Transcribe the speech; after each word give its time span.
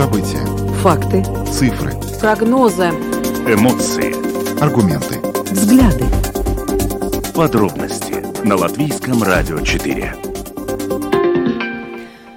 События. 0.00 0.38
Факты. 0.80 1.22
Цифры. 1.52 1.92
Прогнозы. 2.22 2.84
Эмоции. 3.46 4.14
Аргументы. 4.58 5.18
Взгляды. 5.52 6.06
Подробности 7.34 8.24
на 8.42 8.56
Латвийском 8.56 9.22
радио 9.22 9.60
4. 9.60 10.16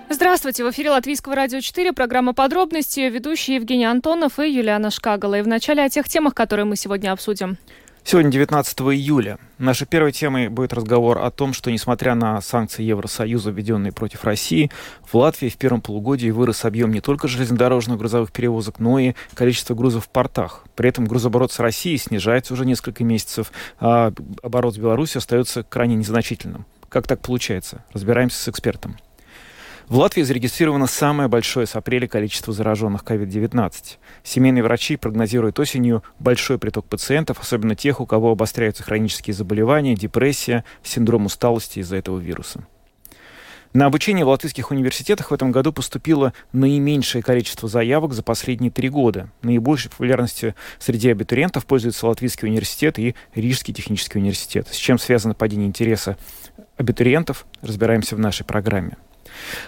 Здравствуйте, 0.09 0.65
в 0.65 0.71
эфире 0.71 0.89
Латвийского 0.89 1.35
радио 1.35 1.61
4, 1.61 1.93
программа 1.93 2.33
«Подробности», 2.33 2.99
ведущие 2.99 3.55
Евгений 3.55 3.85
Антонов 3.85 4.39
и 4.39 4.51
Юлиана 4.51 4.91
Шкагала. 4.91 5.39
И 5.39 5.41
в 5.41 5.47
начале 5.47 5.85
о 5.85 5.89
тех 5.89 6.09
темах, 6.09 6.35
которые 6.35 6.65
мы 6.65 6.75
сегодня 6.75 7.13
обсудим. 7.13 7.57
Сегодня 8.05 8.31
19 8.31 8.79
июля. 8.81 9.39
Нашей 9.57 9.87
первой 9.87 10.11
темой 10.11 10.49
будет 10.49 10.73
разговор 10.73 11.19
о 11.19 11.31
том, 11.31 11.53
что, 11.53 11.71
несмотря 11.71 12.15
на 12.15 12.41
санкции 12.41 12.83
Евросоюза, 12.83 13.49
введенные 13.49 13.93
против 13.93 14.25
России, 14.25 14.69
в 15.09 15.15
Латвии 15.15 15.47
в 15.47 15.55
первом 15.55 15.79
полугодии 15.79 16.29
вырос 16.29 16.65
объем 16.65 16.91
не 16.91 16.99
только 16.99 17.29
железнодорожных 17.29 17.97
грузовых 17.97 18.33
перевозок, 18.33 18.79
но 18.79 18.99
и 18.99 19.13
количество 19.35 19.73
грузов 19.73 20.05
в 20.05 20.09
портах. 20.09 20.65
При 20.75 20.89
этом 20.89 21.05
грузооборот 21.05 21.53
с 21.53 21.59
Россией 21.59 21.97
снижается 21.97 22.53
уже 22.53 22.65
несколько 22.65 23.05
месяцев, 23.05 23.53
а 23.79 24.11
оборот 24.43 24.75
с 24.75 24.77
Беларусью 24.77 25.19
остается 25.19 25.63
крайне 25.63 25.95
незначительным. 25.95 26.65
Как 26.89 27.07
так 27.07 27.21
получается? 27.21 27.85
Разбираемся 27.93 28.37
с 28.37 28.49
экспертом. 28.49 28.97
В 29.87 29.97
Латвии 29.97 30.21
зарегистрировано 30.21 30.87
самое 30.87 31.27
большое 31.27 31.67
с 31.67 31.75
апреля 31.75 32.07
количество 32.07 32.53
зараженных 32.53 33.03
COVID-19. 33.03 33.97
Семейные 34.23 34.63
врачи 34.63 34.95
прогнозируют 34.95 35.59
осенью 35.59 36.03
большой 36.19 36.57
приток 36.57 36.85
пациентов, 36.85 37.39
особенно 37.41 37.75
тех, 37.75 37.99
у 37.99 38.05
кого 38.05 38.31
обостряются 38.31 38.83
хронические 38.83 39.33
заболевания, 39.33 39.95
депрессия, 39.95 40.63
синдром 40.83 41.25
усталости 41.25 41.79
из-за 41.79 41.97
этого 41.97 42.17
вируса. 42.17 42.65
На 43.73 43.87
обучение 43.87 44.23
в 44.23 44.29
латвийских 44.29 44.69
университетах 44.69 45.31
в 45.31 45.33
этом 45.33 45.51
году 45.51 45.73
поступило 45.73 46.33
наименьшее 46.51 47.23
количество 47.23 47.67
заявок 47.67 48.13
за 48.13 48.21
последние 48.21 48.69
три 48.69 48.87
года. 48.87 49.31
Наибольшей 49.41 49.89
популярностью 49.89 50.53
среди 50.77 51.09
абитуриентов 51.09 51.65
пользуется 51.65 52.07
Латвийский 52.07 52.47
университет 52.47 52.99
и 52.99 53.15
Рижский 53.33 53.73
технический 53.73 54.19
университет. 54.19 54.67
С 54.71 54.75
чем 54.75 54.99
связано 54.99 55.33
падение 55.33 55.67
интереса 55.67 56.17
абитуриентов, 56.77 57.47
разбираемся 57.63 58.15
в 58.15 58.19
нашей 58.19 58.45
программе. 58.45 58.95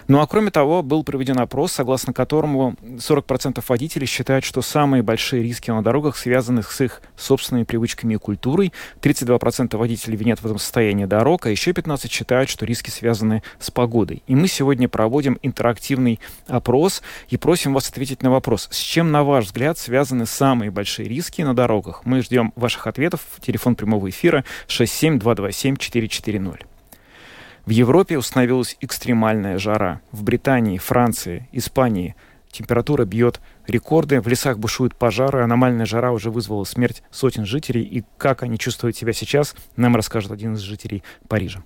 Ну 0.08 0.20
а 0.20 0.26
кроме 0.26 0.50
того, 0.50 0.82
был 0.82 1.04
проведен 1.04 1.38
опрос, 1.38 1.72
согласно 1.72 2.12
которому 2.12 2.76
40% 2.82 3.62
водителей 3.66 4.06
считают, 4.06 4.44
что 4.44 4.62
самые 4.62 5.02
большие 5.02 5.42
риски 5.42 5.70
на 5.70 5.82
дорогах 5.82 6.16
связаны 6.16 6.62
с 6.62 6.80
их 6.80 7.02
собственными 7.16 7.64
привычками 7.64 8.14
и 8.14 8.16
культурой. 8.18 8.72
32% 9.00 9.76
водителей 9.76 10.16
винят 10.16 10.40
в 10.40 10.44
этом 10.44 10.58
состоянии 10.58 11.04
дорог, 11.04 11.46
а 11.46 11.50
еще 11.50 11.72
15% 11.72 12.10
считают, 12.10 12.50
что 12.50 12.66
риски 12.66 12.90
связаны 12.90 13.42
с 13.58 13.70
погодой. 13.70 14.22
И 14.26 14.34
мы 14.34 14.48
сегодня 14.48 14.88
проводим 14.88 15.38
интерактивный 15.42 16.20
опрос 16.46 17.02
и 17.28 17.36
просим 17.36 17.74
вас 17.74 17.88
ответить 17.88 18.22
на 18.22 18.30
вопрос, 18.30 18.68
с 18.70 18.78
чем, 18.78 19.10
на 19.10 19.24
ваш 19.24 19.46
взгляд, 19.46 19.78
связаны 19.78 20.26
самые 20.26 20.70
большие 20.70 21.08
риски 21.08 21.42
на 21.42 21.54
дорогах. 21.54 22.02
Мы 22.04 22.22
ждем 22.22 22.52
ваших 22.56 22.86
ответов. 22.86 23.20
Телефон 23.40 23.74
прямого 23.74 24.08
эфира 24.10 24.44
67227 24.68 25.76
440. 25.76 26.75
В 27.66 27.70
Европе 27.70 28.16
установилась 28.16 28.76
экстремальная 28.80 29.58
жара. 29.58 30.00
В 30.12 30.22
Британии, 30.22 30.78
Франции, 30.78 31.48
Испании 31.50 32.14
температура 32.56 33.04
бьет 33.04 33.40
рекорды, 33.66 34.20
в 34.20 34.28
лесах 34.28 34.58
бушуют 34.58 34.94
пожары, 34.94 35.42
аномальная 35.42 35.86
жара 35.86 36.12
уже 36.12 36.30
вызвала 36.30 36.64
смерть 36.64 37.02
сотен 37.10 37.46
жителей. 37.46 37.82
И 37.82 38.04
как 38.18 38.42
они 38.42 38.58
чувствуют 38.58 38.96
себя 38.96 39.12
сейчас, 39.12 39.54
нам 39.76 39.96
расскажет 39.96 40.32
один 40.32 40.54
из 40.54 40.60
жителей 40.60 41.02
Парижа. 41.28 41.62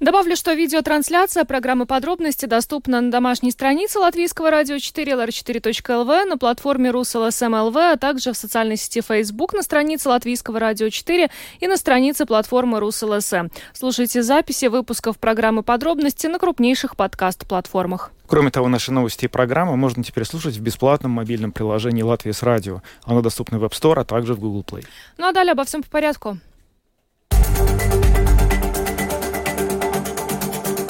Добавлю, 0.00 0.36
что 0.36 0.52
видеотрансляция 0.52 1.44
программы 1.44 1.86
«Подробности» 1.86 2.46
доступна 2.46 3.00
на 3.00 3.10
домашней 3.10 3.50
странице 3.50 3.98
Латвийского 3.98 4.50
радио 4.50 4.78
4, 4.78 5.12
lr4.lv, 5.12 6.24
на 6.24 6.38
платформе 6.38 6.90
Rus.LSM.lv, 6.90 7.76
а 7.76 7.96
также 7.96 8.32
в 8.32 8.36
социальной 8.36 8.76
сети 8.76 9.00
Facebook 9.00 9.52
на 9.52 9.62
странице 9.62 10.08
Латвийского 10.08 10.58
радио 10.58 10.88
4 10.88 11.30
и 11.60 11.66
на 11.66 11.76
странице 11.76 12.26
платформы 12.26 12.80
Rus.LSM. 12.80 13.48
Слушайте 13.72 14.22
записи 14.22 14.66
выпусков 14.66 15.18
программы 15.18 15.62
«Подробности» 15.62 16.26
на 16.26 16.38
крупнейших 16.38 16.96
подкаст-платформах. 16.96 18.12
Кроме 18.32 18.50
того, 18.50 18.68
наши 18.68 18.92
новости 18.92 19.26
и 19.26 19.28
программы 19.28 19.76
можно 19.76 20.02
теперь 20.02 20.24
слушать 20.24 20.56
в 20.56 20.62
бесплатном 20.62 21.12
мобильном 21.12 21.52
приложении 21.52 22.00
«Латвияс 22.00 22.42
радио». 22.42 22.80
Оно 23.04 23.20
доступно 23.20 23.58
в 23.58 23.64
App 23.64 23.72
Store, 23.72 24.00
а 24.00 24.04
также 24.04 24.32
в 24.32 24.40
Google 24.40 24.64
Play. 24.66 24.86
Ну 25.18 25.28
а 25.28 25.32
далее 25.32 25.52
обо 25.52 25.64
всем 25.64 25.82
по 25.82 25.90
порядку. 25.90 26.38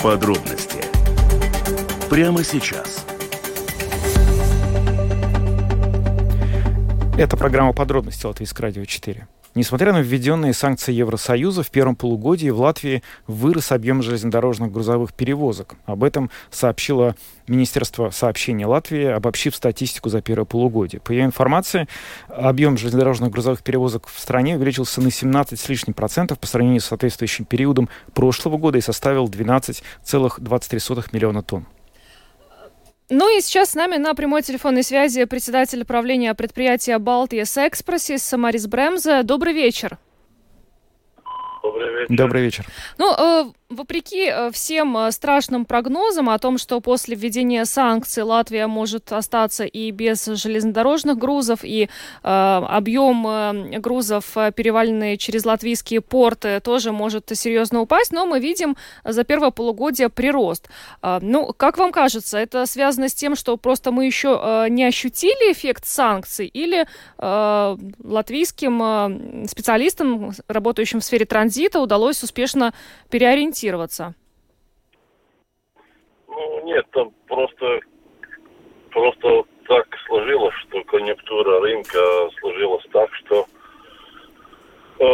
Подробности 0.00 0.84
прямо 2.08 2.44
сейчас. 2.44 3.04
Это 7.18 7.36
программа 7.36 7.72
«Подробности» 7.72 8.24
Латвийского 8.24 8.68
радио 8.68 8.84
4. 8.84 9.26
Несмотря 9.54 9.92
на 9.92 10.00
введенные 10.00 10.54
санкции 10.54 10.92
Евросоюза, 10.92 11.62
в 11.62 11.70
первом 11.70 11.94
полугодии 11.94 12.48
в 12.48 12.60
Латвии 12.60 13.02
вырос 13.26 13.70
объем 13.70 14.02
железнодорожных 14.02 14.72
грузовых 14.72 15.12
перевозок. 15.12 15.74
Об 15.84 16.04
этом 16.04 16.30
сообщило 16.50 17.16
Министерство 17.46 18.08
сообщения 18.08 18.66
Латвии, 18.66 19.04
обобщив 19.04 19.54
статистику 19.54 20.08
за 20.08 20.22
первое 20.22 20.46
полугодие. 20.46 21.00
По 21.00 21.12
ее 21.12 21.24
информации, 21.24 21.86
объем 22.28 22.78
железнодорожных 22.78 23.30
грузовых 23.30 23.62
перевозок 23.62 24.06
в 24.06 24.18
стране 24.18 24.56
увеличился 24.56 25.02
на 25.02 25.10
17 25.10 25.60
с 25.60 25.68
лишним 25.68 25.92
процентов 25.92 26.38
по 26.38 26.46
сравнению 26.46 26.80
с 26.80 26.86
соответствующим 26.86 27.44
периодом 27.44 27.90
прошлого 28.14 28.56
года 28.56 28.78
и 28.78 28.80
составил 28.80 29.26
12,23 29.26 31.08
миллиона 31.12 31.42
тонн. 31.42 31.66
Ну 33.14 33.28
и 33.28 33.42
сейчас 33.42 33.72
с 33.72 33.74
нами 33.74 33.98
на 33.98 34.14
прямой 34.14 34.40
телефонной 34.40 34.82
связи 34.82 35.26
председатель 35.26 35.84
правления 35.84 36.32
предприятия 36.32 36.96
«Балтиес 36.96 37.58
Экспрессис» 37.58 38.32
Марис 38.38 38.66
Бремзе. 38.66 39.22
Добрый 39.22 39.52
вечер. 39.52 39.98
Добрый 41.62 41.92
вечер. 41.92 42.16
Добрый 42.16 42.42
вечер. 42.42 42.66
Ну, 42.98 43.14
э, 43.16 43.52
Вопреки 43.72 44.26
э, 44.26 44.50
всем 44.50 44.96
э, 44.98 45.10
страшным 45.12 45.64
прогнозам 45.64 46.28
о 46.28 46.38
том, 46.38 46.58
что 46.58 46.80
после 46.80 47.16
введения 47.16 47.64
санкций 47.64 48.22
Латвия 48.22 48.66
может 48.66 49.10
остаться 49.12 49.64
и 49.64 49.90
без 49.90 50.26
железнодорожных 50.26 51.16
грузов, 51.16 51.60
и 51.62 51.84
э, 51.84 52.28
объем 52.28 53.80
грузов, 53.80 54.24
переваленные 54.54 55.16
через 55.16 55.46
латвийские 55.46 56.02
порты, 56.02 56.60
тоже 56.60 56.92
может 56.92 57.30
серьезно 57.34 57.80
упасть, 57.80 58.12
но 58.12 58.26
мы 58.26 58.40
видим 58.40 58.76
за 59.04 59.24
первое 59.24 59.50
полугодие 59.50 60.10
прирост. 60.10 60.68
Э, 61.02 61.18
ну, 61.22 61.54
как 61.56 61.78
вам 61.78 61.92
кажется, 61.92 62.36
это 62.36 62.66
связано 62.66 63.08
с 63.08 63.14
тем, 63.14 63.36
что 63.36 63.56
просто 63.56 63.90
мы 63.90 64.04
еще 64.04 64.38
э, 64.42 64.66
не 64.68 64.84
ощутили 64.84 65.50
эффект 65.50 65.86
санкций, 65.86 66.46
или 66.46 66.86
э, 67.18 67.76
латвийским 68.04 68.82
э, 68.82 69.46
специалистам, 69.46 70.32
работающим 70.46 71.00
в 71.00 71.04
сфере 71.04 71.24
транзита, 71.24 71.51
удалось 71.78 72.22
успешно 72.22 72.72
переориентироваться? 73.10 74.14
Ну, 76.28 76.64
нет, 76.64 76.86
там 76.92 77.12
просто, 77.26 77.80
просто 78.90 79.44
так 79.66 79.86
сложилось, 80.06 80.54
что 80.66 80.82
конъюнктура 80.84 81.60
рынка 81.60 82.30
сложилась 82.40 82.84
так, 82.92 83.14
что 83.14 83.46
э, 84.98 85.04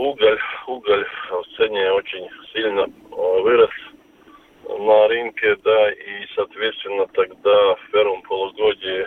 уголь, 0.00 0.40
уголь 0.66 1.06
в 1.30 1.56
цене 1.56 1.92
очень 1.92 2.28
сильно 2.52 2.80
э, 2.80 3.40
вырос 3.42 3.70
на 4.68 5.08
рынке, 5.08 5.56
да, 5.64 5.92
и, 5.92 6.26
соответственно, 6.34 7.06
тогда 7.08 7.74
в 7.74 7.90
первом 7.92 8.22
полугодии 8.22 9.06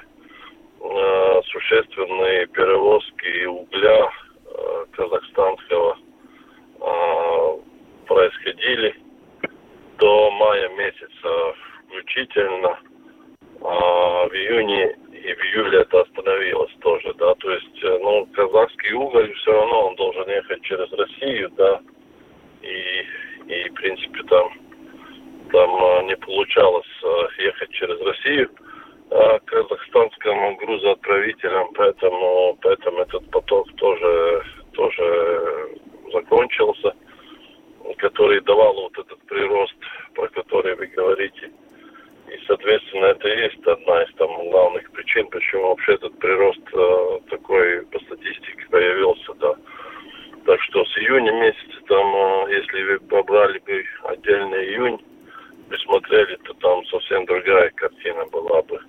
э, 0.81 1.41
существенные 1.51 2.47
перевозки 2.47 3.45
угля 3.45 4.11
казахстанского 4.91 5.97
происходили 8.05 8.95
до 9.99 10.31
мая 10.31 10.69
месяца 10.69 11.53
включительно. 11.85 12.79
А 13.61 14.27
в 14.27 14.33
июне 14.33 14.95
и 15.11 15.33
в 15.33 15.39
июле 15.43 15.81
это 15.81 16.01
остановилось 16.01 16.71
тоже, 16.79 17.13
да, 17.15 17.35
то 17.35 17.51
есть, 17.51 17.83
э, 17.83 17.99
ну, 18.01 18.25
казахский 18.33 18.93
уголь 18.93 19.33
все 19.33 19.51
равно 19.51 19.87
он 19.89 19.95
должен 19.95 20.29
ехать 20.29 20.61
через 20.61 20.89
Россию, 20.93 21.49
да, 21.57 21.81
и, 22.61 23.05
и 23.53 23.69
в 23.69 23.73
принципе 23.73 24.23
там, 24.29 24.53
там 25.51 25.69
э, 25.69 26.03
не 26.03 26.15
получалось 26.15 26.87
э, 27.03 27.43
ехать 27.43 27.71
через 27.71 27.99
Россию 28.01 28.49
а 29.11 29.39
казахстанскому 29.39 30.55
грузоотправителям, 30.55 31.73
поэтому, 31.73 32.57
поэтому 32.61 32.99
этот 32.99 33.29
поток 33.31 33.67
тоже, 33.75 34.43
тоже 34.71 35.69
закончился 36.13 36.93
который 37.99 38.41
давал 38.41 38.73
вот 38.73 38.97
этот 38.97 39.19
прирост, 39.27 39.75
про 40.15 40.27
который 40.29 40.75
вы 40.75 40.87
говорите. 40.87 41.51
И, 42.27 42.39
соответственно, 42.47 43.05
это 43.05 43.27
и 43.27 43.41
есть 43.41 43.67
одна 43.67 44.03
из 44.03 44.13
там 44.15 44.29
главных 44.49 44.89
причин, 44.91 45.27
почему 45.27 45.69
вообще 45.69 45.93
этот 45.93 46.17
прирост 46.19 46.61
э, 46.73 47.19
такой 47.29 47.85
по 47.87 47.99
статистике 47.99 48.65
появился, 48.69 49.33
да. 49.35 49.55
Так 50.45 50.61
что 50.61 50.85
с 50.85 50.97
июня 50.97 51.31
месяца 51.31 51.81
там, 51.87 52.15
э, 52.15 52.53
если 52.53 52.83
вы 52.83 52.99
побрали 52.99 53.59
бы 53.59 53.83
отдельный 54.03 54.65
июнь, 54.65 54.99
посмотрели, 55.69 56.35
то 56.43 56.53
там 56.55 56.85
совсем 56.85 57.25
другая 57.25 57.71
картина 57.71 58.25
была 58.27 58.61
бы. 58.61 58.79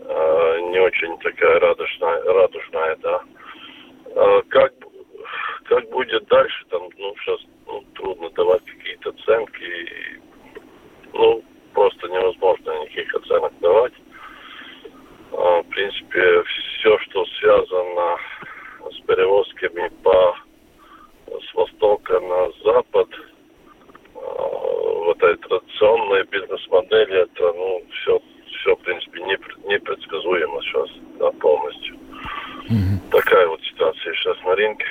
э, 0.00 0.60
не 0.70 0.78
очень 0.78 1.18
такая 1.18 1.58
радужная, 1.58 2.22
радужная 2.22 2.96
да. 3.02 3.22
Э, 4.14 4.42
как, 4.48 4.72
как 5.64 5.90
будет 5.90 6.24
дальше, 6.28 6.64
там, 6.70 6.88
ну, 6.96 7.14
сейчас 7.20 7.40
ну, 7.68 7.84
трудно 7.94 8.30
давать 8.30 8.64
какие-то 8.64 9.10
оценки. 9.10 10.20
Ну, 11.12 11.42
просто 11.74 12.08
невозможно 12.08 12.82
никаких 12.82 13.14
оценок 13.14 13.52
давать. 13.60 13.92
Э, 15.32 15.62
в 15.62 15.68
принципе, 15.68 16.42
все, 16.42 16.98
что 16.98 17.24
связано 17.38 18.16
с 18.90 19.00
перевозками 19.06 19.90
по 20.02 20.36
с 21.26 21.54
востока 21.54 22.18
на 22.20 22.50
запад, 22.64 23.08
э, 23.12 24.18
в 24.18 25.10
этой 25.10 25.36
традиционной 25.36 26.24
бизнес-модели, 26.24 27.22
это, 27.22 27.52
ну, 27.52 27.82
все, 27.92 28.20
все, 28.46 28.74
в 28.74 28.80
принципе, 28.80 29.20
непредсказуемо 29.22 30.62
сейчас, 30.62 30.88
да, 31.18 31.30
полностью. 31.32 31.96
Mm-hmm. 32.70 33.10
Такая 33.10 33.46
вот 33.48 33.60
ситуация 33.62 34.14
сейчас 34.14 34.36
на 34.44 34.56
рынке. 34.56 34.86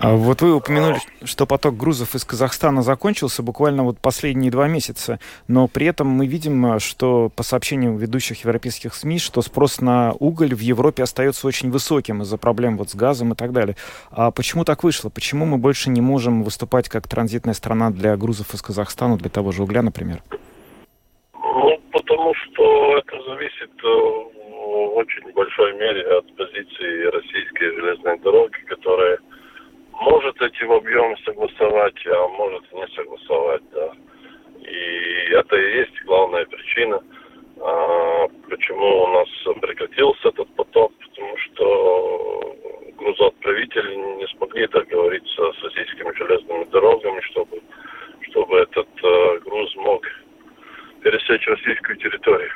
А 0.00 0.14
вот 0.14 0.40
вы 0.40 0.54
упомянули, 0.54 0.98
что 1.40 1.46
поток 1.46 1.74
грузов 1.74 2.14
из 2.14 2.22
Казахстана 2.26 2.82
закончился 2.82 3.42
буквально 3.42 3.82
вот 3.82 3.98
последние 3.98 4.50
два 4.50 4.68
месяца, 4.68 5.18
но 5.48 5.68
при 5.68 5.86
этом 5.86 6.06
мы 6.06 6.26
видим, 6.26 6.78
что 6.80 7.30
по 7.34 7.42
сообщениям 7.42 7.96
ведущих 7.96 8.44
европейских 8.44 8.92
СМИ, 8.92 9.18
что 9.18 9.40
спрос 9.40 9.80
на 9.80 10.12
уголь 10.18 10.54
в 10.54 10.60
Европе 10.60 11.02
остается 11.02 11.46
очень 11.46 11.70
высоким 11.70 12.20
из-за 12.20 12.36
проблем 12.36 12.76
вот 12.76 12.90
с 12.90 12.94
газом 12.94 13.32
и 13.32 13.36
так 13.36 13.52
далее. 13.52 13.74
А 14.10 14.30
почему 14.32 14.66
так 14.66 14.84
вышло? 14.84 15.08
Почему 15.08 15.46
мы 15.46 15.56
больше 15.56 15.88
не 15.88 16.02
можем 16.02 16.42
выступать 16.42 16.90
как 16.90 17.08
транзитная 17.08 17.54
страна 17.54 17.88
для 17.88 18.18
грузов 18.18 18.52
из 18.52 18.60
Казахстана, 18.60 19.16
для 19.16 19.30
того 19.30 19.50
же 19.50 19.62
угля, 19.62 19.80
например? 19.80 20.22
Ну, 21.32 21.80
потому 21.90 22.34
что 22.34 22.98
это 22.98 23.16
зависит 23.30 23.70
э, 23.82 23.86
в 23.86 24.96
очень 24.96 25.32
большой 25.32 25.72
мере 25.78 26.02
от 26.18 26.36
позиции 26.36 27.10
российской 27.10 27.74
железной 27.76 28.18
дороги, 28.18 28.58
которая 28.68 29.18
может 30.00 30.40
эти 30.40 30.64
объемы 30.64 31.16
согласовать, 31.24 32.06
а 32.06 32.28
может 32.28 32.72
не 32.72 32.86
согласовать, 32.94 33.62
да. 33.72 33.92
И 34.60 35.32
это 35.32 35.56
и 35.56 35.76
есть 35.78 36.02
главная 36.04 36.44
причина, 36.46 37.02
а, 37.60 38.28
почему 38.48 39.04
у 39.04 39.06
нас 39.08 39.28
прекратился 39.60 40.28
этот 40.28 40.48
поток, 40.54 40.92
потому 40.98 41.36
что 41.38 42.56
грузоотправители 42.98 43.94
не 43.94 44.26
смогли 44.36 44.66
договориться 44.68 45.52
с 45.52 45.62
российскими 45.64 46.14
железными 46.16 46.64
дорогами, 46.64 47.20
чтобы, 47.30 47.60
чтобы 48.30 48.58
этот 48.58 48.88
э, 49.02 49.38
груз 49.40 49.74
мог 49.76 50.02
пересечь 51.02 51.46
российскую 51.46 51.96
территорию. 51.96 52.50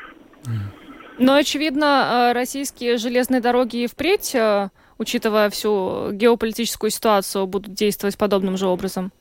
Но, 1.18 1.34
очевидно, 1.36 2.30
э, 2.30 2.32
российские 2.32 2.98
железные 2.98 3.40
дороги 3.40 3.84
и 3.84 3.86
впредь, 3.86 4.34
э, 4.34 4.68
учитывая 4.98 5.50
всю 5.50 6.10
геополитическую 6.12 6.90
ситуацию, 6.90 7.46
будут 7.46 7.72
действовать 7.74 8.18
подобным 8.18 8.56
же 8.56 8.66
образом? 8.66 9.12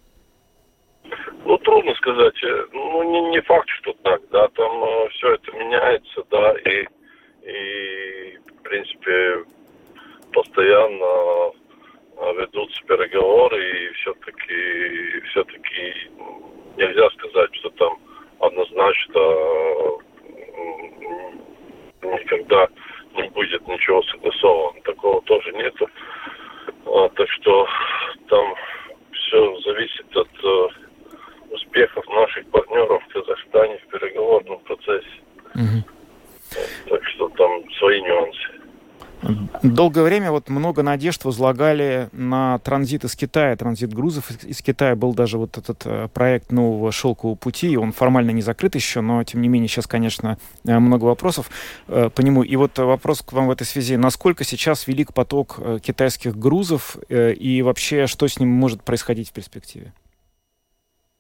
Ну, 1.46 1.58
трудно 1.58 1.94
сказать. 1.96 2.44
Э, 2.44 2.66
ну, 2.72 3.04
не, 3.04 3.22
не 3.32 3.42
факт, 3.42 3.68
что 3.82 3.94
так, 4.04 4.22
да, 4.32 4.48
там 4.50 4.84
э, 4.84 5.10
все 5.10 5.34
это 5.34 5.52
меняется, 5.52 6.24
да, 6.30 6.54
и, 6.60 6.88
и, 7.46 8.38
в 8.38 8.64
принципе, 8.64 9.44
постоянно 10.32 11.52
ведутся 12.38 12.82
переговоры, 12.88 13.90
и 13.90 13.94
все-таки, 13.94 15.22
все-таки 15.32 16.12
нельзя 16.78 17.10
сказать, 17.12 17.54
что 17.56 17.70
там 17.72 17.98
однозначно 18.40 19.20
никогда 22.04 22.68
не 23.16 23.30
будет 23.30 23.68
ничего 23.68 24.02
согласовано. 24.04 24.80
Такого 24.82 25.22
тоже 25.24 25.52
нету. 25.54 25.88
А, 26.86 27.10
так 27.10 27.30
что 27.30 27.68
там 28.30 28.56
все 29.12 29.60
зависит 29.62 30.06
от 30.16 30.30
э, 30.44 30.68
успехов 31.52 32.06
наших 32.10 32.46
партнеров 32.48 33.04
в 33.04 33.14
Казахстане 33.14 33.78
в 33.78 33.92
переговорном 33.92 34.60
процессе. 34.60 35.22
Угу. 35.56 35.84
Так 36.90 37.04
что 37.06 37.30
там 37.30 37.72
свои 37.80 38.02
нюансы. 38.02 38.50
Долгое 39.94 40.10
время 40.10 40.32
вот 40.32 40.50
много 40.50 40.82
надежд 40.82 41.24
возлагали 41.24 42.10
на 42.14 42.58
транзит 42.58 43.04
из 43.04 43.16
Китая, 43.16 43.56
транзит 43.56 43.94
грузов 43.94 44.32
из 44.44 44.60
Китая. 44.64 44.96
Был 44.96 45.14
даже 45.14 45.38
вот 45.38 45.60
этот 45.60 45.86
э, 45.86 46.08
проект 46.12 46.52
нового 46.52 46.92
шелкового 46.92 47.36
пути, 47.36 47.78
он 47.78 47.92
формально 47.92 48.32
не 48.32 48.42
закрыт 48.42 48.74
еще, 48.74 49.02
но 49.02 49.24
тем 49.24 49.44
не 49.44 49.50
менее 49.50 49.68
сейчас, 49.68 49.86
конечно, 49.86 50.40
э, 50.66 50.80
много 50.80 51.06
вопросов 51.06 51.52
э, 51.88 52.10
по 52.10 52.22
нему. 52.22 52.42
И 52.42 52.56
вот 52.56 52.80
вопрос 52.80 53.22
к 53.22 53.34
вам 53.34 53.46
в 53.46 53.52
этой 53.52 53.66
связи. 53.66 53.96
Насколько 53.96 54.44
сейчас 54.44 54.88
велик 54.88 55.14
поток 55.14 55.60
китайских 55.84 56.36
грузов 56.36 56.98
и 57.10 57.62
вообще 57.62 58.08
что 58.08 58.28
с 58.28 58.40
ним 58.40 58.50
может 58.50 58.84
происходить 58.84 59.30
в 59.30 59.34
перспективе? 59.34 59.94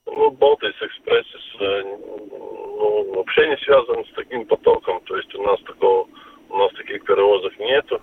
Ну, 0.07 0.31
Балтийс 0.31 0.73
Экспресс 0.81 1.25
ну, 1.59 3.13
вообще 3.17 3.47
не 3.49 3.57
связан 3.57 4.03
с 4.03 4.15
таким 4.15 4.47
потоком. 4.47 4.99
То 5.01 5.15
есть 5.15 5.35
у 5.35 5.43
нас 5.43 5.59
такого 5.61 6.07
у 6.49 6.57
нас 6.57 6.71
таких 6.73 7.03
перевозок 7.03 7.53
нету. 7.59 8.01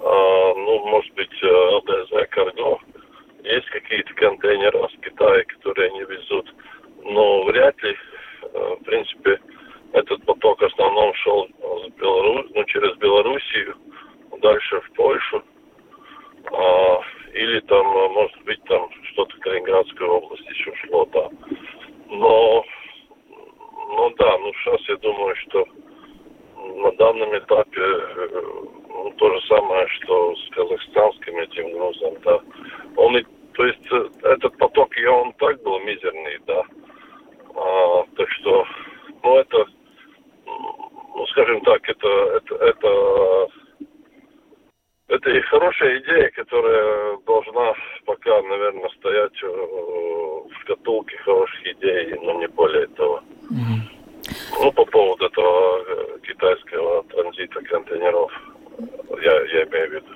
А, 0.00 0.54
ну, 0.54 0.86
может 0.86 1.12
быть, 1.14 1.42
э, 1.42 1.46
ЛДЗ, 1.46 2.28
Карго. 2.30 2.78
Есть 3.42 3.68
какие-то 3.70 4.14
контейнеры 4.14 4.88
с 4.88 5.04
Китая, 5.04 5.44
которые 5.44 5.90
они 5.90 6.00
везут. 6.00 6.54
Но 7.02 7.44
вряд 7.44 7.80
ли, 7.82 7.96
э, 8.42 8.76
в 8.80 8.84
принципе, 8.84 9.38
этот 9.92 10.24
поток 10.24 10.60
в 10.60 10.64
основном 10.64 11.14
шел 11.14 11.46
с 11.46 11.88
Белору... 12.00 12.46
ну, 12.54 12.64
через 12.64 12.96
Белоруссию, 12.96 13.76
дальше 14.40 14.80
в 14.80 14.92
Польшу. 14.92 15.42
А, 16.52 17.00
или 17.32 17.60
там, 17.60 17.86
э, 17.86 18.08
может 18.08 18.42
быть, 18.44 18.62
там 18.64 18.88
что-то 19.12 19.36
Калининградской 19.38 20.06
области 20.06 20.48
еще 20.50 20.74
шло, 20.86 21.04
да. 21.06 21.28
Но, 22.08 22.64
ну 23.88 24.10
да, 24.18 24.38
ну 24.38 24.52
сейчас 24.54 24.88
я 24.88 24.96
думаю, 24.96 25.34
что 25.36 25.66
на 26.56 26.92
данном 26.92 27.36
этапе 27.36 27.80
э, 27.80 28.64
ну, 28.94 29.10
то 29.16 29.34
же 29.34 29.46
самое, 29.46 29.88
что 29.88 30.36
с 30.36 30.48
казахстанским 30.50 31.36
этим 31.38 31.72
грузом, 31.72 32.14
да. 32.24 32.40
Он 32.96 33.16
и, 33.16 33.24
то 33.54 33.66
есть 33.66 33.86
э, 33.90 34.08
этот 34.22 34.56
поток, 34.56 34.96
я 34.96 35.12
он 35.12 35.32
так 35.34 35.60
был 35.62 35.80
мизерный, 35.80 36.38
да. 36.46 36.62
А, 37.56 38.04
так 38.16 38.30
что, 38.30 38.64
ну 39.22 39.36
это, 39.36 39.66
ну 40.46 41.26
скажем 41.30 41.60
так, 41.62 41.88
это, 41.88 42.08
это, 42.08 42.54
это, 42.54 43.48
это 45.08 45.30
и 45.30 45.40
хорошая 45.40 45.98
идея, 45.98 46.30
которая 46.30 47.18
должна 47.26 47.74
пока, 48.06 48.42
наверное, 48.42 48.88
стоять 48.90 49.42
э, 49.42 49.46
в 49.46 50.52
шкатулке 50.62 51.16
хороших 51.18 51.66
идей, 51.66 52.14
но 52.22 52.34
не 52.34 52.46
более 52.46 52.86
того. 52.88 53.20
Mm-hmm. 53.50 53.94
Ну, 54.62 54.72
по 54.72 54.84
поводу 54.84 55.26
этого 55.26 55.82
э, 55.86 56.18
китайского 56.22 57.02
транзита 57.04 57.60
контейнеров, 57.62 58.32
я, 58.78 59.32
я 59.32 59.64
имею 59.64 59.90
в 59.90 59.94
виду. 59.94 60.06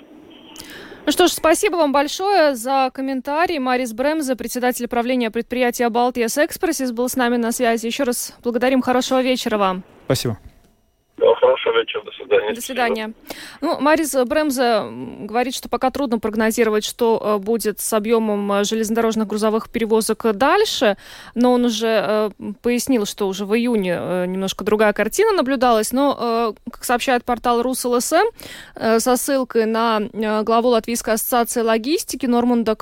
Ну 1.07 1.13
что 1.13 1.27
ж, 1.27 1.31
спасибо 1.31 1.77
вам 1.77 1.93
большое 1.93 2.55
за 2.55 2.91
комментарий. 2.93 3.59
Марис 3.59 3.95
Бремзе, 3.95 4.37
председатель 4.37 4.87
правления 4.89 5.31
предприятия 5.31 5.89
«Балтиес 5.89 6.37
Экспрессис», 6.37 6.93
был 6.93 7.09
с 7.09 7.17
нами 7.17 7.37
на 7.37 7.51
связи. 7.51 7.87
Еще 7.87 8.03
раз 8.03 8.37
благодарим. 8.45 8.83
Хорошего 8.83 9.23
вечера 9.23 9.57
вам. 9.57 9.85
Спасибо. 10.05 10.39
Хорошего 11.19 11.81
вечера, 11.81 12.03
до 12.03 12.13
свидания. 12.13 12.55
До 12.55 12.61
свидания. 12.61 13.13
Ну, 13.61 13.81
Марис 13.81 14.15
Бремзе 14.15 14.83
говорит, 15.27 15.55
что 15.55 15.69
пока 15.69 15.91
трудно 15.91 16.19
прогнозировать, 16.19 16.85
что 16.85 17.21
э, 17.21 17.39
будет 17.39 17.81
с 17.81 17.93
объемом 17.93 18.53
э, 18.53 18.65
железнодорожных 18.65 19.27
грузовых 19.27 19.69
перевозок 19.71 20.25
дальше, 20.35 20.97
но 21.35 21.53
он 21.53 21.65
уже 21.65 22.31
э, 22.39 22.53
пояснил, 22.63 23.05
что 23.05 23.27
уже 23.27 23.47
в 23.47 23.55
июне 23.55 24.27
немножко 24.27 24.65
другая 24.65 24.93
картина 24.93 25.33
наблюдалась, 25.33 25.93
но, 25.93 26.55
как 26.71 26.85
сообщает 26.85 27.25
портал 27.25 27.63
РусЛСМ, 27.63 28.27
со 28.75 29.17
ссылкой 29.17 29.67
на 29.67 30.01
главу 30.43 30.69
Латвийской 30.69 31.15
ассоциации 31.15 31.63
логистики 31.63 32.27
Норманда 32.27 32.75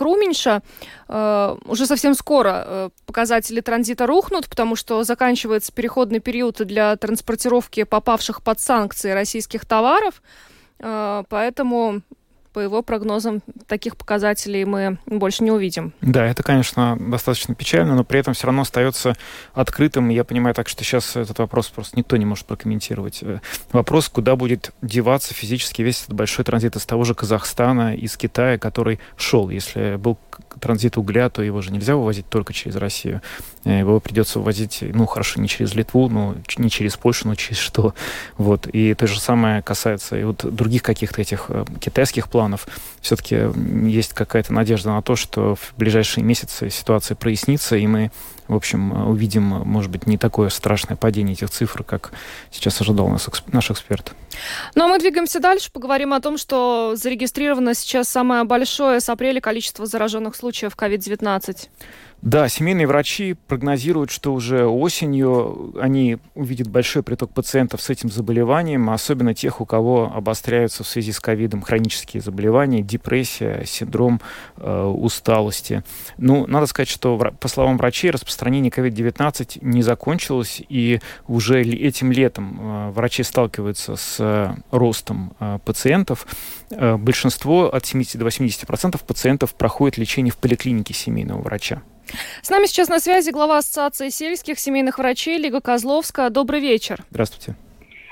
Круменьша, 1.07 1.59
уже 1.67 1.87
совсем 1.87 2.15
скоро 2.15 2.91
показатели 3.07 3.61
транзита 3.61 4.07
рухнут, 4.07 4.49
потому 4.49 4.77
что 4.77 5.03
заканчивается 5.05 5.73
переходный 5.73 6.21
период 6.21 6.57
для 6.59 6.97
транспортировки 6.97 7.85
попавших 7.85 8.43
под 8.43 8.61
санкции 8.61 9.11
российских 9.11 9.65
товаров. 9.67 10.23
Э, 10.79 11.25
поэтому 11.29 12.03
по 12.57 12.61
его 12.61 12.81
прогнозам, 12.81 13.43
таких 13.67 13.99
показателей 13.99 14.65
мы 14.65 14.97
больше 15.05 15.45
не 15.45 15.51
увидим. 15.51 15.93
Да, 16.01 16.25
это, 16.25 16.43
конечно, 16.43 16.97
достаточно 16.99 17.55
печально, 17.55 17.95
но 17.95 18.03
при 18.03 18.19
этом 18.19 18.33
все 18.33 18.47
равно 18.47 18.63
остается 18.63 19.15
открытым. 19.53 20.09
Я 20.09 20.25
понимаю 20.25 20.55
так, 20.55 20.67
что 20.67 20.83
сейчас 20.83 21.17
этот 21.17 21.39
вопрос 21.39 21.69
просто 21.69 21.99
никто 21.99 22.17
не 22.17 22.25
может 22.25 22.47
прокомментировать. 22.47 23.19
Э, 23.23 23.41
вопрос, 23.73 24.09
куда 24.09 24.37
будет 24.37 24.73
деваться 24.81 25.35
физически 25.35 25.83
весь 25.83 26.05
этот 26.05 26.15
большой 26.15 26.47
транзит 26.47 26.77
из 26.77 26.87
того 26.87 27.05
же 27.05 27.15
Казахстана, 27.15 27.95
из 27.95 28.17
Китая, 28.17 28.57
который 28.57 29.01
шел. 29.19 29.51
Если 29.51 29.97
был 29.97 30.19
транзит 30.61 30.97
угля, 30.97 31.29
то 31.29 31.43
его 31.43 31.61
же 31.63 31.71
нельзя 31.71 31.97
вывозить 31.97 32.29
только 32.29 32.53
через 32.53 32.77
Россию. 32.77 33.23
Его 33.65 34.01
придется 34.01 34.39
вывозить, 34.39 34.79
ну, 34.83 35.07
хорошо, 35.07 35.41
не 35.41 35.49
через 35.49 35.75
Литву, 35.75 36.09
но 36.09 36.35
не 36.57 36.71
через 36.71 36.97
Польшу, 36.97 37.29
но 37.29 37.35
через 37.35 37.59
что. 37.59 37.95
Вот. 38.37 38.67
И 38.69 38.95
то 38.95 39.07
же 39.07 39.21
самое 39.21 39.63
касается 39.63 40.19
и 40.19 40.25
вот 40.25 40.45
других 40.55 40.83
каких-то 40.83 41.21
этих 41.21 41.51
китайских 41.81 42.29
планов. 42.29 42.69
Все-таки 43.01 43.49
есть 43.89 44.13
какая-то 44.13 44.53
надежда 44.53 44.91
на 44.91 45.03
то, 45.03 45.17
что 45.17 45.57
в 45.57 45.75
ближайшие 45.77 46.25
месяцы 46.25 46.71
ситуация 46.71 47.15
прояснится, 47.15 47.77
и 47.77 47.87
мы 47.87 48.11
в 48.49 48.55
общем, 48.55 49.09
увидим, 49.09 49.43
может 49.43 49.91
быть, 49.91 50.07
не 50.07 50.19
такое 50.19 50.49
страшное 50.49 50.97
падение 50.97 51.35
этих 51.35 51.51
цифр, 51.51 51.83
как 51.83 52.13
сейчас 52.51 52.81
ожидал 52.81 53.09
нас, 53.09 53.29
наш 53.53 53.71
эксперт. 53.71 54.13
Ну, 54.75 54.85
а 54.85 54.89
мы 54.89 54.99
двигаемся 54.99 55.41
дальше, 55.41 55.71
поговорим 55.73 56.13
о 56.13 56.21
том, 56.21 56.39
что 56.39 56.95
зарегистрировано 56.97 57.75
сейчас 57.75 58.09
самое 58.09 58.45
большое 58.45 59.01
с 59.01 59.09
апреля 59.09 59.41
количество 59.41 59.87
зараженных 59.87 60.37
случаев 60.37 60.75
COVID-19. 60.77 61.69
Да, 62.23 62.49
семейные 62.49 62.87
врачи 62.87 63.35
прогнозируют, 63.47 64.11
что 64.11 64.33
уже 64.33 64.67
осенью 64.67 65.75
они 65.81 66.19
увидят 66.35 66.67
большой 66.67 67.03
приток 67.03 67.31
пациентов 67.31 67.83
с 67.83 67.91
этим 67.91 68.11
заболеванием, 68.11 68.91
особенно 68.91 69.35
тех, 69.35 69.61
у 69.61 69.67
кого 69.67 70.11
обостряются 70.13 70.83
в 70.83 70.89
связи 70.89 71.13
с 71.13 71.21
ковидом 71.21 71.63
хронические 71.63 72.23
заболевания, 72.23 72.83
депрессия, 72.83 73.63
синдром 73.67 74.21
э, 74.57 74.85
усталости. 74.85 75.85
Ну, 76.17 76.47
надо 76.47 76.67
сказать, 76.67 76.89
что, 76.89 77.17
по 77.39 77.49
словам 77.49 77.77
врачей, 77.77 78.11
распространение 78.11 78.73
COVID-19 78.73 79.59
не 79.61 79.83
закончилось, 79.83 80.63
и 80.69 81.01
уже 81.29 81.63
этим 81.63 82.11
летом 82.11 82.59
э, 82.59 82.91
врачи 82.91 83.23
сталкиваются 83.23 83.95
с 83.95 84.17
э, 84.19 84.55
ростом 84.71 85.35
э, 85.39 85.59
пациентов. 85.65 86.27
Э, 86.71 86.97
большинство, 86.97 87.73
от 87.73 87.85
70 87.85 88.19
до 88.19 88.27
80% 88.27 89.05
пациентов 89.07 89.55
проходит 89.55 89.99
лечение 89.99 90.33
в 90.33 90.39
поликлинике 90.39 90.95
семейного 90.95 91.43
врача. 91.43 91.83
С 92.43 92.51
нами 92.51 92.67
сейчас 92.67 92.89
на 92.89 93.01
связи 93.01 93.31
глава 93.31 93.59
Ассоциации 93.59 94.09
сельских 94.09 94.59
семейных 94.59 94.99
врачей 94.99 95.39
Лига 95.39 95.61
Козловска. 95.61 96.31
Добрый 96.31 96.61
вечер. 96.61 97.05
Здравствуйте. 97.11 97.57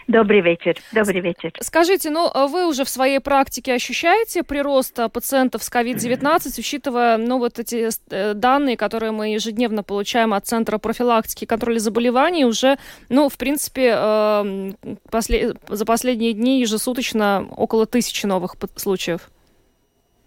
Добрый 0.07 0.43
вечер. 0.43 0.77
Добрый 0.93 1.21
вечер. 1.21 1.53
Скажите, 1.61 2.11
ну 2.11 2.31
вы 2.49 2.67
уже 2.67 2.85
в 2.85 2.89
своей 2.89 3.21
практике 3.21 3.73
ощущаете 3.73 4.43
прирост 4.43 4.99
пациентов 5.13 5.63
с 5.63 5.71
COVID-19, 5.71 6.59
учитывая 6.59 7.17
ну, 7.17 7.39
вот 7.39 7.59
эти 7.59 7.89
э, 8.11 8.35
данные, 8.35 8.77
которые 8.77 9.13
мы 9.13 9.33
ежедневно 9.33 9.83
получаем 9.83 10.35
от 10.35 10.47
Центра 10.47 10.77
профилактики 10.77 11.45
и 11.45 11.47
контроля 11.47 11.79
заболеваний, 11.79 12.45
уже, 12.45 12.77
ну, 13.09 13.31
в 13.31 13.39
принципе, 13.39 13.95
э, 13.97 14.73
после, 15.11 15.55
за 15.69 15.85
последние 15.87 16.35
дни 16.35 16.61
ежесуточно 16.61 17.47
около 17.57 17.87
тысячи 17.87 18.27
новых 18.27 18.57
случаев? 18.77 19.31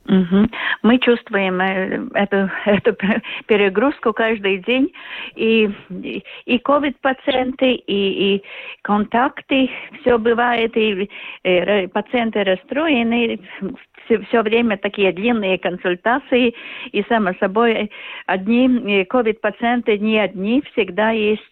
Угу. 0.08 0.48
Мы 0.84 1.00
чувствуем 1.00 1.60
э, 1.60 2.08
эту, 2.14 2.50
эту 2.66 2.96
перегрузку 3.46 4.14
каждый 4.14 4.60
день. 4.60 4.94
И, 5.36 5.70
и 6.46 6.58
COVID-пациенты, 6.58 7.74
и, 7.74 8.36
и 8.36 8.44
контакты, 8.84 9.70
все 10.00 10.18
бывает, 10.18 10.76
и, 10.78 11.04
и 11.04 11.10
э, 11.44 11.88
пациенты 11.90 12.44
расстроены, 12.44 13.40
все, 14.06 14.20
все 14.20 14.42
время 14.42 14.78
такие 14.78 15.12
длинные 15.12 15.58
консультации, 15.58 16.56
и 16.92 17.04
само 17.10 17.34
собой 17.40 17.92
одни 18.28 19.04
COVID-пациенты 19.04 19.96
э, 19.96 19.98
не 19.98 20.20
одни, 20.20 20.64
всегда 20.72 21.12
есть 21.12 21.44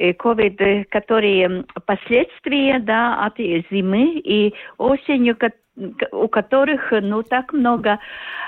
COVID, 0.00 0.84
которые 0.86 1.64
последствия 1.84 2.78
да, 2.78 3.26
от 3.26 3.36
зимы 3.36 4.20
и 4.24 4.54
осенью, 4.78 5.36
у 5.76 6.28
которых, 6.28 6.92
ну, 6.92 7.22
так 7.22 7.52
много, 7.52 7.98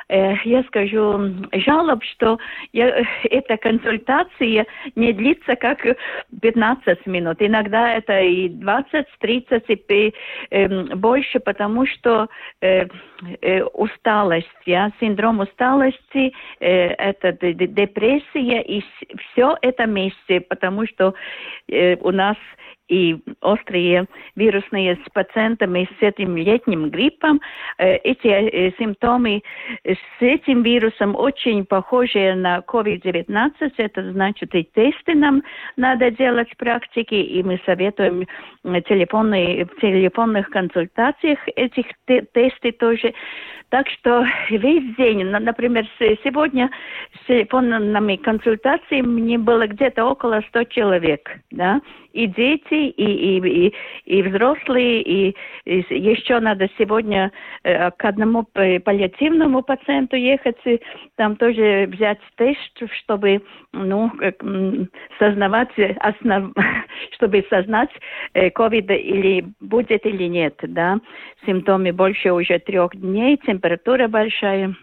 э, 0.08 0.34
я 0.44 0.62
скажу, 0.64 1.32
жалоб, 1.52 2.04
что 2.04 2.38
я, 2.72 3.02
эта 3.24 3.56
консультация 3.56 4.66
не 4.94 5.12
длится 5.12 5.56
как 5.56 5.86
15 6.42 7.06
минут. 7.06 7.36
Иногда 7.40 7.94
это 7.94 8.20
и 8.20 8.48
20, 8.48 9.06
30, 9.20 9.64
и 9.68 10.14
э, 10.50 10.68
больше, 10.96 11.40
потому 11.40 11.86
что 11.86 12.28
э, 12.60 12.86
э, 13.40 13.62
усталость, 13.64 14.48
я, 14.66 14.92
синдром 15.00 15.40
усталости, 15.40 16.32
э, 16.60 16.88
это 16.88 17.32
депрессия, 17.32 18.62
и 18.62 18.84
все 19.32 19.56
это 19.62 19.84
вместе, 19.84 20.40
потому 20.40 20.86
что 20.86 21.14
э, 21.68 21.96
у 21.96 22.10
нас 22.10 22.36
и 22.88 23.16
острые 23.40 24.06
вирусные 24.36 24.96
с 24.96 25.10
пациентами 25.12 25.88
с 25.98 26.02
этим 26.02 26.36
летним 26.36 26.90
гриппом. 26.90 27.40
Э, 27.78 27.96
эти 27.96 28.26
э, 28.26 28.72
симптомы 28.78 29.42
с 29.84 29.96
этим 30.20 30.62
вирусом 30.62 31.14
очень 31.16 31.64
похожи 31.64 32.34
на 32.34 32.58
COVID-19. 32.58 33.72
Это 33.76 34.12
значит, 34.12 34.54
и 34.54 34.64
тесты 34.64 35.14
нам 35.14 35.42
надо 35.76 36.10
делать 36.10 36.50
в 36.52 36.56
практике, 36.56 37.22
и 37.22 37.42
мы 37.42 37.60
советуем 37.64 38.26
телефонные, 38.62 39.66
в 39.66 39.80
телефонных 39.80 40.50
консультациях 40.50 41.38
этих 41.56 41.86
тесты 42.06 42.72
тоже. 42.72 43.14
Так 43.70 43.88
что 43.88 44.24
весь 44.50 44.94
день, 44.96 45.24
например, 45.24 45.86
сегодня 45.98 46.70
с 47.22 47.26
телефонными 47.26 48.16
консультациями 48.16 49.06
мне 49.06 49.38
было 49.38 49.66
где-то 49.66 50.04
около 50.04 50.42
100 50.48 50.64
человек, 50.64 51.38
да, 51.50 51.80
и 52.14 52.28
дети, 52.28 52.90
и, 52.90 53.36
и, 53.36 53.66
и, 53.66 53.74
и 54.06 54.22
взрослые, 54.22 55.02
и, 55.02 55.36
и 55.64 55.84
еще 55.90 56.38
надо 56.38 56.68
сегодня 56.78 57.32
э, 57.64 57.90
к 57.90 58.04
одному 58.04 58.44
паллиативному 58.44 59.62
пациенту 59.62 60.16
ехать, 60.16 60.56
и 60.64 60.80
там 61.16 61.36
тоже 61.36 61.88
взять 61.92 62.20
тест, 62.36 62.82
чтобы, 63.02 63.42
ну, 63.72 64.12
сознавать, 65.18 65.70
основ... 65.98 66.52
чтобы 67.12 67.44
сознать, 67.50 67.90
ковид 68.54 68.88
э, 68.90 68.96
или 68.96 69.46
будет 69.60 70.06
или 70.06 70.24
нет, 70.24 70.54
да, 70.62 71.00
симптомы 71.44 71.92
больше 71.92 72.32
уже 72.32 72.60
трех 72.60 72.94
дней, 72.94 73.36
температура 73.38 74.06
большая, 74.06 74.76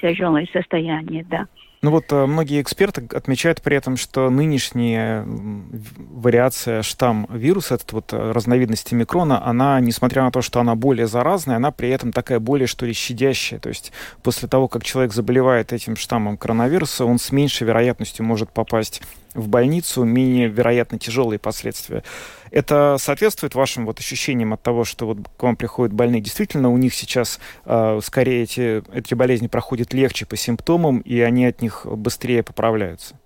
тяжелое 0.00 0.48
состояние, 0.52 1.24
да. 1.28 1.46
Ну 1.84 1.90
вот 1.90 2.10
э, 2.12 2.24
многие 2.24 2.62
эксперты 2.62 3.06
отмечают 3.14 3.60
при 3.60 3.76
этом, 3.76 3.98
что 3.98 4.30
нынешняя 4.30 5.22
вариация 5.26 6.80
штамм 6.80 7.26
вируса, 7.30 7.74
эта 7.74 7.94
вот 7.94 8.10
э, 8.14 8.32
разновидность 8.32 8.90
микрона, 8.92 9.46
она, 9.46 9.78
несмотря 9.80 10.22
на 10.22 10.30
то, 10.30 10.40
что 10.40 10.60
она 10.60 10.76
более 10.76 11.06
заразная, 11.06 11.56
она 11.56 11.72
при 11.72 11.90
этом 11.90 12.10
такая 12.10 12.40
более, 12.40 12.68
что 12.68 12.86
ли, 12.86 12.94
щадящая. 12.94 13.60
То 13.60 13.68
есть 13.68 13.92
после 14.22 14.48
того, 14.48 14.66
как 14.66 14.82
человек 14.82 15.12
заболевает 15.12 15.74
этим 15.74 15.96
штаммом 15.96 16.38
коронавируса, 16.38 17.04
он 17.04 17.18
с 17.18 17.30
меньшей 17.32 17.66
вероятностью 17.66 18.24
может 18.24 18.50
попасть 18.50 19.02
в 19.34 19.48
больницу, 19.48 20.04
менее 20.04 20.48
вероятно 20.48 20.98
тяжелые 20.98 21.38
последствия. 21.38 22.02
Это 22.50 22.96
соответствует 22.98 23.54
вашим 23.54 23.84
вот 23.84 23.98
ощущениям 23.98 24.52
от 24.52 24.62
того, 24.62 24.84
что 24.84 25.06
вот 25.06 25.18
к 25.36 25.42
вам 25.42 25.56
приходят 25.56 25.92
больные? 25.92 26.20
Действительно, 26.20 26.70
у 26.70 26.76
них 26.76 26.94
сейчас 26.94 27.40
э, 27.64 28.00
скорее 28.02 28.44
эти, 28.44 28.82
эти 28.96 29.14
болезни 29.14 29.48
проходят 29.48 29.92
легче 29.92 30.24
по 30.24 30.36
симптомам, 30.36 31.00
и 31.00 31.20
они 31.20 31.46
от 31.46 31.62
них 31.62 31.84
быстрее 31.84 32.42
поправляются? 32.42 33.16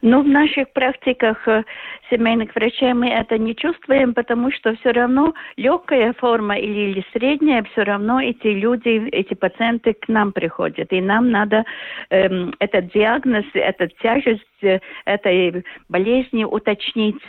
Ну, 0.00 0.22
в 0.22 0.28
наших 0.28 0.72
практиках 0.72 1.46
э, 1.46 1.64
семейных 2.10 2.54
врачей 2.54 2.92
мы 2.92 3.08
это 3.08 3.38
не 3.38 3.54
чувствуем, 3.54 4.14
потому 4.14 4.50
что 4.50 4.74
все 4.76 4.90
равно 4.92 5.34
легкая 5.56 6.12
форма 6.14 6.58
или, 6.58 6.90
или 6.90 7.04
средняя, 7.12 7.62
все 7.72 7.82
равно 7.82 8.20
эти 8.20 8.48
люди, 8.48 9.08
эти 9.10 9.34
пациенты 9.34 9.94
к 9.94 10.08
нам 10.08 10.32
приходят. 10.32 10.92
И 10.92 11.00
нам 11.00 11.30
надо 11.30 11.64
эм, 12.10 12.54
этот 12.58 12.92
диагноз, 12.92 13.44
эту 13.54 13.88
тяжесть 14.02 14.42
э, 14.62 14.80
этой 15.04 15.64
болезни 15.88 16.44
уточнить. 16.44 17.22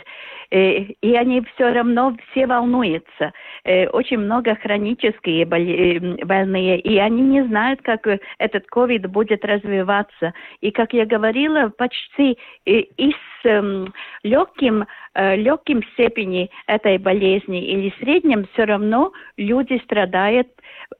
Э, 0.54 0.82
и 1.00 1.16
они 1.16 1.42
все 1.54 1.72
равно 1.72 2.16
все 2.30 2.46
волнуются. 2.46 3.32
Э, 3.64 3.88
очень 3.88 4.18
много 4.18 4.54
хронические 4.54 5.42
э, 5.42 6.24
больные, 6.24 6.78
и 6.78 6.96
они 6.98 7.22
не 7.22 7.44
знают, 7.44 7.82
как 7.82 8.06
этот 8.38 8.64
ковид 8.66 9.06
будет 9.10 9.44
развиваться. 9.44 10.32
И, 10.60 10.70
как 10.70 10.92
я 10.92 11.06
говорила, 11.06 11.70
почти 11.76 12.38
и 12.66 13.14
с 13.44 13.46
эм, 13.46 13.92
легким, 14.22 14.86
легким 15.14 15.82
степени 15.92 16.50
этой 16.66 16.98
болезни 16.98 17.64
или 17.64 17.94
среднем 18.00 18.46
все 18.52 18.64
равно 18.64 19.12
люди 19.36 19.80
страдают 19.84 20.48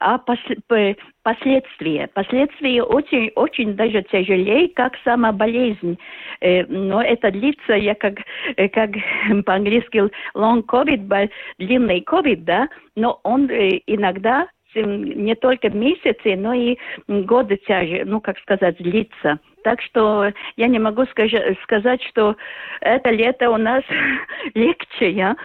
а 0.00 0.18
последствия. 0.18 2.08
Последствия 2.08 2.82
очень, 2.82 3.30
очень 3.34 3.74
даже 3.74 4.02
тяжелее, 4.02 4.68
как 4.68 4.94
сама 5.04 5.32
болезнь. 5.32 5.98
Э, 6.40 6.64
но 6.66 7.02
это 7.02 7.30
длится, 7.30 7.74
я 7.74 7.94
как, 7.94 8.14
э, 8.56 8.68
как 8.68 8.90
по-английски 9.44 10.10
long 10.34 10.64
COVID, 10.64 11.30
длинный 11.58 12.00
COVID, 12.00 12.44
да, 12.44 12.68
но 12.96 13.20
он 13.22 13.48
э, 13.50 13.80
иногда 13.86 14.48
не 14.74 15.34
только 15.34 15.70
месяцы, 15.70 16.36
но 16.36 16.52
и 16.54 16.76
годы 17.08 17.56
тяжи, 17.56 18.02
ну, 18.04 18.20
как 18.20 18.38
сказать, 18.38 18.76
длится. 18.78 19.38
Так 19.64 19.80
что 19.80 20.30
я 20.56 20.68
не 20.68 20.78
могу 20.78 21.06
сказать, 21.06 22.02
что 22.10 22.36
это 22.82 23.10
лето 23.10 23.50
у 23.50 23.56
нас 23.56 23.82
легче, 24.54 25.10
я. 25.10 25.36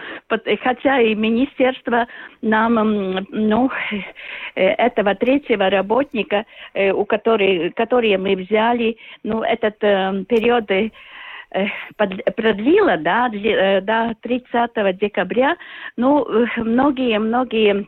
хотя 0.62 1.00
и 1.00 1.14
министерство 1.14 2.06
нам, 2.42 3.26
ну, 3.30 3.70
э, 4.54 4.62
этого 4.62 5.14
третьего 5.14 5.70
работника, 5.70 6.44
э, 6.74 6.92
у 6.92 7.06
которой, 7.06 7.70
которые 7.70 8.18
мы 8.18 8.36
взяли, 8.36 8.98
ну, 9.22 9.42
этот 9.42 9.76
э, 9.80 10.24
период 10.28 10.70
э, 10.70 10.90
продлила, 12.36 12.98
да, 12.98 13.30
до 13.30 14.14
30 14.20 14.98
декабря, 14.98 15.56
ну, 15.96 16.26
многие-многие 16.56 17.86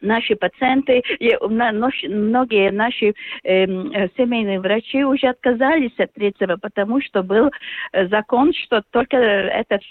наши 0.00 0.36
пациенты, 0.36 1.02
многие 1.20 2.70
наши 2.70 3.14
семейные 3.42 4.60
врачи 4.60 5.04
уже 5.04 5.28
отказались 5.28 5.98
от 5.98 6.12
третьего, 6.12 6.56
потому 6.56 7.00
что 7.00 7.22
был 7.22 7.50
закон, 7.92 8.52
что 8.52 8.82
только 8.90 9.16
этот 9.16 9.82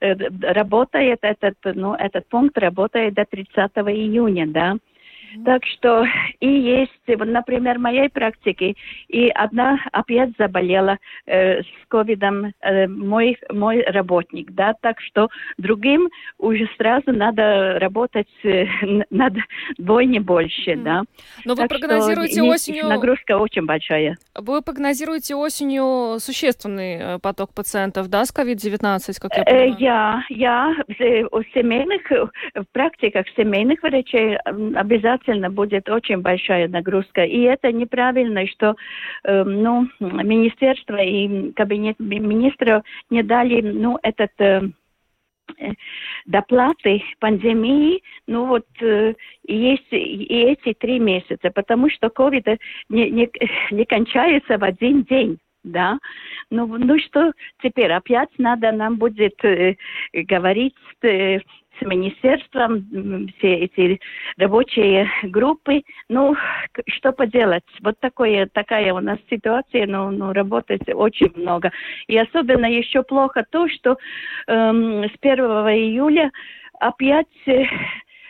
работает, 0.00 1.18
этот, 1.22 1.56
ну, 1.64 1.94
этот 1.94 2.28
пункт 2.28 2.58
работает 2.58 3.14
до 3.14 3.24
30 3.24 3.54
июня, 3.56 4.46
да. 4.46 4.76
Так 5.44 5.64
что 5.66 6.04
и 6.40 6.48
есть, 6.48 6.92
например, 7.06 7.78
в 7.78 7.82
моей 7.82 8.08
практике, 8.08 8.74
и 9.08 9.28
одна 9.28 9.78
опять 9.92 10.30
заболела 10.38 10.98
э, 11.26 11.62
с 11.62 11.66
ковидом, 11.88 12.52
э, 12.60 12.86
мой, 12.86 13.36
мой 13.50 13.82
работник, 13.82 14.52
да, 14.52 14.74
так 14.80 15.00
что 15.00 15.28
другим 15.58 16.08
уже 16.38 16.68
сразу 16.76 17.12
надо 17.12 17.78
работать 17.78 18.28
э, 18.44 18.66
над 19.10 19.34
двойне 19.78 20.20
больше, 20.20 20.72
mm. 20.72 20.82
да. 20.82 21.02
Но 21.44 21.54
вы 21.54 21.62
так 21.62 21.68
прогнозируете 21.68 22.42
осенью... 22.42 22.86
Нагрузка 22.86 23.38
очень 23.38 23.66
большая. 23.66 24.16
Вы 24.34 24.62
прогнозируете 24.62 25.34
осенью 25.34 26.18
существенный 26.18 26.98
э, 26.98 27.18
поток 27.18 27.52
пациентов, 27.54 28.08
да, 28.08 28.24
с 28.24 28.34
COVID-19, 28.34 29.20
как 29.20 29.36
я 29.36 29.42
э, 29.42 29.44
понимаю? 29.44 29.76
Я, 29.78 30.24
я 30.30 30.74
у 31.30 31.42
семейных, 31.54 32.10
в 32.10 32.64
практиках 32.72 33.26
семейных 33.36 33.82
врачей 33.82 34.36
обязательно 34.36 35.15
обязательно 35.16 35.50
будет 35.50 35.88
очень 35.88 36.20
большая 36.20 36.68
нагрузка. 36.68 37.24
И 37.24 37.40
это 37.42 37.72
неправильно, 37.72 38.46
что 38.46 38.76
э, 39.24 39.44
ну, 39.44 39.88
министерство 40.00 40.96
и 40.96 41.52
кабинет 41.52 41.98
министров 41.98 42.82
не 43.10 43.22
дали 43.22 43.60
ну, 43.60 43.98
этот 44.02 44.32
э, 44.38 44.62
э 45.58 45.72
доплаты 46.26 47.02
пандемии, 47.20 48.02
ну 48.26 48.46
вот 48.46 48.66
э, 48.80 49.14
есть 49.46 49.92
и 49.92 50.24
эти 50.24 50.74
три 50.74 50.98
месяца, 50.98 51.50
потому 51.50 51.88
что 51.88 52.10
ковид 52.10 52.46
не, 52.88 53.10
не, 53.10 53.30
не 53.70 53.84
кончается 53.84 54.58
в 54.58 54.64
один 54.64 55.04
день 55.04 55.38
да. 55.66 55.98
Ну, 56.50 56.66
ну 56.66 56.98
что 57.00 57.32
теперь 57.62 57.92
опять 57.92 58.30
надо 58.38 58.72
нам 58.72 58.96
будет 58.96 59.44
э, 59.44 59.76
говорить 60.12 60.74
э, 61.02 61.40
с 61.78 61.84
министерством, 61.84 62.86
все 63.38 63.54
эти 63.54 64.00
рабочие 64.38 65.08
группы. 65.24 65.82
Ну, 66.08 66.34
что 66.88 67.12
поделать? 67.12 67.64
Вот 67.82 67.98
такое, 68.00 68.48
такая 68.52 68.92
у 68.94 69.00
нас 69.00 69.18
ситуация, 69.30 69.86
но 69.86 70.10
ну, 70.10 70.32
работать 70.32 70.82
очень 70.88 71.32
много. 71.36 71.70
И 72.06 72.16
особенно 72.16 72.66
еще 72.66 73.02
плохо 73.02 73.44
то, 73.50 73.68
что 73.68 73.96
эм, 74.46 75.04
с 75.04 75.14
1 75.20 75.44
июля 75.44 76.30
опять 76.80 77.26
э, 77.46 77.64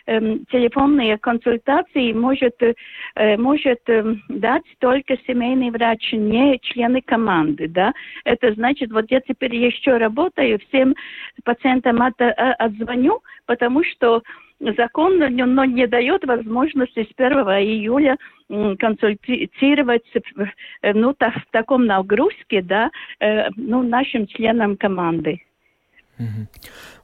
телефонные 0.07 1.17
консультации 1.17 2.13
может, 2.13 2.55
э, 2.61 3.37
может 3.37 3.81
э, 3.87 4.15
дать 4.29 4.63
только 4.79 5.17
семейный 5.27 5.69
врач, 5.69 6.13
не 6.13 6.57
члены 6.59 7.01
команды, 7.01 7.67
да. 7.67 7.93
Это 8.23 8.53
значит, 8.53 8.91
вот 8.91 9.05
я 9.09 9.19
теперь 9.19 9.55
еще 9.55 9.97
работаю, 9.97 10.59
всем 10.69 10.95
пациентам 11.43 12.01
от, 12.01 12.19
э, 12.21 12.31
отзвоню, 12.31 13.21
потому 13.45 13.83
что 13.83 14.23
закон 14.59 15.19
но 15.19 15.65
не 15.65 15.85
дает 15.87 16.25
возможности 16.25 17.03
с 17.03 17.13
1 17.15 17.37
июля 17.61 18.17
консультировать 18.79 20.05
э, 20.81 20.93
ну, 20.93 21.13
так, 21.13 21.35
в 21.35 21.51
таком 21.51 21.85
нагрузке 21.85 22.61
да, 22.61 22.89
ну, 23.55 23.83
нашим 23.83 24.25
членам 24.25 24.77
команды. 24.77 25.41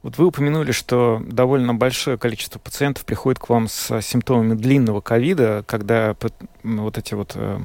Вот 0.02 0.18
вы 0.18 0.26
упомянули, 0.26 0.72
что 0.72 1.22
довольно 1.24 1.74
большое 1.74 2.18
количество 2.18 2.58
пациентов 2.58 3.04
приходит 3.04 3.38
к 3.38 3.48
вам 3.48 3.68
с 3.68 4.00
симптомами 4.02 4.54
длинного 4.54 5.00
ковида, 5.00 5.64
когда 5.66 6.16
вот 6.62 6.98
эти 6.98 7.14
вот 7.14 7.32
э, 7.34 7.60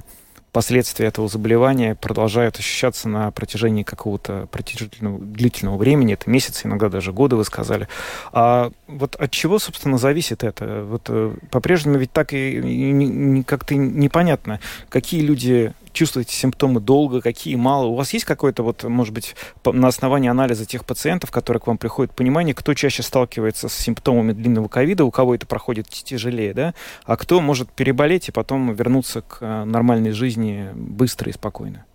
последствия 0.51 1.07
этого 1.07 1.27
заболевания 1.27 1.95
продолжают 1.95 2.57
ощущаться 2.57 3.09
на 3.09 3.31
протяжении 3.31 3.83
какого-то 3.83 4.47
продолжительного 4.51 5.19
длительного 5.19 5.77
времени, 5.77 6.13
это 6.13 6.29
месяцы, 6.29 6.67
иногда 6.67 6.89
даже 6.89 7.13
годы, 7.13 7.35
вы 7.35 7.45
сказали. 7.45 7.87
А 8.31 8.71
вот 8.87 9.15
от 9.15 9.31
чего, 9.31 9.59
собственно, 9.59 9.97
зависит 9.97 10.43
это? 10.43 10.83
Вот 10.83 11.03
э, 11.07 11.35
по-прежнему 11.51 11.97
ведь 11.97 12.11
так 12.11 12.33
и, 12.33 12.59
и, 12.59 13.39
и 13.39 13.43
как-то 13.43 13.75
непонятно, 13.75 14.59
какие 14.89 15.21
люди 15.21 15.73
чувствуете 15.99 16.33
симптомы 16.33 16.79
долго, 16.79 17.19
какие 17.19 17.55
мало. 17.55 17.87
У 17.87 17.95
вас 17.95 18.13
есть 18.13 18.23
какое-то, 18.23 18.63
вот, 18.63 18.85
может 18.85 19.13
быть, 19.13 19.35
на 19.65 19.89
основании 19.89 20.29
анализа 20.29 20.65
тех 20.65 20.85
пациентов, 20.85 21.29
которые 21.29 21.59
к 21.59 21.67
вам 21.67 21.77
приходят, 21.77 22.15
понимание, 22.15 22.55
кто 22.55 22.73
чаще 22.73 23.03
сталкивается 23.03 23.67
с 23.67 23.73
симптомами 23.73 24.31
длинного 24.31 24.69
ковида, 24.69 25.03
у 25.03 25.11
кого 25.11 25.35
это 25.35 25.45
проходит 25.45 25.89
тяжелее, 25.89 26.53
да, 26.53 26.73
а 27.05 27.17
кто 27.17 27.41
может 27.41 27.73
переболеть 27.73 28.29
и 28.29 28.31
потом 28.31 28.71
вернуться 28.71 29.21
к 29.21 29.39
э, 29.41 29.65
нормальной 29.65 30.11
жизни 30.11 30.69
быстро 30.73 31.29
и 31.29 31.33
спокойно? 31.33 31.85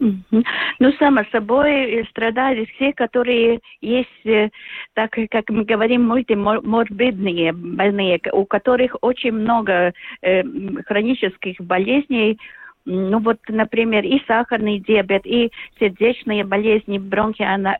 Ну, 0.00 0.92
само 0.98 1.22
собой, 1.30 2.04
страдают 2.10 2.68
все, 2.70 2.92
которые 2.94 3.60
есть, 3.82 4.08
э, 4.24 4.48
так 4.94 5.14
как 5.30 5.50
мы 5.50 5.64
говорим, 5.64 6.08
мультиморбидные 6.08 7.52
больные, 7.52 8.18
у 8.32 8.46
которых 8.46 8.96
очень 9.02 9.32
много 9.32 9.92
э, 10.22 10.42
хронических 10.86 11.60
болезней, 11.60 12.38
ну 12.84 13.18
вот, 13.20 13.38
например, 13.48 14.04
и 14.04 14.20
сахарный 14.26 14.78
диабет, 14.78 15.24
и 15.24 15.50
сердечные 15.78 16.44
болезни, 16.44 16.98
бронхиальная, 16.98 17.78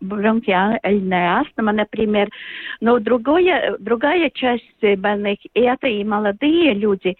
астма, 1.40 1.72
например. 1.72 2.28
Но 2.80 2.98
другое, 2.98 3.76
другая 3.78 4.30
часть 4.30 4.98
больных, 4.98 5.38
и 5.54 5.60
это 5.60 5.88
и 5.88 6.04
молодые 6.04 6.74
люди, 6.74 7.16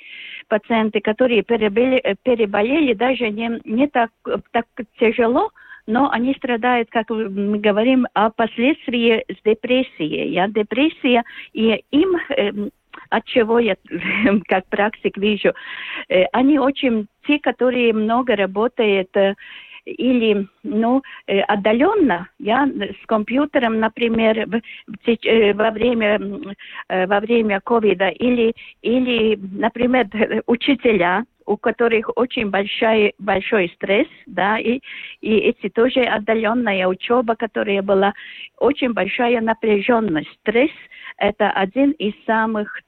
пациенты, 0.48 1.00
которые 1.00 1.42
переболели, 1.42 2.16
переболели 2.22 2.94
даже 2.94 3.30
не, 3.30 3.60
не 3.64 3.88
так, 3.88 4.10
так 4.52 4.66
тяжело, 4.98 5.50
но 5.86 6.10
они 6.10 6.34
страдают, 6.34 6.88
как 6.90 7.10
мы 7.10 7.58
говорим, 7.58 8.06
о 8.14 8.30
последствиях 8.30 9.22
депрессии. 9.44 10.28
Я 10.28 10.48
депрессия, 10.48 11.24
и 11.52 11.82
им 11.90 12.16
эм, 12.36 12.70
от 13.10 13.24
чего 13.26 13.58
я 13.58 13.76
как 14.48 14.66
практик 14.66 15.16
вижу, 15.16 15.52
э, 16.08 16.24
они 16.32 16.58
очень, 16.58 17.06
те, 17.26 17.38
которые 17.38 17.92
много 17.92 18.36
работают 18.36 19.16
э, 19.16 19.34
или 19.84 20.46
ну, 20.62 21.02
э, 21.26 21.40
отдаленно, 21.40 22.28
я 22.38 22.66
с 22.66 23.06
компьютером, 23.06 23.80
например, 23.80 24.46
во 24.46 25.70
время, 25.70 26.20
во 26.88 27.20
время 27.20 27.60
ковида, 27.60 28.08
или, 28.08 28.54
или, 28.82 29.38
например, 29.58 30.06
учителя, 30.46 31.24
у 31.46 31.56
которых 31.56 32.10
очень 32.16 32.50
большой, 32.50 33.14
большой 33.18 33.72
стресс, 33.76 34.08
да, 34.26 34.58
и, 34.58 34.80
и 35.20 35.36
эти 35.36 35.68
тоже 35.68 36.00
отдаленная 36.02 36.86
учеба, 36.86 37.34
которая 37.36 37.82
была 37.82 38.14
очень 38.58 38.92
большая 38.92 39.40
напряженность. 39.40 40.30
Стресс– 40.40 40.70
это 41.16 41.50
один 41.50 41.92
из 41.92 42.14
самых 42.24 42.80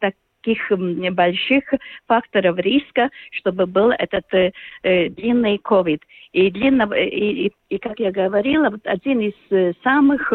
таких 0.44 0.70
больших 1.12 1.64
факторов 2.06 2.58
риска, 2.58 3.10
чтобы 3.30 3.66
был 3.66 3.90
этот 3.90 4.24
э, 4.32 4.52
э 4.82 5.08
длинный 5.08 5.58
ковид. 5.58 6.02
И, 6.32 6.50
длинно, 6.50 6.92
и, 6.94 7.46
и, 7.46 7.52
и, 7.70 7.78
как 7.78 7.98
я 8.00 8.10
говорила, 8.10 8.70
вот 8.70 8.80
один 8.84 9.20
из 9.20 9.34
э, 9.50 9.72
самых 9.82 10.32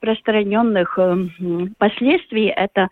распространенных 0.00 0.98
э, 0.98 1.16
последствий– 1.78 2.46
это 2.56 2.88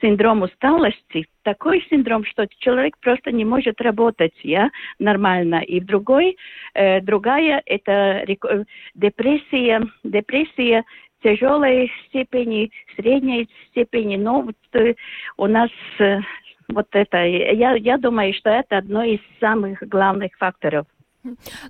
синдром 0.00 0.42
усталости, 0.42 1.26
такой 1.42 1.86
синдром, 1.90 2.24
что 2.24 2.46
человек 2.58 2.96
просто 3.00 3.32
не 3.32 3.44
может 3.44 3.80
работать 3.82 4.32
я, 4.42 4.70
нормально. 4.98 5.56
И 5.56 5.80
другой, 5.80 6.36
э, 6.74 7.00
другая– 7.00 7.62
это 7.66 8.24
депрессия, 8.94 9.82
депрессия 10.02 10.84
тяжелой 11.22 11.90
степени, 12.06 12.70
средней 12.96 13.48
степени. 13.70 14.16
Но 14.16 14.42
вот, 14.42 14.56
э, 14.72 14.94
у 15.36 15.46
нас 15.46 15.70
э, 15.98 16.18
вот 16.68 16.86
это, 16.92 17.24
я, 17.24 17.74
я 17.74 17.98
думаю, 17.98 18.32
что 18.34 18.50
это 18.50 18.78
одно 18.78 19.02
из 19.02 19.20
самых 19.40 19.80
главных 19.82 20.32
факторов. 20.38 20.86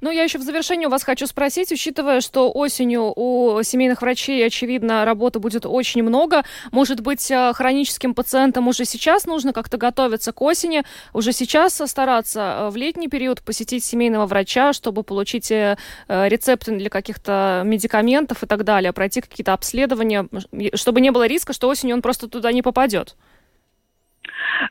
Ну, 0.00 0.10
я 0.10 0.22
еще 0.22 0.38
в 0.38 0.42
завершении 0.42 0.86
у 0.86 0.90
вас 0.90 1.02
хочу 1.02 1.26
спросить, 1.26 1.72
учитывая, 1.72 2.20
что 2.20 2.52
осенью 2.52 3.12
у 3.16 3.60
семейных 3.62 4.00
врачей, 4.00 4.46
очевидно, 4.46 5.04
работы 5.04 5.40
будет 5.40 5.66
очень 5.66 6.04
много, 6.04 6.44
может 6.70 7.00
быть, 7.00 7.28
э, 7.30 7.52
хроническим 7.52 8.14
пациентам 8.14 8.68
уже 8.68 8.84
сейчас 8.84 9.26
нужно 9.26 9.52
как-то 9.52 9.76
готовиться 9.76 10.32
к 10.32 10.40
осени, 10.40 10.82
уже 11.12 11.32
сейчас 11.32 11.74
стараться 11.74 12.40
э, 12.40 12.70
в 12.70 12.76
летний 12.76 13.08
период 13.08 13.42
посетить 13.42 13.84
семейного 13.84 14.26
врача, 14.26 14.72
чтобы 14.72 15.02
получить 15.02 15.50
э, 15.50 15.76
рецепты 16.08 16.76
для 16.76 16.88
каких-то 16.88 17.62
медикаментов 17.64 18.44
и 18.44 18.46
так 18.46 18.62
далее, 18.62 18.92
пройти 18.92 19.20
какие-то 19.20 19.52
обследования, 19.52 20.28
чтобы 20.74 21.00
не 21.00 21.10
было 21.10 21.26
риска, 21.26 21.52
что 21.52 21.68
осенью 21.68 21.96
он 21.96 22.02
просто 22.02 22.28
туда 22.28 22.52
не 22.52 22.62
попадет? 22.62 23.16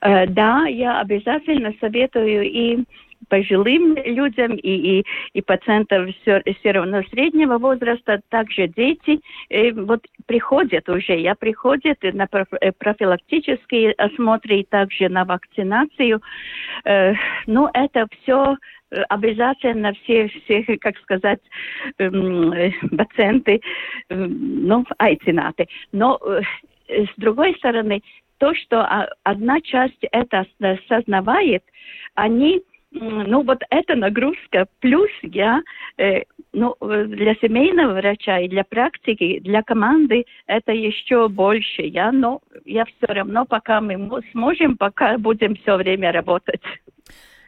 Да, 0.01 0.65
я 0.67 1.01
обязательно 1.01 1.73
советую 1.81 2.43
и 2.43 2.85
пожилым 3.27 3.95
людям 4.05 4.55
и, 4.55 4.99
и, 4.99 5.05
и 5.33 5.41
пациентам 5.41 6.13
все, 6.21 6.41
все 6.59 6.71
равно 6.71 7.03
среднего 7.09 7.57
возраста, 7.57 8.21
также 8.29 8.67
дети 8.67 9.19
э, 9.49 9.71
вот 9.71 10.05
приходят 10.25 10.87
уже, 10.89 11.19
я 11.19 11.35
приходят 11.35 11.97
на 12.01 12.27
э, 12.61 12.71
профилактические 12.71 13.91
осмотры 13.93 14.59
и 14.59 14.65
также 14.65 15.09
на 15.09 15.25
вакцинацию. 15.25 16.21
Э, 16.85 17.13
ну, 17.47 17.69
это 17.73 18.07
все 18.21 18.55
обязательно 19.09 19.93
все, 20.03 20.29
все, 20.29 20.63
как 20.77 20.97
сказать, 20.97 21.39
пациенты, 21.97 23.61
ну, 24.09 24.83
айцинаты. 24.97 25.67
Но 25.91 26.19
с 26.87 27.09
другой 27.17 27.53
стороны, 27.57 28.01
то, 28.39 28.55
что 28.55 28.83
одна 29.23 29.61
часть 29.61 30.03
это 30.11 30.45
осознавает, 30.59 31.63
они 32.15 32.63
ну 32.91 33.43
вот 33.43 33.59
эта 33.69 33.95
нагрузка, 33.95 34.65
плюс 34.79 35.09
я, 35.21 35.61
э, 35.97 36.23
ну, 36.53 36.75
для 36.79 37.35
семейного 37.35 37.93
врача 37.93 38.39
и 38.39 38.47
для 38.47 38.63
практики, 38.63 39.39
для 39.39 39.61
команды 39.61 40.25
это 40.47 40.71
еще 40.71 41.27
больше. 41.27 41.83
Я, 41.83 42.11
но 42.11 42.41
я 42.65 42.85
все 42.85 43.13
равно, 43.13 43.45
пока 43.45 43.79
мы 43.81 44.21
сможем, 44.31 44.77
пока 44.77 45.17
будем 45.17 45.55
все 45.57 45.75
время 45.75 46.11
работать. 46.11 46.61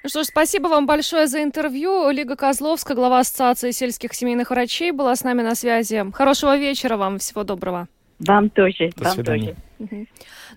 Ну 0.03 0.09
что 0.09 0.23
ж, 0.23 0.27
спасибо 0.27 0.67
вам 0.67 0.87
большое 0.87 1.27
за 1.27 1.43
интервью. 1.43 2.09
Лига 2.09 2.35
Козловская, 2.35 2.95
глава 2.95 3.19
Ассоциации 3.19 3.71
сельских 3.71 4.13
семейных 4.13 4.49
врачей, 4.49 4.91
была 4.91 5.15
с 5.15 5.23
нами 5.23 5.43
на 5.43 5.53
связи. 5.53 6.03
Хорошего 6.13 6.57
вечера 6.57 6.97
вам, 6.97 7.19
всего 7.19 7.43
доброго. 7.43 7.87
Вам 8.19 8.49
тоже. 8.49 8.89
До 8.95 9.03
вам 9.03 9.13
свидания. 9.13 9.55
тоже. 9.77 10.07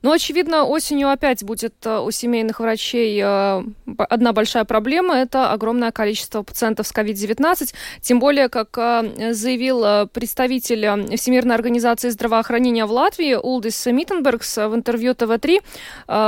Ну, 0.04 0.12
очевидно, 0.12 0.66
осенью 0.66 1.08
опять 1.08 1.42
будет 1.42 1.74
э, 1.86 1.98
у 1.98 2.10
семейных 2.10 2.60
врачей 2.60 3.18
э, 3.24 3.64
одна 3.96 4.34
большая 4.34 4.64
проблема– 4.66 5.14
это 5.16 5.50
огромное 5.50 5.92
количество 5.92 6.42
пациентов 6.42 6.86
с 6.86 6.92
COVID-19. 6.92 7.72
Тем 8.02 8.20
более, 8.20 8.50
как 8.50 8.76
э, 8.76 9.32
заявил 9.32 10.06
представитель 10.08 11.16
Всемирной 11.16 11.54
организации 11.54 12.10
здравоохранения 12.10 12.84
в 12.84 12.92
Латвии 12.92 13.32
Улдис 13.32 13.86
Миттенбергс 13.86 14.58
в 14.58 14.74
интервью 14.74 15.14
ТВ-3, 15.14 15.62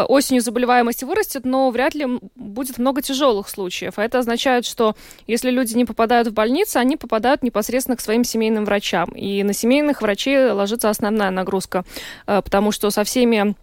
осенью 0.08 0.40
заболеваемость 0.40 1.02
вырастет, 1.02 1.44
но 1.44 1.68
вряд 1.68 1.94
ли 1.94 2.06
будет 2.34 2.78
много 2.78 3.02
тяжелых 3.02 3.46
случаев. 3.46 3.98
А 3.98 4.04
это 4.04 4.20
означает, 4.20 4.64
что 4.64 4.96
если 5.26 5.50
люди 5.50 5.74
не 5.74 5.84
попадают 5.84 6.28
в 6.28 6.32
больницу, 6.32 6.78
они 6.78 6.96
попадают 6.96 7.42
непосредственно 7.42 7.96
к 7.96 8.00
своим 8.00 8.24
семейным 8.24 8.64
врачам. 8.64 9.10
И 9.10 9.42
на 9.42 9.52
семейных 9.52 10.00
врачей 10.00 10.50
ложится 10.50 10.88
основная 10.88 11.30
нагрузка, 11.30 11.84
потому 12.24 12.72
что 12.72 12.88
со 12.88 13.04
всеми 13.04 13.54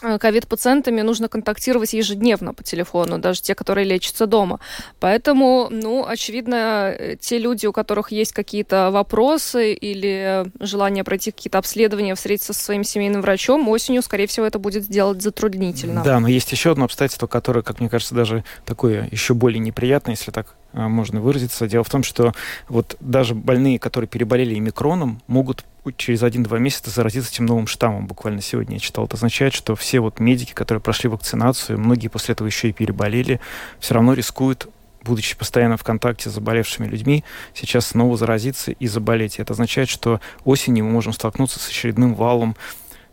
ковид-пациентами 0.00 1.02
нужно 1.02 1.28
контактировать 1.28 1.92
ежедневно 1.92 2.54
по 2.54 2.62
телефону, 2.62 3.18
даже 3.18 3.42
те, 3.42 3.54
которые 3.54 3.84
лечатся 3.84 4.26
дома. 4.26 4.60
Поэтому, 5.00 5.68
ну, 5.70 6.04
очевидно, 6.06 6.94
э, 6.96 7.16
те 7.18 7.38
люди, 7.38 7.66
у 7.66 7.72
которых 7.72 8.12
есть 8.12 8.32
какие-то 8.32 8.90
вопросы 8.90 9.72
или 9.72 10.46
желание 10.60 11.04
пройти 11.04 11.30
какие-то 11.30 11.58
обследования, 11.58 12.14
встретиться 12.14 12.52
со 12.52 12.62
своим 12.62 12.84
семейным 12.84 13.22
врачом, 13.22 13.68
осенью, 13.68 14.02
скорее 14.02 14.26
всего, 14.26 14.46
это 14.46 14.58
будет 14.58 14.84
сделать 14.84 15.22
затруднительно. 15.22 16.02
Да, 16.02 16.20
но 16.20 16.28
есть 16.28 16.50
еще 16.52 16.72
одно 16.72 16.84
обстоятельство, 16.84 17.26
которое, 17.26 17.62
как 17.62 17.80
мне 17.80 17.88
кажется, 17.88 18.14
даже 18.14 18.44
такое 18.64 19.08
еще 19.10 19.34
более 19.34 19.58
неприятное, 19.58 20.14
если 20.14 20.30
так 20.30 20.54
э, 20.65 20.65
можно 20.76 21.20
выразиться. 21.20 21.66
Дело 21.66 21.84
в 21.84 21.90
том, 21.90 22.02
что 22.02 22.34
вот 22.68 22.96
даже 23.00 23.34
больные, 23.34 23.78
которые 23.78 24.08
переболели 24.08 24.58
микроном, 24.58 25.22
могут 25.26 25.64
через 25.96 26.22
один-два 26.22 26.58
месяца 26.58 26.90
заразиться 26.90 27.32
этим 27.32 27.46
новым 27.46 27.66
штаммом. 27.66 28.06
Буквально 28.06 28.42
сегодня 28.42 28.74
я 28.74 28.80
читал. 28.80 29.06
Это 29.06 29.16
означает, 29.16 29.54
что 29.54 29.74
все 29.76 30.00
вот 30.00 30.20
медики, 30.20 30.52
которые 30.52 30.82
прошли 30.82 31.08
вакцинацию, 31.08 31.78
многие 31.78 32.08
после 32.08 32.32
этого 32.32 32.46
еще 32.46 32.68
и 32.68 32.72
переболели, 32.72 33.40
все 33.78 33.94
равно 33.94 34.14
рискуют 34.14 34.68
будучи 35.02 35.36
постоянно 35.36 35.76
в 35.76 35.84
контакте 35.84 36.28
с 36.28 36.32
заболевшими 36.32 36.88
людьми, 36.88 37.22
сейчас 37.54 37.86
снова 37.86 38.16
заразиться 38.16 38.72
и 38.72 38.86
заболеть. 38.88 39.38
Это 39.38 39.52
означает, 39.52 39.88
что 39.88 40.20
осенью 40.44 40.84
мы 40.84 40.90
можем 40.90 41.12
столкнуться 41.12 41.60
с 41.60 41.68
очередным 41.68 42.14
валом 42.14 42.56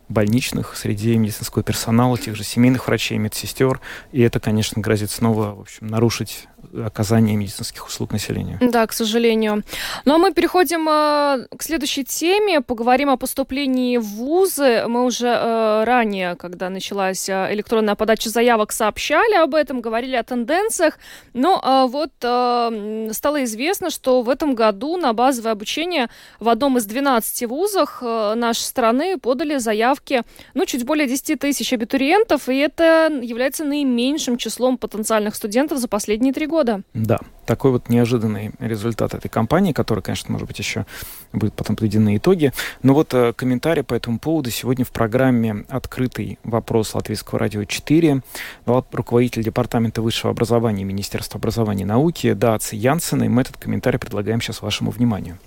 больничных, 0.10 0.76
среди 0.76 1.16
медицинского 1.18 1.64
персонала, 1.64 2.18
тех 2.18 2.36
же 2.36 2.44
семейных 2.44 2.88
врачей, 2.88 3.18
медсестер. 3.18 3.80
И 4.12 4.22
это, 4.22 4.40
конечно, 4.40 4.82
грозит 4.82 5.12
снова 5.12 5.56
в 5.56 5.62
общем, 5.62 5.88
нарушить 5.88 6.48
оказание 6.86 7.36
медицинских 7.36 7.88
услуг 7.88 8.12
населению. 8.12 8.58
Да, 8.62 8.88
к 8.88 8.94
сожалению. 8.94 9.64
Ну 10.06 10.16
а 10.16 10.18
мы 10.18 10.34
переходим 10.34 10.88
э, 10.90 11.48
к 11.56 11.62
следующей 11.62 12.04
теме. 12.04 12.62
Поговорим 12.62 13.10
о 13.10 13.18
поступлении 13.18 13.98
в 13.98 14.06
вузы. 14.06 14.86
Мы 14.88 15.06
уже 15.06 15.28
э, 15.28 15.84
ранее, 15.84 16.36
когда 16.36 16.70
началась 16.70 17.30
э, 17.30 17.54
электронная 17.54 17.96
подача 17.96 18.30
заявок, 18.30 18.72
сообщали 18.72 19.36
об 19.36 19.54
этом, 19.54 19.82
говорили 19.82 20.16
о 20.16 20.24
тенденциях. 20.24 20.98
Но 21.34 21.62
э, 21.64 21.92
вот 21.92 22.12
э, 22.22 23.10
стало 23.12 23.44
известно, 23.44 23.90
что 23.90 24.22
в 24.22 24.30
этом 24.30 24.56
году 24.56 24.98
на 24.98 25.14
базовое 25.14 25.52
обучение 25.52 26.08
в 26.40 26.50
одном 26.50 26.78
из 26.78 26.86
12 26.86 27.48
вузах 27.50 28.00
э, 28.02 28.34
нашей 28.36 28.62
страны 28.64 29.18
подали 29.18 29.58
заявки, 29.58 30.24
ну, 30.54 30.66
чуть 30.66 30.86
более 30.86 31.08
10 31.08 31.40
тысяч 31.40 31.72
абитуриентов, 31.74 32.50
и 32.50 32.58
это 32.58 33.12
является 33.22 33.64
наименьшим 33.64 34.38
числом 34.38 34.78
потенциальных 34.78 35.36
студентов 35.36 35.78
за 35.78 35.88
последние 35.88 36.34
три 36.34 36.48
года 36.48 36.53
года. 36.54 36.84
Да, 36.94 37.20
такой 37.46 37.72
вот 37.72 37.90
неожиданный 37.90 38.52
результат 38.60 39.16
этой 39.16 39.28
кампании, 39.28 39.74
который, 39.74 40.02
конечно, 40.02 40.32
может 40.32 40.48
быть, 40.48 40.60
еще 40.60 40.86
будут 41.34 41.56
потом 41.56 41.76
подведены 41.76 42.18
итоги. 42.18 42.54
Но 42.84 42.94
вот 42.94 43.14
э, 43.14 43.34
комментарий 43.34 43.84
по 43.84 43.96
этому 43.96 44.20
поводу 44.20 44.52
сегодня 44.52 44.86
в 44.86 44.92
программе 44.92 45.66
«Открытый 45.68 46.38
вопрос 46.44 46.94
Латвийского 46.94 47.40
радио 47.40 47.64
4» 47.64 48.22
дала 48.68 48.86
руководитель 48.92 49.44
Департамента 49.44 50.04
высшего 50.04 50.30
образования 50.32 50.84
Министерства 50.84 51.40
образования 51.40 51.84
и 51.84 51.88
науки 51.88 52.34
Дааци 52.34 52.76
Янсен, 52.76 53.24
и 53.24 53.28
мы 53.28 53.42
этот 53.42 53.58
комментарий 53.58 53.98
предлагаем 53.98 54.40
сейчас 54.40 54.62
вашему 54.62 54.92
вниманию. 54.92 55.40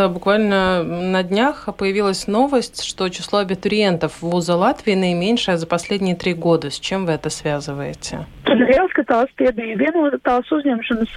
Да, 0.00 0.08
буквально 0.08 0.82
на 0.82 1.22
днях 1.22 1.68
появилась 1.76 2.26
новость, 2.26 2.84
что 2.84 3.10
число 3.10 3.40
абитуриентов 3.40 4.14
в 4.22 4.30
вуза 4.30 4.56
Латвии 4.56 4.94
наименьшее 4.94 5.58
за 5.58 5.66
последние 5.66 6.16
три 6.16 6.32
года. 6.32 6.70
С 6.70 6.80
чем 6.80 7.04
вы 7.04 7.12
это 7.12 7.28
связываете? 7.28 8.26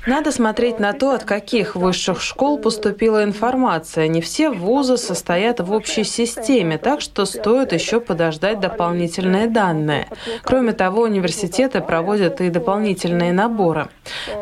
Надо 0.06 0.32
смотреть 0.32 0.80
на 0.80 0.94
то, 0.94 1.12
от 1.12 1.24
каких 1.24 1.76
высших 1.76 2.22
школ 2.22 2.60
поступила 2.60 3.24
информация. 3.24 4.08
Не 4.08 4.22
все 4.22 4.50
вузы 4.50 4.98
состоят 4.98 5.60
в 5.60 5.72
общей 5.72 6.04
системе, 6.04 6.78
так 6.78 7.02
что 7.02 7.26
стоит 7.26 7.72
еще 7.72 8.02
подождать 8.02 8.60
дополнительные 8.60 9.48
данные. 9.48 10.08
Кроме 10.44 10.74
того, 10.74 11.04
университеты 11.04 11.82
проводят 11.82 12.42
и 12.42 12.50
дополнительные 12.50 13.32
наборы. 13.32 13.88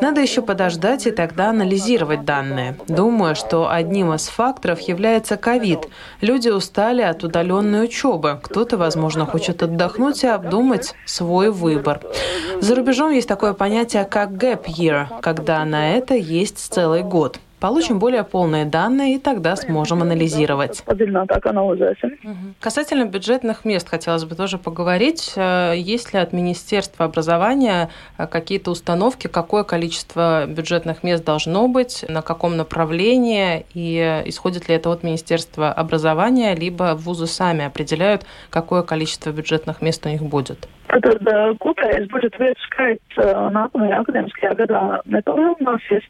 Надо 0.02 0.20
еще 0.20 0.42
подождать 0.42 1.06
и 1.08 1.12
тогда 1.12 1.50
анализировать 1.50 2.26
данные. 2.26 2.76
Думаю, 2.88 3.36
что 3.36 3.70
одним 3.70 4.14
из 4.14 4.28
факторов 4.32 4.80
является 4.80 5.38
ковид. 5.38 5.88
Люди 6.22 6.50
устали 6.50 7.02
от 7.02 7.24
удаленной 7.24 7.86
учебы. 7.86 8.40
Кто-то, 8.42 8.78
возможно, 8.78 9.26
хочет 9.26 9.62
отдохнуть 9.62 10.24
и 10.24 10.28
обдумать 10.28 10.94
свой 11.06 11.52
выбор. 11.52 12.02
За 12.60 12.76
рубежом 12.76 13.12
есть 13.12 13.28
такое 13.28 13.54
понятие, 13.54 14.06
как 14.06 14.32
gap 14.32 14.66
year, 14.66 15.08
когда 15.22 15.64
на 15.66 15.96
это 15.96 16.16
есть 16.16 16.58
целый 16.58 17.04
год. 17.04 17.40
Получим 17.62 18.00
более 18.00 18.24
полные 18.24 18.66
данные 18.66 19.16
и 19.16 19.20
тогда 19.20 19.56
сможем 19.56 20.02
анализировать. 20.02 20.84
Касательно 22.60 23.06
бюджетных 23.06 23.66
мест 23.66 23.88
хотелось 23.88 24.26
бы 24.26 24.36
тоже 24.36 24.58
поговорить. 24.58 25.34
Э, 25.36 25.74
есть 25.76 26.12
ли 26.12 26.20
от 26.20 26.34
Министерства 26.34 27.06
образования 27.06 27.90
э, 28.18 28.26
какие-то 28.26 28.72
установки, 28.72 29.28
какое 29.28 29.64
количество 29.64 30.48
бюджетных 30.48 31.04
мест 31.04 31.24
должно 31.24 31.68
быть, 31.68 32.04
на 32.10 32.24
каком 32.24 32.58
направлении, 32.58 33.64
и 33.76 34.24
исходит 34.26 34.68
ли 34.68 34.74
это 34.74 34.90
от 34.90 35.04
Министерства 35.04 35.72
образования, 35.72 36.56
либо 36.56 36.96
вузы 36.98 37.28
сами 37.28 37.66
определяют, 37.66 38.26
какое 38.50 38.82
количество 38.82 39.30
бюджетных 39.30 39.84
мест 39.84 40.04
у 40.08 40.10
них 40.10 40.24
будет? 40.24 40.68
Tad 40.92 41.24
kopējais 41.64 42.10
budžeta 42.12 42.42
vietu 42.42 42.66
skaits 42.66 43.20
nākamajā 43.56 44.02
akadēmiskajā 44.04 44.52
gadā 44.60 44.82
nepalielināsies. 45.08 46.04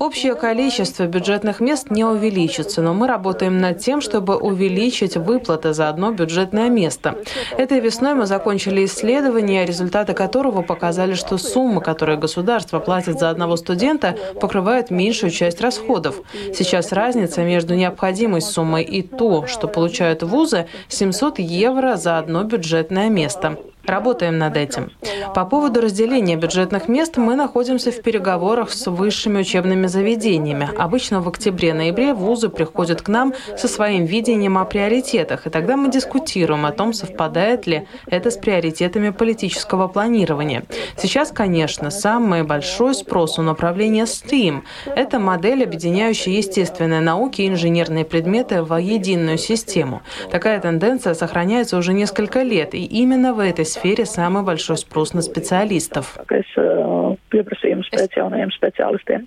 Общее 0.00 0.34
количество 0.34 1.06
бюджетных 1.06 1.60
мест 1.60 1.90
не 1.90 2.04
увеличится, 2.04 2.80
но 2.80 2.94
мы 2.94 3.06
работаем 3.06 3.58
над 3.58 3.80
тем, 3.80 4.00
чтобы 4.00 4.36
увеличить 4.36 5.16
выплаты 5.16 5.74
за 5.74 5.90
одно 5.90 6.12
бюджетное 6.12 6.70
место. 6.70 7.18
Этой 7.58 7.80
весной 7.80 8.14
мы 8.14 8.24
закончили 8.24 8.86
исследование, 8.86 9.66
результаты 9.66 10.14
которого 10.14 10.62
показали, 10.62 11.12
что 11.12 11.36
сумма, 11.36 11.82
которую 11.82 12.18
государство 12.18 12.78
платит 12.78 13.18
за 13.18 13.28
одного 13.28 13.56
студента, 13.56 14.16
покрывает 14.40 14.90
меньшую 14.90 15.30
часть 15.30 15.60
расходов. 15.60 16.22
Сейчас 16.54 16.92
разница 16.92 17.42
между 17.42 17.74
необходимой 17.74 18.40
суммой 18.40 18.84
и 18.84 19.02
то, 19.02 19.46
что 19.46 19.68
получают 19.68 20.22
вузы, 20.22 20.66
700 20.88 21.40
евро 21.40 21.96
за 21.96 22.18
одно 22.18 22.42
бюджетное 22.44 23.10
место. 23.10 23.58
Работаем 23.86 24.38
над 24.38 24.56
этим. 24.56 24.90
По 25.34 25.44
поводу 25.44 25.80
разделения 25.80 26.36
бюджетных 26.36 26.88
мест 26.88 27.16
мы 27.16 27.36
находимся 27.36 27.92
в 27.92 28.02
переговорах 28.02 28.70
с 28.72 28.90
высшими 28.90 29.40
учебными 29.40 29.86
заведениями. 29.86 30.70
Обычно 30.76 31.20
в 31.20 31.28
октябре-ноябре 31.28 32.14
вузы 32.14 32.48
приходят 32.48 33.02
к 33.02 33.08
нам 33.08 33.34
со 33.56 33.68
своим 33.68 34.04
видением 34.06 34.58
о 34.58 34.64
приоритетах, 34.64 35.46
и 35.46 35.50
тогда 35.50 35.76
мы 35.76 35.90
дискутируем 35.90 36.66
о 36.66 36.72
том, 36.72 36.92
совпадает 36.92 37.66
ли 37.66 37.86
это 38.06 38.30
с 38.30 38.36
приоритетами 38.36 39.10
политического 39.10 39.88
планирования. 39.88 40.64
Сейчас, 40.96 41.30
конечно, 41.30 41.90
самый 41.90 42.42
большой 42.42 42.94
спрос 42.94 43.38
у 43.38 43.42
направления 43.42 44.04
STEAM. 44.04 44.62
Это 44.86 45.18
модель, 45.18 45.62
объединяющая 45.62 46.32
естественные 46.34 47.00
науки 47.00 47.42
и 47.42 47.48
инженерные 47.48 48.04
предметы 48.04 48.62
в 48.62 48.74
единую 48.76 49.38
систему. 49.38 50.02
Такая 50.30 50.60
тенденция 50.60 51.14
сохраняется 51.14 51.76
уже 51.76 51.92
несколько 51.92 52.42
лет, 52.42 52.74
и 52.74 52.84
именно 52.84 53.34
в 53.34 53.40
этой 53.40 53.64
сфере 53.76 54.06
самый 54.06 54.42
большой 54.42 54.76
спрос 54.76 55.14
на 55.14 55.22
специалистов. 55.22 56.18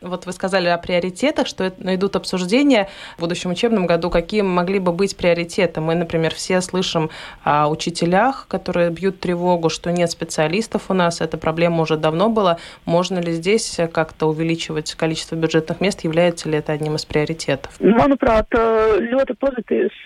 Вот 0.02 0.26
вы 0.26 0.32
сказали 0.32 0.68
о 0.68 0.78
приоритетах, 0.78 1.48
что 1.48 1.68
идут 1.68 2.16
обсуждения 2.16 2.90
в 3.18 3.22
будущем 3.22 3.52
учебном 3.52 3.86
году, 3.86 4.10
какие 4.10 4.42
могли 4.42 4.80
бы 4.80 4.92
быть 4.92 5.16
приоритеты. 5.16 5.82
Мы, 5.82 5.96
например, 5.96 6.34
все 6.34 6.62
слышим 6.62 7.10
о 7.44 7.70
учителях, 7.70 8.48
которые 8.48 8.90
бьют 8.90 9.20
тревогу, 9.20 9.70
что 9.70 9.92
нет 9.92 10.10
специалистов 10.10 10.90
у 10.90 10.94
нас. 10.94 11.22
Эта 11.22 11.38
проблема 11.38 11.82
уже 11.82 11.98
давно 11.98 12.30
была. 12.30 12.58
Можно 12.86 13.20
ли 13.20 13.32
здесь 13.34 13.80
как-то 13.94 14.28
увеличивать 14.28 14.94
количество 14.96 15.36
бюджетных 15.36 15.82
мест? 15.82 16.04
Является 16.04 16.50
ли 16.50 16.58
это 16.58 16.72
одним 16.74 16.96
из 16.96 17.06
приоритетов? 17.06 17.72
Manuprāt, 17.80 18.48
ļoti 18.54 19.36
pozitīvs 19.38 19.98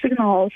signāls, 0.00 0.54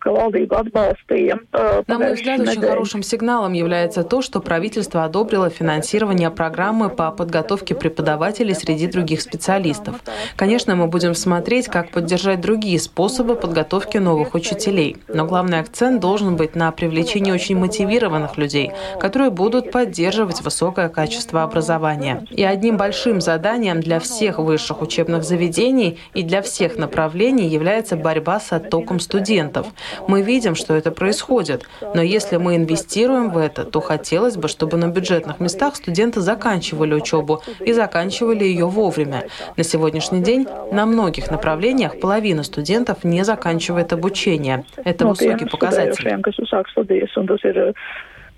ka 0.00 0.10
valdība 0.10 0.64
atbalstīja. 0.64 1.38
На 1.86 1.98
мой 1.98 2.14
взгляд, 2.14 2.40
очень 2.56 2.68
хорошим 2.68 3.02
сигналом 3.02 3.52
является 3.52 4.02
то, 4.02 4.22
что 4.22 4.40
правительство 4.40 5.04
одобрило 5.04 5.50
финансирование 5.50 6.30
программы 6.30 6.88
по 6.88 7.10
подготовке 7.10 7.74
преподавателей 7.74 8.54
среди 8.54 8.86
других 8.86 9.20
специалистов. 9.20 9.96
Конечно, 10.36 10.74
мы 10.74 10.86
будем 10.86 11.14
смотреть, 11.14 11.68
как 11.68 11.90
поддержать 11.90 12.40
другие 12.40 12.78
способы 12.78 13.36
подготовки 13.36 13.98
новых 13.98 14.34
учителей. 14.34 14.96
Но 15.08 15.26
главный 15.26 15.60
акцент 15.60 16.00
должен 16.00 16.36
быть 16.36 16.54
на 16.54 16.70
привлечении 16.72 17.32
очень 17.32 17.58
мотивированных 17.58 18.38
людей, 18.38 18.72
которые 19.00 19.30
будут 19.30 19.70
поддерживать 19.70 20.40
высокое 20.40 20.88
качество 20.88 21.42
образования. 21.42 22.26
И 22.30 22.42
одним 22.42 22.76
большим 22.76 23.20
заданием 23.20 23.80
для 23.80 24.00
всех 24.00 24.38
высших 24.38 24.80
учебных 24.82 25.24
заведений 25.24 25.98
и 26.14 26.22
для 26.22 26.40
всех 26.40 26.78
направлений 26.78 27.48
является 27.48 27.96
борьба 27.96 28.40
с 28.40 28.52
оттоком 28.52 29.00
студентов. 29.00 29.66
Мы 30.08 30.22
видим, 30.22 30.54
что 30.54 30.74
это 30.74 30.90
происходит, 30.90 31.64
но 31.94 32.00
если 32.02 32.36
мы 32.36 32.45
инвестируем 32.54 33.30
в 33.30 33.38
это, 33.38 33.64
то 33.64 33.80
хотелось 33.80 34.36
бы, 34.36 34.48
чтобы 34.48 34.76
на 34.76 34.88
бюджетных 34.88 35.40
местах 35.40 35.76
студенты 35.76 36.20
заканчивали 36.20 36.94
учебу 36.94 37.42
и 37.60 37.72
заканчивали 37.72 38.44
ее 38.44 38.66
вовремя. 38.66 39.24
На 39.56 39.64
сегодняшний 39.64 40.22
день 40.22 40.46
на 40.70 40.86
многих 40.86 41.30
направлениях 41.30 41.98
половина 41.98 42.42
студентов 42.42 43.02
не 43.04 43.24
заканчивает 43.24 43.92
обучение. 43.92 44.64
Это 44.84 45.06
высокий 45.06 45.46
показатель. 45.46 46.04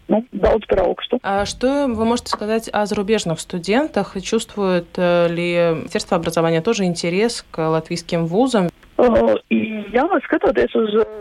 ну, 0.09 0.25
daudz 0.33 0.67
par 0.67 0.81
augstu. 0.81 1.19
А 1.23 1.45
что 1.45 1.87
вы 1.87 2.05
можете 2.05 2.31
сказать 2.31 2.69
о 2.73 2.87
зарубежных 2.87 3.41
студентах? 3.41 4.17
Чувствует 4.23 4.87
э, 4.97 5.29
ли 5.29 5.77
Министерство 5.77 6.17
образования 6.17 6.63
тоже 6.63 6.85
интерес 6.85 7.45
к 7.51 7.69
латвийским 7.69 8.27
вузам? 8.27 8.71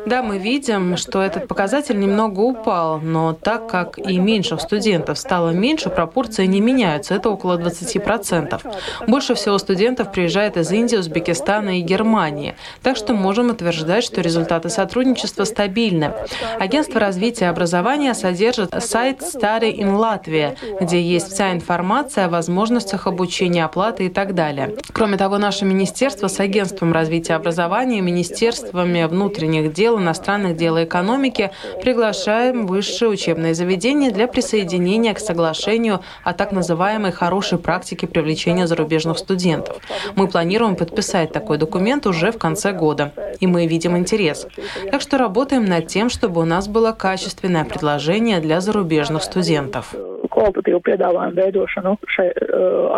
Да, 0.07 0.23
мы 0.23 0.39
видим, 0.39 0.97
что 0.97 1.21
этот 1.21 1.47
показатель 1.47 1.99
немного 1.99 2.39
упал, 2.39 2.99
но 2.99 3.33
так 3.33 3.67
как 3.67 3.99
и 3.99 4.17
меньших 4.17 4.61
студентов 4.61 5.19
стало 5.19 5.51
меньше, 5.51 5.89
пропорции 5.89 6.47
не 6.47 6.59
меняются. 6.59 7.13
Это 7.13 7.29
около 7.29 7.59
20%. 7.59 8.61
Больше 9.05 9.35
всего 9.35 9.59
студентов 9.59 10.11
приезжает 10.11 10.57
из 10.57 10.71
Индии, 10.71 10.97
Узбекистана 10.97 11.77
и 11.77 11.81
Германии. 11.81 12.55
Так 12.81 12.97
что 12.97 13.13
можем 13.13 13.51
утверждать, 13.51 14.03
что 14.03 14.21
результаты 14.21 14.69
сотрудничества 14.69 15.43
стабильны. 15.43 16.13
Агентство 16.59 16.99
развития 16.99 17.49
образования 17.49 18.15
содержит 18.15 18.73
сайт 18.83 19.21
Study 19.21 19.77
in 19.77 19.95
Latvia, 19.97 20.57
где 20.81 20.99
есть 20.99 21.31
вся 21.31 21.51
информация 21.51 22.25
о 22.25 22.29
возможностях 22.29 23.05
обучения, 23.05 23.65
оплаты 23.65 24.07
и 24.07 24.09
так 24.09 24.33
далее. 24.33 24.75
Кроме 24.93 25.17
того, 25.17 25.37
наше 25.37 25.63
министерство 25.63 26.27
с 26.27 26.39
агентством 26.39 26.91
развития 26.91 27.35
образования 27.35 27.66
образования, 27.67 28.01
министерствами 28.01 29.03
внутренних 29.03 29.73
дел, 29.73 29.99
иностранных 29.99 30.55
дел 30.55 30.77
и 30.77 30.85
экономики 30.85 31.51
приглашаем 31.81 32.65
высшие 32.65 33.09
учебные 33.09 33.53
заведения 33.53 34.09
для 34.11 34.27
присоединения 34.27 35.13
к 35.13 35.19
соглашению 35.19 35.99
о 36.23 36.33
так 36.33 36.53
называемой 36.53 37.11
хорошей 37.11 37.57
практике 37.59 38.07
привлечения 38.07 38.67
зарубежных 38.67 39.17
студентов. 39.17 39.77
Мы 40.15 40.27
планируем 40.27 40.77
подписать 40.77 41.33
такой 41.33 41.57
документ 41.57 42.07
уже 42.07 42.31
в 42.31 42.37
конце 42.37 42.71
года, 42.71 43.11
и 43.41 43.47
мы 43.47 43.67
видим 43.67 43.97
интерес. 43.97 44.47
Так 44.89 45.01
что 45.01 45.17
работаем 45.17 45.65
над 45.65 45.87
тем, 45.87 46.09
чтобы 46.09 46.39
у 46.41 46.45
нас 46.45 46.69
было 46.69 46.93
качественное 46.93 47.65
предложение 47.65 48.39
для 48.39 48.61
зарубежных 48.61 49.23
студентов. 49.23 49.93
kvalitatīvu 50.37 50.79
piedāvājumu 50.85 51.39
veidošanu 51.39 51.95
šai 52.13 52.27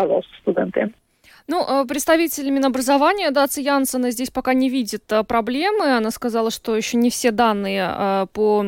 ārvalstu 0.01 0.41
studentiem. 0.41 0.91
Ну, 1.49 1.65
э, 1.67 1.85
представитель 1.87 2.51
Минобразования 2.51 3.31
Даци 3.31 3.61
Янсена 3.61 4.11
здесь 4.11 4.29
пока 4.29 4.53
не 4.53 4.69
видит 4.69 5.11
э, 5.11 5.23
проблемы. 5.23 5.97
Она 5.97 6.11
сказала, 6.11 6.51
что 6.51 6.77
еще 6.77 6.95
не 6.97 7.09
все 7.09 7.31
данные 7.31 7.89
э, 7.91 8.27
по 8.31 8.63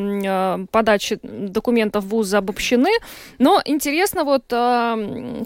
подаче 0.72 1.20
документов 1.22 2.02
в 2.04 2.08
ВУЗ 2.08 2.34
обобщены. 2.34 2.90
Но 3.38 3.62
интересно, 3.64 4.24
вот 4.24 4.46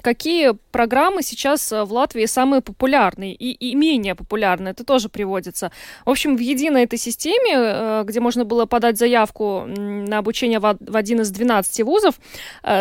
какие 0.03 0.53
программы 0.70 1.22
сейчас 1.22 1.70
в 1.70 1.92
Латвии 1.92 2.25
самые 2.27 2.62
популярные 2.62 3.35
и, 3.35 3.53
и 3.53 3.75
менее 3.75 4.14
популярные. 4.14 4.72
Это 4.72 4.85
тоже 4.85 5.09
приводится. 5.09 5.70
В 6.07 6.11
общем, 6.11 6.37
в 6.37 6.40
единой 6.40 6.85
этой 6.85 6.99
системе, 6.99 8.05
где 8.05 8.20
можно 8.20 8.44
было 8.44 8.64
подать 8.64 8.96
заявку 8.96 9.64
на 9.66 10.18
обучение 10.18 10.59
в 10.59 10.96
один 10.96 11.20
из 11.20 11.31
12 11.31 11.85
вузов, 11.85 12.14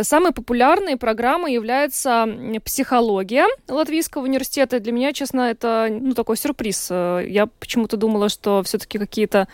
самой 0.03 0.31
популярной 0.31 0.95
программой 0.95 1.53
является 1.53 2.27
психология 2.63 3.47
Латвийского 3.67 4.23
университета 4.23 4.44
университета 4.45 4.79
для 4.79 4.91
меня, 4.91 5.13
честно, 5.13 5.41
это 5.41 5.88
ну, 5.89 6.13
такой 6.13 6.38
сюрприз. 6.38 6.88
Э, 6.91 7.25
я 7.27 7.47
почему-то 7.47 7.97
думала, 7.97 8.29
что 8.29 8.62
все-таки 8.63 8.99
какие-то 8.99 9.47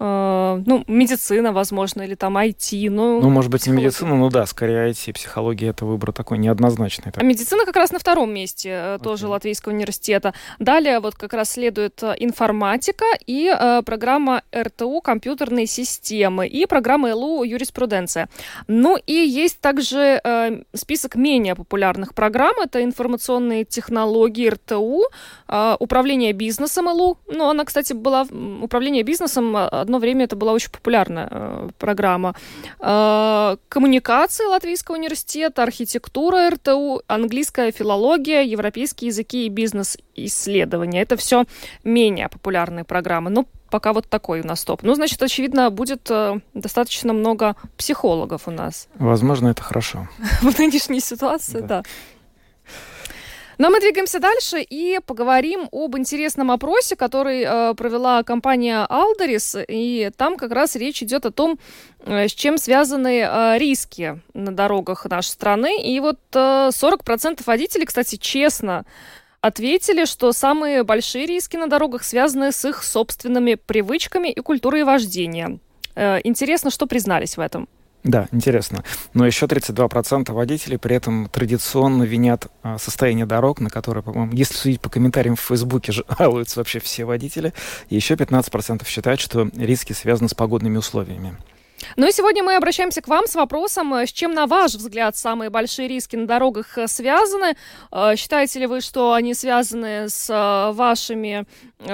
Э, 0.00 0.62
ну, 0.64 0.84
медицина, 0.86 1.52
возможно, 1.52 2.02
или 2.02 2.14
там 2.14 2.36
IT. 2.36 2.90
Ну, 2.90 3.20
ну 3.20 3.30
может 3.30 3.50
быть, 3.50 3.66
не 3.66 3.72
медицина, 3.72 4.14
ну 4.14 4.30
да, 4.30 4.46
скорее 4.46 4.90
IT, 4.90 5.12
психология— 5.12 5.68
это 5.70 5.84
выбор 5.84 6.12
такой 6.12 6.38
неоднозначный. 6.38 7.12
А 7.16 7.24
медицина 7.24 7.64
как 7.64 7.76
раз 7.76 7.90
на 7.90 7.98
втором 7.98 8.32
месте 8.32 8.68
okay. 8.68 8.96
Э, 8.96 8.98
тоже 9.02 9.26
Латвийского 9.28 9.72
университета. 9.72 10.34
Далее 10.58 11.00
вот 11.00 11.14
как 11.16 11.32
раз 11.32 11.50
следует 11.50 12.02
э, 12.02 12.14
информатика 12.18 13.04
и 13.26 13.52
э, 13.52 13.82
программа 13.84 14.42
РТУ 14.56 15.00
«Компьютерные 15.00 15.66
системы» 15.66 16.46
и 16.46 16.66
программа 16.66 17.14
ЛУ 17.14 17.42
«Юриспруденция». 17.42 18.28
Ну 18.68 18.96
и 19.06 19.12
есть 19.12 19.60
также 19.60 20.20
э, 20.22 20.62
список 20.74 21.16
менее 21.16 21.54
популярных 21.56 22.14
программ. 22.14 22.54
Это 22.62 22.84
информационные 22.84 23.64
технологии 23.64 24.48
РТУ, 24.48 25.02
э, 25.48 25.76
управление 25.80 26.32
бизнесом 26.32 26.86
ЛУ. 26.86 27.18
Ну, 27.26 27.48
она, 27.48 27.64
кстати, 27.64 27.94
была... 27.94 28.26
Управление 28.62 29.02
бизнесом 29.02 29.56
одно 29.88 29.98
время 29.98 30.24
это 30.24 30.36
была 30.36 30.52
очень 30.52 30.70
популярная 30.70 31.28
э, 31.30 31.68
программа. 31.78 32.34
Э, 32.80 33.56
коммуникации 33.68 34.44
Латвийского 34.44 34.96
университета, 34.96 35.62
архитектура 35.62 36.50
РТУ, 36.50 37.02
английская 37.06 37.72
филология, 37.72 38.42
европейские 38.42 39.08
языки 39.08 39.46
и 39.46 39.48
бизнес-исследования. 39.48 41.02
Это 41.02 41.16
все 41.16 41.44
менее 41.84 42.28
популярные 42.28 42.84
программы. 42.84 43.30
Но 43.30 43.46
пока 43.70 43.92
вот 43.92 44.08
такой 44.08 44.40
у 44.40 44.46
нас 44.46 44.64
топ. 44.64 44.82
Ну, 44.82 44.94
значит, 44.94 45.22
очевидно, 45.22 45.70
будет 45.70 46.10
э, 46.10 46.40
достаточно 46.54 47.12
много 47.12 47.56
психологов 47.76 48.48
у 48.48 48.50
нас. 48.50 48.88
Возможно, 48.98 49.48
это 49.48 49.62
хорошо. 49.62 50.08
В 50.42 50.58
нынешней 50.58 51.00
ситуации, 51.00 51.60
да. 51.60 51.82
Но 53.58 53.70
мы 53.70 53.80
двигаемся 53.80 54.20
дальше 54.20 54.60
и 54.60 55.00
поговорим 55.04 55.68
об 55.72 55.96
интересном 55.98 56.52
опросе, 56.52 56.94
который 56.94 57.42
э, 57.42 57.74
провела 57.74 58.22
компания 58.22 58.86
Alderis, 58.88 59.64
и 59.66 60.10
там 60.16 60.36
как 60.36 60.52
раз 60.52 60.76
речь 60.76 61.02
идет 61.02 61.26
о 61.26 61.32
том, 61.32 61.58
э, 62.04 62.28
с 62.28 62.32
чем 62.32 62.56
связаны 62.56 63.20
э, 63.20 63.58
риски 63.58 64.22
на 64.32 64.52
дорогах 64.52 65.06
нашей 65.06 65.30
страны. 65.30 65.82
И 65.82 65.98
вот 65.98 66.20
э, 66.34 66.70
40% 66.72 67.42
водителей, 67.44 67.86
кстати, 67.86 68.14
честно 68.14 68.86
ответили, 69.40 70.04
что 70.04 70.32
самые 70.32 70.84
большие 70.84 71.26
риски 71.26 71.56
на 71.56 71.66
дорогах 71.66 72.04
связаны 72.04 72.52
с 72.52 72.64
их 72.64 72.84
собственными 72.84 73.56
привычками 73.56 74.28
и 74.28 74.40
культурой 74.40 74.84
вождения. 74.84 75.58
Э, 75.96 76.20
интересно, 76.22 76.70
что 76.70 76.86
признались 76.86 77.36
в 77.36 77.40
этом. 77.40 77.68
Да, 78.04 78.28
интересно. 78.32 78.84
Но 79.12 79.26
еще 79.26 79.46
32% 79.46 80.32
водителей 80.32 80.78
при 80.78 80.96
этом 80.96 81.28
традиционно 81.28 82.04
винят 82.04 82.46
а, 82.62 82.78
состояние 82.78 83.26
дорог, 83.26 83.60
на 83.60 83.70
которые, 83.70 84.02
по-моему, 84.02 84.32
если 84.32 84.54
судить 84.54 84.80
по 84.80 84.88
комментариям 84.88 85.36
в 85.36 85.40
Фейсбуке, 85.40 85.92
жалуются 86.18 86.60
вообще 86.60 86.78
все 86.78 87.04
водители. 87.04 87.52
И 87.88 87.96
еще 87.96 88.14
15% 88.14 88.86
считают, 88.86 89.20
что 89.20 89.50
риски 89.56 89.92
связаны 89.92 90.28
с 90.28 90.34
погодными 90.34 90.76
условиями. 90.76 91.36
Ну 91.96 92.06
и 92.06 92.12
сегодня 92.12 92.42
мы 92.42 92.56
обращаемся 92.56 93.00
к 93.02 93.08
вам 93.08 93.26
с 93.26 93.34
вопросом, 93.34 93.92
э, 93.94 94.06
с 94.06 94.12
чем, 94.12 94.32
на 94.32 94.46
ваш 94.46 94.74
взгляд, 94.74 95.16
самые 95.16 95.48
большие 95.50 95.88
риски 95.88 96.14
на 96.16 96.26
дорогах 96.26 96.76
э, 96.78 96.86
связаны? 96.86 97.56
Э, 97.90 98.14
считаете 98.16 98.60
ли 98.60 98.66
вы, 98.66 98.80
что 98.80 99.14
они 99.14 99.34
связаны 99.34 100.08
с 100.08 100.28
вашими 100.72 101.44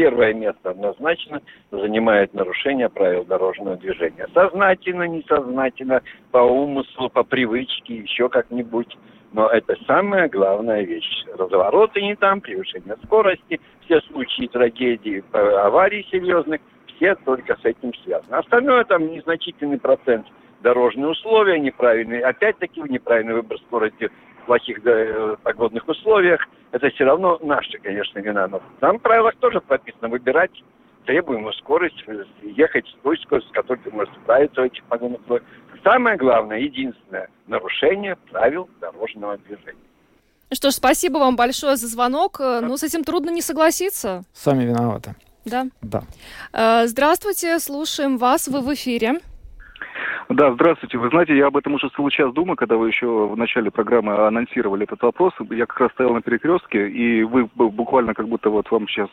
первое 0.00 0.32
место 0.32 0.70
однозначно 0.70 1.42
занимает 1.70 2.32
нарушение 2.32 2.88
правил 2.88 3.22
дорожного 3.26 3.76
движения. 3.76 4.26
Сознательно, 4.32 5.02
несознательно, 5.02 6.00
по 6.30 6.38
умыслу, 6.38 7.10
по 7.10 7.22
привычке, 7.22 7.96
еще 7.96 8.30
как-нибудь. 8.30 8.96
Но 9.34 9.48
это 9.48 9.76
самая 9.86 10.30
главная 10.30 10.84
вещь. 10.84 11.26
Развороты 11.36 12.00
не 12.00 12.16
там, 12.16 12.40
превышение 12.40 12.96
скорости, 13.04 13.60
все 13.84 14.00
случаи 14.10 14.46
трагедий, 14.46 15.22
аварий 15.32 16.08
серьезных, 16.10 16.62
все 16.96 17.14
только 17.16 17.56
с 17.56 17.64
этим 17.66 17.92
связаны. 18.02 18.36
Остальное 18.36 18.84
там 18.84 19.06
незначительный 19.06 19.78
процент 19.78 20.26
дорожные 20.62 21.08
условия 21.08 21.58
неправильные, 21.58 22.22
опять-таки 22.22 22.80
неправильный 22.80 23.34
выбор 23.34 23.58
скорости 23.66 24.10
плохих 24.50 24.78
э, 24.84 25.36
погодных 25.44 25.86
условиях– 25.86 26.40
это 26.72 26.90
все 26.90 27.04
равно 27.04 27.38
наша, 27.40 27.78
конечно, 27.78 28.18
вина. 28.18 28.48
Но 28.48 28.60
там 28.80 28.98
в 28.98 29.02
правилах 29.02 29.36
тоже 29.36 29.60
прописано 29.60 30.08
выбирать 30.08 30.50
требуемую 31.06 31.52
скорость, 31.52 32.04
ехать 32.42 32.84
с 32.88 33.02
той 33.04 33.16
скоростью, 33.18 33.48
с 33.52 33.54
которой 33.54 33.78
ты 33.78 33.92
можешь 33.92 34.12
справиться 34.24 34.62
в 34.62 34.64
этих 34.64 34.82
погонных 34.86 35.20
условиях. 35.20 35.46
Самое 35.84 36.16
главное, 36.16 36.58
единственное, 36.58 37.28
нарушение 37.46 38.16
правил 38.32 38.68
дорожного 38.80 39.38
движения. 39.38 39.86
Что 40.52 40.72
ж, 40.72 40.74
спасибо 40.74 41.18
вам 41.18 41.36
большое 41.36 41.76
за 41.76 41.86
звонок. 41.86 42.40
Ну, 42.40 42.76
с 42.76 42.82
этим 42.82 43.04
трудно 43.04 43.30
не 43.30 43.42
согласиться. 43.42 44.24
Сами 44.32 44.64
виноваты. 44.64 45.14
Да? 45.44 45.68
Да. 45.80 46.02
Э, 46.52 46.88
здравствуйте, 46.88 47.60
слушаем 47.60 48.18
вас, 48.18 48.48
вы 48.48 48.62
в 48.62 48.74
эфире. 48.74 49.20
Да, 50.30 50.52
здравствуйте. 50.52 50.96
Вы 50.96 51.08
знаете, 51.08 51.36
я 51.36 51.48
об 51.48 51.56
этом 51.56 51.74
уже 51.74 51.88
целый 51.88 52.12
час 52.12 52.32
думаю, 52.32 52.54
когда 52.54 52.76
вы 52.76 52.86
еще 52.86 53.26
в 53.26 53.36
начале 53.36 53.68
программы 53.72 54.14
анонсировали 54.28 54.84
этот 54.84 55.02
вопрос. 55.02 55.32
Я 55.50 55.66
как 55.66 55.80
раз 55.80 55.90
стоял 55.90 56.14
на 56.14 56.22
перекрестке, 56.22 56.88
и 56.88 57.24
вы 57.24 57.48
буквально 57.56 58.14
как 58.14 58.28
будто 58.28 58.48
вот 58.48 58.70
вам 58.70 58.86
сейчас 58.86 59.08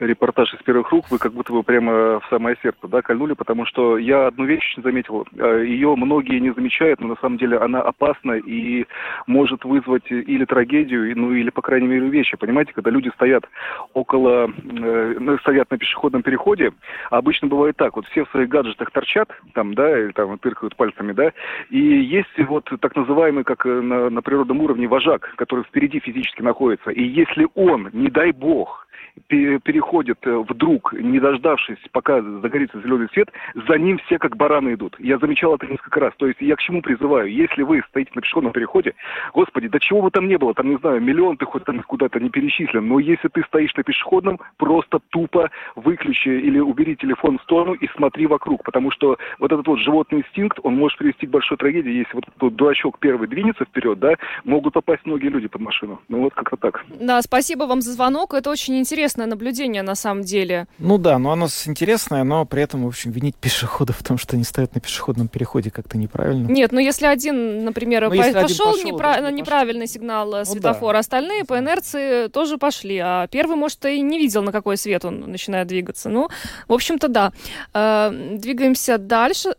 репортаж 0.00 0.52
из 0.52 0.62
первых 0.62 0.90
рук, 0.90 1.06
вы 1.10 1.16
как 1.16 1.32
будто 1.32 1.54
бы 1.54 1.62
прямо 1.62 2.20
в 2.20 2.26
самое 2.28 2.58
сердце, 2.62 2.88
да, 2.88 3.00
кольнули, 3.00 3.32
потому 3.32 3.64
что 3.64 3.96
я 3.96 4.26
одну 4.26 4.44
вещь 4.44 4.76
заметил. 4.76 5.26
Э, 5.38 5.64
Ее 5.64 5.96
многие 5.96 6.38
не 6.40 6.50
замечают, 6.50 7.00
но 7.00 7.08
на 7.08 7.16
самом 7.22 7.38
деле 7.38 7.56
она 7.56 7.80
опасна 7.80 8.32
и 8.32 8.84
может 9.26 9.64
вызвать 9.64 10.10
или 10.10 10.44
трагедию, 10.44 11.16
ну 11.16 11.32
или, 11.32 11.48
по 11.48 11.62
крайней 11.62 11.88
мере, 11.88 12.10
вещи. 12.10 12.36
Понимаете, 12.36 12.74
когда 12.74 12.90
люди 12.90 13.08
стоят 13.14 13.48
около, 13.94 14.50
э, 14.50 15.16
ну, 15.18 15.38
стоят 15.38 15.70
на 15.70 15.78
пешеходном 15.78 16.22
переходе, 16.22 16.72
обычно 17.08 17.48
бывает 17.48 17.78
так, 17.78 17.96
вот 17.96 18.04
все 18.08 18.26
в 18.26 18.30
своих 18.30 18.50
гаджетах 18.50 18.90
торчат, 18.90 19.30
там, 19.54 19.72
да, 19.72 19.98
или 19.98 20.12
там 20.12 20.36
тыркают 20.50 20.76
пальцами, 20.76 21.12
да, 21.12 21.32
и 21.70 21.78
есть 21.78 22.28
вот 22.48 22.68
так 22.80 22.96
называемый, 22.96 23.44
как 23.44 23.64
э, 23.66 23.80
на, 23.80 24.10
на 24.10 24.22
природном 24.22 24.60
уровне, 24.60 24.88
вожак, 24.88 25.32
который 25.36 25.64
впереди 25.64 26.00
физически 26.00 26.42
находится, 26.42 26.90
и 26.90 27.02
если 27.02 27.46
он, 27.54 27.90
не 27.92 28.10
дай 28.10 28.32
бог, 28.32 28.86
переходит 29.28 30.18
э, 30.22 30.44
вдруг, 30.48 30.92
не 30.92 31.20
дождавшись, 31.20 31.78
пока 31.92 32.20
загорится 32.20 32.80
зеленый 32.80 33.08
свет, 33.12 33.30
за 33.54 33.78
ним 33.78 33.98
все 34.06 34.18
как 34.18 34.36
бараны 34.36 34.74
идут. 34.74 34.96
Я 34.98 35.18
замечал 35.18 35.54
это 35.54 35.66
несколько 35.66 36.00
раз. 36.00 36.12
То 36.16 36.26
есть 36.26 36.40
я 36.40 36.56
к 36.56 36.60
чему 36.60 36.82
призываю? 36.82 37.32
Если 37.32 37.62
вы 37.62 37.82
стоите 37.88 38.10
на 38.14 38.22
пешеходном 38.22 38.52
переходе, 38.52 38.94
господи, 39.32 39.68
да 39.68 39.78
чего 39.78 40.02
бы 40.02 40.10
там 40.10 40.28
не 40.28 40.38
было, 40.38 40.54
там, 40.54 40.70
не 40.70 40.78
знаю, 40.78 41.00
миллион 41.00 41.36
ты 41.36 41.44
хоть 41.44 41.64
там 41.64 41.80
куда-то 41.82 42.20
не 42.20 42.30
перечислен, 42.30 42.86
но 42.86 42.98
если 42.98 43.28
ты 43.28 43.42
стоишь 43.44 43.74
на 43.76 43.82
пешеходном, 43.82 44.38
просто 44.56 45.00
тупо 45.10 45.50
выключи 45.76 46.28
или 46.28 46.58
убери 46.58 46.96
телефон 46.96 47.38
в 47.38 47.42
сторону 47.42 47.74
и 47.74 47.88
смотри 47.96 48.26
вокруг, 48.26 48.64
потому 48.64 48.90
что 48.90 49.18
вот 49.38 49.52
этот 49.52 49.66
вот 49.66 49.78
животный 49.78 50.20
инстинкт, 50.20 50.58
он 50.62 50.76
может 50.76 50.98
привести 50.98 51.26
к 51.26 51.30
большой 51.30 51.56
трагедии. 51.56 51.90
Если 51.90 52.14
вот 52.14 52.24
этот 52.28 52.56
дурачок 52.56 52.98
первый 52.98 53.28
двинется 53.28 53.64
вперед, 53.64 53.98
да, 53.98 54.14
могут 54.44 54.74
попасть 54.74 55.04
многие 55.04 55.28
люди 55.28 55.48
под 55.48 55.60
машину. 55.60 56.00
Ну 56.08 56.22
вот 56.22 56.34
как-то 56.34 56.56
так. 56.56 56.84
Да, 57.00 57.20
спасибо 57.22 57.64
вам 57.64 57.80
за 57.80 57.92
звонок. 57.92 58.34
Это 58.34 58.50
очень 58.50 58.78
интересно 58.78 58.99
интересное 59.00 59.26
наблюдение 59.26 59.82
на 59.82 59.94
самом 59.94 60.22
деле. 60.22 60.66
Ну 60.78 60.98
да, 60.98 61.18
но 61.18 61.32
оно 61.32 61.48
интересное, 61.66 62.22
но 62.22 62.44
при 62.44 62.62
этом, 62.62 62.84
в 62.84 62.88
общем, 62.88 63.10
винить 63.10 63.34
пешеходов 63.34 63.96
в 63.98 64.02
том, 64.02 64.18
что 64.18 64.36
они 64.36 64.44
стоят 64.44 64.74
на 64.74 64.80
пешеходном 64.80 65.28
переходе, 65.28 65.70
как-то 65.70 65.96
неправильно. 65.96 66.46
Нет, 66.48 66.70
ну 66.72 66.80
если 66.80 67.06
один, 67.06 67.64
например, 67.64 68.04
ну, 68.04 68.10
по- 68.10 68.16
пошел, 68.16 68.72
пошел 68.72 68.84
непра- 68.84 69.22
на 69.22 69.30
неправильный 69.30 69.86
пошел. 69.86 69.94
сигнал 69.94 70.34
э, 70.34 70.44
светофора, 70.44 70.88
ну, 70.88 70.92
да. 70.92 70.98
остальные 70.98 71.44
по 71.46 71.58
инерции 71.58 72.28
тоже 72.28 72.58
пошли, 72.58 72.98
а 72.98 73.26
первый, 73.28 73.56
может, 73.56 73.82
и 73.86 74.02
не 74.02 74.18
видел, 74.18 74.42
на 74.42 74.52
какой 74.52 74.76
свет 74.76 75.04
он 75.06 75.20
начинает 75.20 75.66
двигаться. 75.66 76.10
Ну, 76.10 76.28
в 76.68 76.72
общем-то, 76.74 77.08
да. 77.08 77.32
Э, 77.72 78.10
двигаемся 78.34 78.98
дальше 78.98 79.54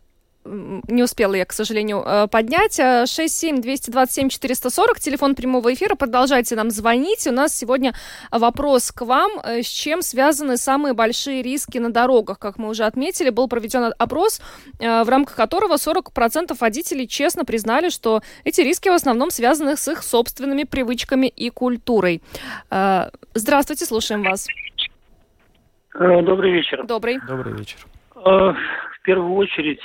не 0.45 1.03
успела 1.03 1.35
я, 1.35 1.45
к 1.45 1.53
сожалению, 1.53 2.03
э, 2.05 2.27
поднять. 2.27 2.79
67-227-440, 2.79 4.99
телефон 4.99 5.35
прямого 5.35 5.73
эфира. 5.73 5.95
Продолжайте 5.95 6.55
нам 6.55 6.69
звонить. 6.71 7.27
У 7.27 7.31
нас 7.31 7.55
сегодня 7.55 7.93
вопрос 8.31 8.91
к 8.91 9.05
вам. 9.05 9.31
Э, 9.43 9.61
с 9.61 9.67
чем 9.67 10.01
связаны 10.01 10.57
самые 10.57 10.93
большие 10.93 11.43
риски 11.43 11.77
на 11.77 11.91
дорогах? 11.91 12.39
Как 12.39 12.57
мы 12.57 12.69
уже 12.69 12.85
отметили, 12.85 13.29
был 13.29 13.47
проведен 13.47 13.93
опрос, 13.97 14.41
э, 14.79 15.03
в 15.03 15.09
рамках 15.09 15.35
которого 15.35 15.77
40% 15.77 16.59
водителей 16.59 17.07
честно 17.07 17.45
признали, 17.45 17.89
что 17.89 18.21
эти 18.43 18.61
риски 18.61 18.89
в 18.89 18.93
основном 18.93 19.29
связаны 19.31 19.77
с 19.77 19.87
их 19.87 20.03
собственными 20.03 20.63
привычками 20.63 21.27
и 21.27 21.49
культурой. 21.49 22.21
Здравствуйте, 23.33 23.85
слушаем 23.85 24.23
вас. 24.23 24.47
Добрый 25.93 26.51
вечер. 26.51 26.83
Добрый. 26.85 27.19
Добрый 27.27 27.53
вечер. 27.53 27.77
В 28.15 28.55
первую 29.03 29.35
очередь 29.35 29.79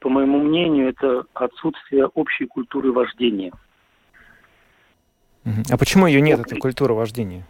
по 0.00 0.08
моему 0.08 0.38
мнению, 0.38 0.88
это 0.88 1.24
отсутствие 1.34 2.06
общей 2.06 2.46
культуры 2.46 2.90
вождения. 2.90 3.52
А 5.70 5.76
почему 5.76 6.06
ее 6.06 6.20
нет, 6.20 6.40
этой 6.40 6.58
культуры 6.58 6.94
вождения? 6.94 7.46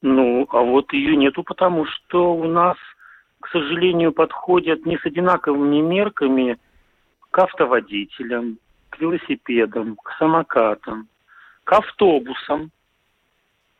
Ну, 0.00 0.46
а 0.50 0.60
вот 0.60 0.92
ее 0.92 1.16
нету, 1.16 1.44
потому 1.44 1.86
что 1.86 2.34
у 2.34 2.44
нас, 2.44 2.76
к 3.40 3.48
сожалению, 3.48 4.12
подходят 4.12 4.84
не 4.84 4.98
с 4.98 5.06
одинаковыми 5.06 5.80
мерками 5.80 6.58
к 7.30 7.38
автоводителям, 7.38 8.58
к 8.90 9.00
велосипедам, 9.00 9.96
к 9.96 10.12
самокатам, 10.18 11.08
к 11.64 11.72
автобусам. 11.72 12.70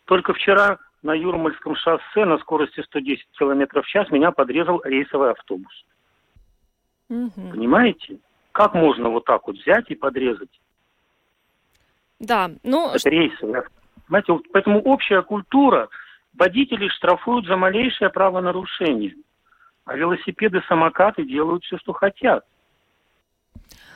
Только 0.05 0.33
вчера 0.33 0.79
на 1.03 1.13
Юрмальском 1.13 1.75
шоссе 1.75 2.25
на 2.25 2.39
скорости 2.39 2.83
110 2.83 3.27
км 3.37 3.83
в 3.83 3.87
час 3.87 4.11
меня 4.11 4.31
подрезал 4.31 4.81
рейсовый 4.85 5.33
автобус. 5.33 5.85
Угу. 7.13 7.51
Понимаете? 7.51 8.19
Как 8.53 8.73
можно 8.73 9.11
вот 9.11 9.27
так 9.27 9.47
вот 9.47 9.57
взять 9.57 9.91
и 9.91 9.95
подрезать? 9.95 10.61
Да, 12.19 12.51
ну... 12.63 12.91
Это 12.95 13.11
рейсовый. 13.11 13.63
Понимаете, 14.07 14.33
вот 14.33 14.45
поэтому 14.53 14.81
общая 14.81 15.23
культура, 15.23 15.89
водители 16.39 16.89
штрафуют 16.89 17.47
за 17.47 17.57
малейшее 17.57 18.09
правонарушение, 18.09 19.15
а 19.85 19.97
велосипеды, 19.97 20.63
самокаты 20.69 21.25
делают 21.25 21.65
все, 21.65 21.77
что 21.79 21.93
хотят. 21.93 22.45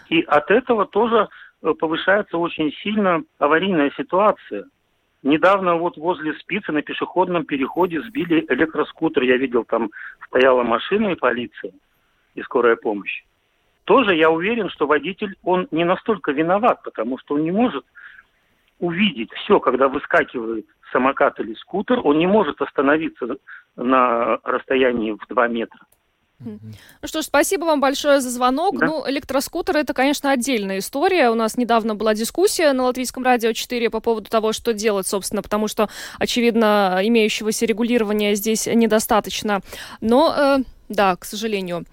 И 0.08 0.20
от 0.20 0.50
этого 0.50 0.86
тоже 0.86 1.28
э, 1.62 1.72
повышается 1.72 2.36
очень 2.36 2.72
сильно 2.82 3.22
аварийная 3.38 3.92
ситуация. 3.96 4.66
Недавно 5.22 5.76
вот 5.76 5.96
возле 5.96 6.34
спицы 6.34 6.70
на 6.70 6.82
пешеходном 6.82 7.46
переходе 7.46 8.02
сбили 8.02 8.44
электроскутер. 8.48 9.22
Я 9.22 9.38
видел, 9.38 9.64
там 9.64 9.90
стояла 10.28 10.62
машина 10.62 11.08
и 11.08 11.14
полиция 11.14 11.72
и 12.36 12.42
скорая 12.42 12.76
помощь. 12.76 13.24
Тоже 13.84 14.14
я 14.14 14.30
уверен, 14.30 14.68
что 14.68 14.86
водитель, 14.86 15.36
он 15.42 15.68
не 15.70 15.84
настолько 15.84 16.32
виноват, 16.32 16.82
потому 16.82 17.18
что 17.18 17.34
он 17.34 17.44
не 17.44 17.52
может 17.52 17.84
увидеть 18.78 19.32
все, 19.32 19.60
когда 19.60 19.88
выскакивает 19.88 20.66
самокат 20.92 21.40
или 21.40 21.54
скутер, 21.54 22.00
он 22.04 22.18
не 22.18 22.26
может 22.26 22.60
остановиться 22.60 23.36
на 23.76 24.38
расстоянии 24.44 25.12
в 25.12 25.26
2 25.28 25.48
метра. 25.48 25.80
Ну 26.38 26.58
что 27.04 27.22
ж, 27.22 27.24
спасибо 27.24 27.64
вам 27.64 27.80
большое 27.80 28.20
за 28.20 28.28
звонок. 28.28 28.78
Да. 28.78 28.86
Ну, 28.86 29.08
электроскутеры 29.08 29.80
это, 29.80 29.94
конечно, 29.94 30.30
отдельная 30.30 30.78
история. 30.78 31.30
У 31.30 31.34
нас 31.34 31.56
недавно 31.56 31.94
была 31.94 32.14
дискуссия 32.14 32.72
на 32.72 32.84
Латвийском 32.84 33.22
радио 33.22 33.52
4 33.52 33.88
по 33.88 34.00
поводу 34.00 34.28
того, 34.28 34.52
что 34.52 34.74
делать, 34.74 35.06
собственно, 35.06 35.42
потому 35.42 35.66
что, 35.66 35.88
очевидно, 36.18 37.00
имеющегося 37.02 37.64
регулирования 37.64 38.34
здесь 38.34 38.66
недостаточно. 38.66 39.60
Но, 40.02 40.34
э, 40.36 40.58
да, 40.90 41.16
к 41.16 41.24
сожалению. 41.24 41.84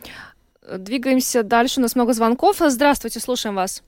Двигаемся 0.77 1.43
дальше. 1.43 1.79
У 1.79 1.83
нас 1.83 1.95
много 1.95 2.13
звонков. 2.13 2.57
Здравствуйте, 2.59 3.19
слушаем 3.19 3.55
вас. 3.55 3.83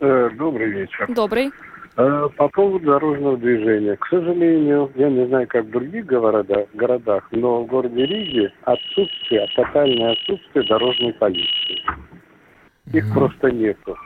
Э, 0.00 0.30
добрый 0.36 0.70
вечер. 0.70 1.06
Добрый. 1.08 1.50
Э, 1.96 2.28
по 2.36 2.48
поводу 2.48 2.86
дорожного 2.86 3.36
движения. 3.36 3.96
К 3.96 4.06
сожалению, 4.08 4.92
я 4.94 5.08
не 5.08 5.26
знаю, 5.26 5.48
как 5.48 5.64
в 5.64 5.70
других 5.70 6.06
городах, 6.06 6.66
городах 6.74 7.24
но 7.32 7.62
в 7.62 7.66
городе 7.66 8.06
Риге 8.06 8.52
отсутствие, 8.62 9.48
тотальное 9.56 10.12
отсутствие 10.12 10.64
дорожной 10.66 11.12
полиции. 11.14 11.82
Их 12.92 13.04
mm-hmm. 13.04 13.14
просто 13.14 13.50
нету. 13.50 13.96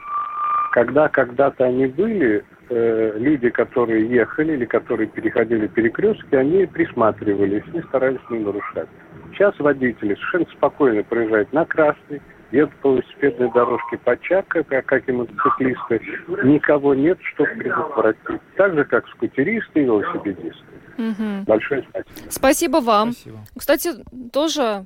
Когда 0.71 1.07
когда-то 1.07 1.65
они 1.65 1.85
были, 1.85 2.43
э, 2.73 3.17
люди, 3.17 3.49
которые 3.49 4.07
ехали 4.09 4.53
или 4.53 4.65
которые 4.65 5.07
переходили 5.07 5.67
перекрестки, 5.67 6.35
они 6.35 6.65
присматривались 6.65 7.63
и 7.73 7.81
старались 7.87 8.21
не 8.29 8.39
нарушать. 8.39 8.89
Сейчас 9.31 9.57
водители 9.59 10.15
совершенно 10.15 10.45
спокойно 10.57 11.03
проезжают 11.03 11.51
на 11.53 11.65
красный, 11.65 12.21
едут 12.51 12.75
по 12.81 12.93
велосипедной 12.93 13.51
дорожке 13.51 13.97
Почака, 13.97 14.63
как, 14.63 14.85
как 14.85 15.09
и 15.09 15.11
мотоциклисты, 15.11 16.01
никого 16.43 16.93
нет, 16.93 17.17
чтобы 17.33 17.49
предотвратить. 17.51 18.41
Так 18.55 18.73
же, 18.75 18.83
как 18.85 19.07
скутеристы 19.09 19.81
и 19.81 19.83
велосипедисты. 19.83 20.63
Угу. 20.97 21.43
Большое 21.47 21.83
спасибо. 21.89 22.29
Спасибо 22.29 22.77
вам. 22.77 23.11
Спасибо. 23.13 23.39
Кстати, 23.57 23.89
тоже 24.31 24.85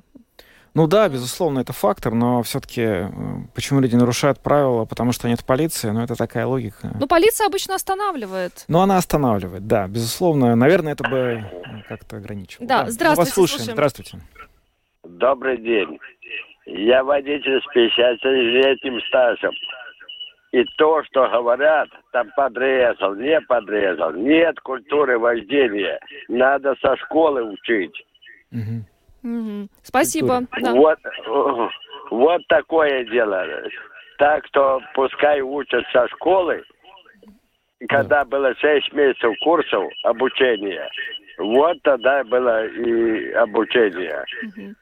ну 0.74 0.86
да, 0.86 1.08
безусловно, 1.08 1.60
это 1.60 1.72
фактор, 1.72 2.14
но 2.14 2.42
все-таки 2.42 2.82
э, 2.82 3.08
почему 3.54 3.80
люди 3.80 3.96
нарушают 3.96 4.40
правила? 4.40 4.84
Потому 4.84 5.12
что 5.12 5.28
нет 5.28 5.44
полиции, 5.44 5.90
ну 5.90 6.02
это 6.02 6.14
такая 6.14 6.46
логика. 6.46 6.90
Ну 6.98 7.06
полиция 7.06 7.46
обычно 7.46 7.74
останавливает. 7.74 8.64
Ну 8.68 8.80
она 8.80 8.96
останавливает, 8.96 9.66
да, 9.66 9.88
безусловно. 9.88 10.54
Наверное, 10.54 10.92
это 10.92 11.08
бы 11.08 11.44
как-то 11.88 12.16
ограничивало. 12.16 12.68
Да, 12.68 12.84
да. 12.84 12.90
здравствуйте. 12.90 13.28
Вас 13.28 13.34
слушаем. 13.34 13.58
слушаем. 13.58 13.74
Здравствуйте. 13.74 14.18
Добрый 15.04 15.58
день. 15.58 15.98
Я 16.66 17.02
водитель 17.02 17.60
с 17.62 17.76
50-летним 17.76 19.00
стажем. 19.08 19.52
И 20.52 20.64
то, 20.76 21.02
что 21.04 21.28
говорят, 21.28 21.88
там 22.12 22.30
подрезал, 22.36 23.14
не 23.14 23.40
подрезал. 23.42 24.12
Нет 24.12 24.58
культуры 24.60 25.18
вождения. 25.18 25.98
Надо 26.28 26.74
со 26.80 26.96
школы 26.96 27.42
учить. 27.42 27.94
Угу. 28.52 28.84
Угу. 29.28 29.68
Спасибо. 29.82 30.42
Да. 30.60 30.72
Вот, 30.72 30.98
вот 32.10 32.40
такое 32.48 33.04
дело. 33.04 33.44
Так 34.18 34.46
что 34.46 34.80
пускай 34.94 35.40
учат 35.40 35.84
со 35.92 36.08
школы, 36.08 36.62
когда 37.88 38.24
да. 38.24 38.24
было 38.24 38.54
6 38.54 38.92
месяцев 38.92 39.32
курсов 39.44 39.84
обучения, 40.02 40.88
вот 41.38 41.76
тогда 41.82 42.24
было 42.24 42.66
и 42.66 43.30
обучение. 43.32 44.24
Угу. 44.44 44.74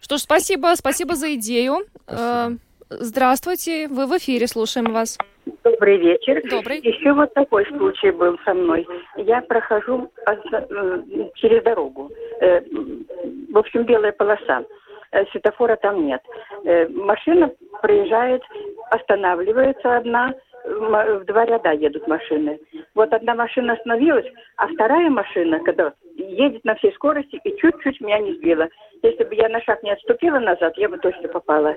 Что 0.00 0.16
ж, 0.16 0.20
спасибо, 0.22 0.74
спасибо 0.74 1.14
за 1.14 1.34
идею. 1.34 1.84
Спасибо. 2.04 2.58
Э, 2.90 2.96
здравствуйте, 3.00 3.88
вы 3.88 4.06
в 4.06 4.16
эфире, 4.18 4.46
слушаем 4.46 4.92
вас. 4.92 5.18
Добрый 5.64 5.98
вечер. 5.98 6.42
Добрый. 6.50 6.78
Еще 6.78 7.12
вот 7.12 7.32
такой 7.34 7.66
случай 7.66 8.10
был 8.10 8.38
со 8.44 8.54
мной. 8.54 8.86
Я 9.16 9.40
прохожу 9.42 10.10
э, 10.26 10.36
через 11.34 11.62
дорогу. 11.62 12.10
Э, 12.40 12.60
в 13.50 13.58
общем, 13.58 13.84
белая 13.84 14.12
полоса. 14.12 14.64
Светофора 15.32 15.74
там 15.74 16.06
нет. 16.06 16.22
Машина 16.90 17.50
проезжает, 17.82 18.42
останавливается 18.92 19.96
одна, 19.96 20.32
в 20.64 21.24
два 21.24 21.46
ряда 21.46 21.72
едут 21.72 22.06
машины. 22.06 22.60
Вот 22.94 23.12
одна 23.12 23.34
машина 23.34 23.72
остановилась, 23.72 24.26
а 24.56 24.68
вторая 24.68 25.10
машина, 25.10 25.58
когда 25.64 25.94
едет 26.14 26.64
на 26.64 26.76
всей 26.76 26.92
скорости 26.92 27.40
и 27.42 27.56
чуть-чуть 27.56 28.00
меня 28.00 28.20
не 28.20 28.34
сбила. 28.34 28.68
Если 29.02 29.24
бы 29.24 29.34
я 29.34 29.48
на 29.48 29.60
шаг 29.62 29.82
не 29.82 29.90
отступила 29.90 30.38
назад, 30.38 30.74
я 30.76 30.88
бы 30.88 30.98
точно 30.98 31.26
попала. 31.26 31.76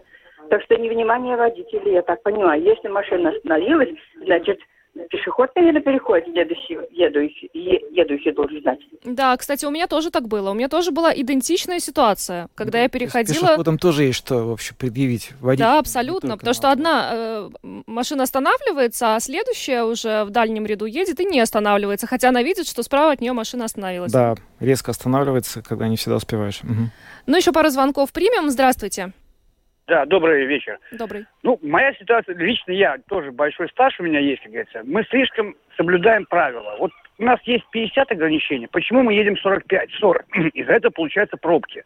Так 0.49 0.61
что 0.63 0.75
невнимание 0.77 1.35
водителей, 1.35 1.93
я 1.93 2.01
так 2.01 2.21
понимаю. 2.23 2.61
Если 2.61 2.87
машина 2.87 3.29
остановилась, 3.29 3.89
значит, 4.23 4.59
пешеход, 5.09 5.49
наверное, 5.55 5.81
переходит, 5.81 6.27
едущий, 6.27 6.77
едущий, 6.91 7.49
едущий 7.53 8.31
должен 8.31 8.61
знать. 8.61 8.79
Да, 9.03 9.35
кстати, 9.37 9.65
у 9.65 9.71
меня 9.71 9.87
тоже 9.87 10.11
так 10.11 10.27
было. 10.27 10.51
У 10.51 10.53
меня 10.53 10.69
тоже 10.69 10.91
была 10.91 11.13
идентичная 11.13 11.79
ситуация, 11.79 12.49
когда 12.55 12.81
я 12.81 12.89
переходила... 12.89 13.47
Пешеходам 13.47 13.77
тоже 13.77 14.03
есть 14.03 14.19
что 14.19 14.43
вообще 14.43 14.75
предъявить 14.75 15.31
водителю. 15.41 15.67
Да, 15.67 15.79
абсолютно, 15.79 16.37
потому 16.37 16.53
что 16.53 16.71
одна 16.71 17.09
э, 17.11 17.49
машина 17.87 18.23
останавливается, 18.23 19.15
а 19.15 19.19
следующая 19.19 19.83
уже 19.83 20.23
в 20.25 20.29
дальнем 20.29 20.65
ряду 20.65 20.85
едет 20.85 21.19
и 21.19 21.25
не 21.25 21.39
останавливается, 21.39 22.07
хотя 22.07 22.29
она 22.29 22.43
видит, 22.43 22.67
что 22.67 22.83
справа 22.83 23.13
от 23.13 23.21
нее 23.21 23.33
машина 23.33 23.65
остановилась. 23.65 24.11
Да, 24.11 24.35
резко 24.59 24.91
останавливается, 24.91 25.61
когда 25.63 25.87
не 25.87 25.95
всегда 25.95 26.17
успеваешь. 26.17 26.61
Угу. 26.63 26.89
Ну, 27.27 27.37
еще 27.37 27.51
пару 27.51 27.69
звонков 27.69 28.11
примем. 28.11 28.49
Здравствуйте. 28.49 29.11
Да, 29.88 30.05
добрый 30.05 30.45
вечер. 30.45 30.79
Добрый. 30.91 31.25
Ну, 31.43 31.59
моя 31.61 31.93
ситуация, 31.93 32.36
лично 32.36 32.71
я, 32.71 32.97
тоже 33.09 33.31
большой 33.31 33.67
стаж 33.69 33.99
у 33.99 34.03
меня 34.03 34.19
есть, 34.19 34.41
как 34.41 34.51
говорится. 34.51 34.81
Мы 34.86 35.03
слишком 35.09 35.55
соблюдаем 35.75 36.25
правила. 36.25 36.75
Вот 36.79 36.91
у 37.17 37.23
нас 37.23 37.39
есть 37.43 37.65
50 37.71 38.11
ограничений. 38.11 38.67
Почему 38.67 39.03
мы 39.03 39.13
едем 39.13 39.36
45, 39.38 39.91
40? 39.99 40.25
Из-за 40.53 40.71
этого 40.71 40.91
получаются 40.91 41.36
пробки. 41.36 41.84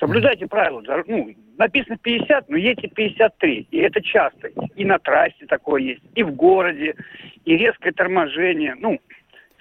Соблюдайте 0.00 0.46
правила. 0.46 0.82
Ну, 1.06 1.34
написано 1.58 1.98
50, 1.98 2.48
но 2.48 2.56
едьте 2.56 2.88
53. 2.88 3.68
И 3.70 3.78
это 3.78 4.00
часто. 4.00 4.48
И 4.74 4.84
на 4.84 4.98
трассе 4.98 5.46
такое 5.46 5.82
есть, 5.82 6.02
и 6.14 6.22
в 6.22 6.34
городе, 6.34 6.94
и 7.44 7.56
резкое 7.56 7.92
торможение. 7.92 8.74
Ну, 8.78 8.98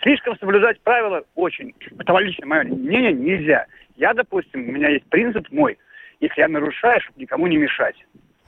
слишком 0.02 0.38
соблюдать 0.40 0.80
правила 0.82 1.24
очень. 1.36 1.76
Это 2.00 2.18
лично 2.18 2.48
мое 2.48 2.64
мнение 2.64 3.12
нельзя. 3.12 3.66
Я, 3.98 4.14
допустим, 4.14 4.70
у 4.70 4.72
меня 4.72 4.90
есть 4.90 5.06
принцип 5.08 5.52
мой– 5.52 5.78
если 6.22 6.42
я 6.42 6.48
нарушаю, 6.48 7.02
чтобы 7.02 7.20
никому 7.20 7.48
не 7.48 7.58
мешать. 7.58 7.96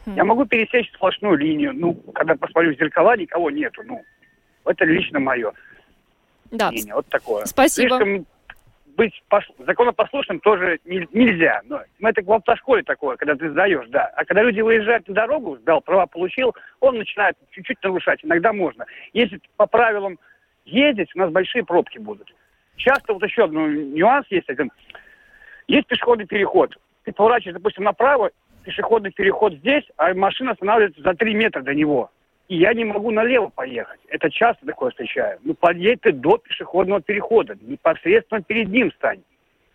Хм. 0.06 0.14
Я 0.16 0.24
могу 0.24 0.46
пересечь 0.46 0.92
сплошную 0.94 1.38
линию, 1.38 1.74
ну, 1.74 1.94
когда 2.14 2.36
посмотрю 2.36 2.74
в 2.74 2.78
зеркала, 2.78 3.18
никого 3.18 3.50
нету, 3.50 3.82
ну, 3.84 4.02
это 4.66 4.86
лично 4.86 5.20
мое 5.20 5.52
да. 6.52 6.72
мнение, 6.72 6.94
вот 6.94 7.08
такое. 7.08 7.46
Спасибо. 7.46 7.98
Слишком 7.98 8.26
быть 8.96 9.24
пош... 9.28 9.50
законопослушным 9.58 10.40
тоже 10.40 10.80
не, 10.86 11.08
нельзя. 11.12 11.62
Но 11.68 11.82
это 12.00 12.22
в 12.22 12.32
автошколе 12.32 12.84
такое, 12.84 13.18
когда 13.18 13.36
ты 13.36 13.50
сдаешь, 13.50 13.88
да. 13.90 14.06
А 14.16 14.24
когда 14.24 14.44
люди 14.44 14.62
выезжают 14.62 15.08
на 15.08 15.16
дорогу, 15.16 15.58
сдал, 15.58 15.82
права 15.82 16.06
получил, 16.06 16.56
он 16.80 17.00
начинает 17.00 17.36
чуть-чуть 17.52 17.82
нарушать. 17.82 18.20
Иногда 18.24 18.54
можно. 18.54 18.86
Если 19.14 19.42
по 19.58 19.66
правилам 19.66 20.20
ездить, 20.66 21.10
у 21.16 21.20
нас 21.20 21.32
большие 21.32 21.66
пробки 21.66 21.98
будут. 21.98 22.32
Часто 22.76 23.14
вот 23.14 23.24
еще 23.24 23.46
один 23.46 23.94
нюанс 23.94 24.28
есть. 24.30 24.48
Есть 25.68 25.88
пешеходный 25.88 26.28
переход 26.28 26.78
ты 27.04 27.12
поворачиваешь, 27.12 27.56
допустим, 27.56 27.84
направо, 27.84 28.32
пешеходный 28.64 29.12
переход 29.12 29.54
здесь, 29.54 29.84
а 29.98 30.14
машина 30.14 30.52
останавливается 30.52 31.02
за 31.02 31.14
3 31.14 31.34
метра 31.34 31.62
до 31.62 31.74
него. 31.74 32.12
И 32.48 32.58
я 32.58 32.74
не 32.74 32.86
могу 32.86 33.12
налево 33.12 33.50
поехать. 33.50 34.00
Это 34.10 34.30
часто 34.30 34.66
такое 34.66 34.92
встречаю. 34.92 35.40
Ну, 35.44 35.54
подъедь 35.54 36.02
ты 36.02 36.12
до 36.12 36.38
пешеходного 36.38 37.02
перехода, 37.02 37.56
непосредственно 37.62 38.42
перед 38.42 38.70
ним 38.70 38.92
стань, 38.94 39.22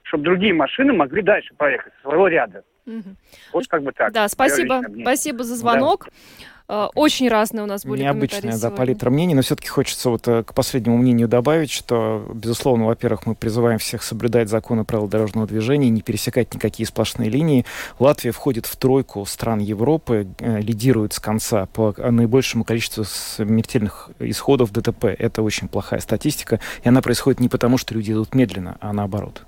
чтобы 0.09 0.25
другие 0.25 0.53
машины 0.53 0.93
могли 0.93 1.23
дальше 1.23 1.55
проехать 1.57 1.93
со 1.97 2.09
своего 2.09 2.29
ряда. 2.29 2.65
Угу. 2.87 3.17
Вот 3.53 3.67
как 3.69 3.83
бы 3.83 3.93
так. 3.93 4.13
Да, 4.13 4.29
спасибо. 4.29 4.83
Спасибо 5.03 5.45
за 5.45 5.57
звонок. 5.57 6.09
Да. 6.09 6.45
Э, 6.69 6.89
очень 6.95 7.29
разные 7.29 7.63
у 7.63 7.67
нас 7.67 7.85
были 7.85 8.03
Необычная, 8.03 8.59
да, 8.59 8.71
палитра 8.71 9.11
мнений, 9.11 9.35
но 9.35 9.43
все-таки 9.43 9.69
хочется 9.69 10.11
вот 10.11 10.29
э, 10.29 10.43
к 10.43 10.53
последнему 10.55 10.99
мнению 10.99 11.29
добавить, 11.29 11.71
что, 11.71 12.31
безусловно, 12.35 12.87
во-первых, 12.87 13.27
мы 13.27 13.35
призываем 13.35 13.79
всех 13.79 14.03
соблюдать 14.03 14.49
законы 14.49 14.85
правил 14.85 15.09
дорожного 15.09 15.47
движения, 15.47 15.89
не 15.89 16.03
пересекать 16.03 16.53
никакие 16.55 16.87
сплошные 16.87 17.31
линии. 17.31 17.65
Латвия 17.99 18.33
входит 18.33 18.67
в 18.67 18.77
тройку 18.77 19.25
стран 19.25 19.61
Европы, 19.61 20.29
э, 20.39 20.61
лидирует 20.61 21.15
с 21.15 21.21
конца 21.21 21.67
по 21.67 21.95
наибольшему 21.99 22.65
количеству 22.65 23.05
смертельных 23.05 24.11
исходов 24.19 24.73
ДТП. 24.73 25.07
Это 25.07 25.43
очень 25.43 25.69
плохая 25.69 26.01
статистика, 26.01 26.61
и 26.85 26.89
она 26.89 27.01
происходит 27.01 27.41
не 27.41 27.49
потому, 27.49 27.79
что 27.79 27.95
люди 27.95 28.13
идут 28.13 28.35
медленно, 28.35 28.77
а 28.81 28.93
наоборот. 28.93 29.48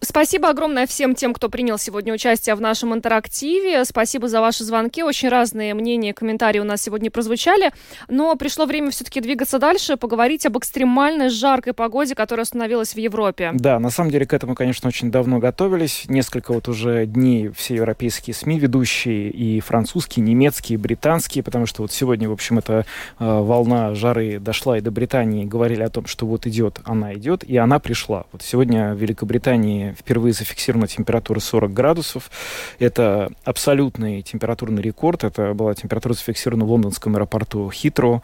Спасибо 0.00 0.48
огромное 0.48 0.86
всем 0.86 1.14
тем, 1.14 1.34
кто 1.34 1.48
принял 1.48 1.78
сегодня 1.78 2.12
участие 2.12 2.54
в 2.54 2.60
нашем 2.60 2.94
интерактиве. 2.94 3.84
Спасибо 3.84 4.28
за 4.28 4.40
ваши 4.40 4.64
звонки. 4.64 5.02
Очень 5.02 5.28
разные 5.28 5.74
мнения, 5.74 6.14
комментарии 6.14 6.58
у 6.58 6.64
нас 6.64 6.82
сегодня 6.82 7.10
прозвучали. 7.10 7.72
Но 8.08 8.34
пришло 8.36 8.66
время 8.66 8.90
все-таки 8.90 9.20
двигаться 9.20 9.58
дальше, 9.58 9.96
поговорить 9.96 10.46
об 10.46 10.58
экстремальной 10.58 11.28
жаркой 11.28 11.72
погоде, 11.72 12.14
которая 12.14 12.44
установилась 12.44 12.94
в 12.94 12.98
Европе. 12.98 13.50
Да, 13.54 13.78
на 13.78 13.90
самом 13.90 14.10
деле 14.10 14.26
к 14.26 14.32
этому, 14.32 14.54
конечно, 14.54 14.88
очень 14.88 15.10
давно 15.10 15.38
готовились. 15.38 16.04
Несколько 16.08 16.52
вот 16.52 16.68
уже 16.68 17.06
дней 17.06 17.50
все 17.50 17.74
европейские 17.76 18.34
СМИ 18.34 18.58
ведущие, 18.58 19.30
и 19.30 19.60
французские, 19.60 20.24
немецкие, 20.24 20.78
британские, 20.78 21.42
потому 21.42 21.66
что 21.66 21.82
вот 21.82 21.92
сегодня, 21.92 22.28
в 22.28 22.32
общем, 22.32 22.58
эта 22.58 22.86
э, 23.18 23.24
волна 23.24 23.94
жары 23.94 24.38
дошла 24.38 24.78
и 24.78 24.80
до 24.80 24.90
Британии, 24.90 25.44
говорили 25.44 25.82
о 25.82 25.90
том, 25.90 26.06
что 26.06 26.26
вот 26.26 26.46
идет, 26.46 26.80
она 26.84 27.14
идет, 27.14 27.44
и 27.44 27.56
она 27.56 27.78
пришла. 27.78 28.24
Вот 28.32 28.42
сегодня 28.42 28.94
в 28.94 28.98
Великобритании 28.98 29.73
впервые 29.98 30.32
зафиксирована 30.32 30.86
температура 30.86 31.40
40 31.40 31.72
градусов. 31.72 32.30
Это 32.78 33.30
абсолютный 33.44 34.22
температурный 34.22 34.82
рекорд. 34.82 35.24
Это 35.24 35.54
была 35.54 35.74
температура 35.74 36.14
зафиксирована 36.14 36.64
в 36.64 36.70
лондонском 36.70 37.14
аэропорту 37.16 37.70
Хитро. 37.70 38.22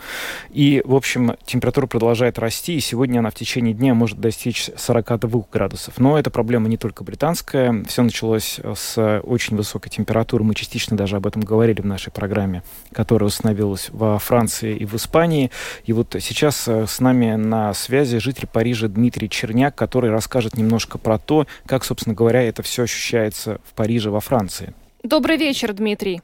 И, 0.50 0.82
в 0.84 0.94
общем, 0.94 1.36
температура 1.44 1.86
продолжает 1.86 2.38
расти, 2.38 2.76
и 2.76 2.80
сегодня 2.80 3.20
она 3.20 3.30
в 3.30 3.34
течение 3.34 3.74
дня 3.74 3.94
может 3.94 4.20
достичь 4.20 4.70
42 4.76 5.44
градусов. 5.52 5.98
Но 5.98 6.18
эта 6.18 6.30
проблема 6.30 6.68
не 6.68 6.76
только 6.76 7.04
британская. 7.04 7.84
Все 7.88 8.02
началось 8.02 8.60
с 8.62 9.20
очень 9.24 9.56
высокой 9.56 9.90
температуры. 9.90 10.44
Мы 10.44 10.54
частично 10.54 10.96
даже 10.96 11.16
об 11.16 11.26
этом 11.26 11.42
говорили 11.42 11.80
в 11.80 11.86
нашей 11.86 12.10
программе, 12.10 12.62
которая 12.92 13.28
установилась 13.28 13.88
во 13.90 14.18
Франции 14.18 14.76
и 14.76 14.84
в 14.84 14.94
Испании. 14.94 15.50
И 15.84 15.92
вот 15.92 16.16
сейчас 16.20 16.68
с 16.68 17.00
нами 17.00 17.34
на 17.34 17.74
связи 17.74 18.18
житель 18.18 18.46
Парижа 18.46 18.88
Дмитрий 18.88 19.28
Черняк, 19.28 19.74
который 19.74 20.10
расскажет 20.10 20.56
немножко 20.56 20.98
про 20.98 21.18
то, 21.18 21.39
как, 21.66 21.84
собственно 21.84 22.14
говоря, 22.14 22.42
это 22.42 22.62
все 22.62 22.84
ощущается 22.84 23.60
в 23.64 23.74
Париже, 23.74 24.10
во 24.10 24.20
Франции. 24.20 24.74
Добрый 25.02 25.36
вечер, 25.36 25.72
Дмитрий. 25.72 26.20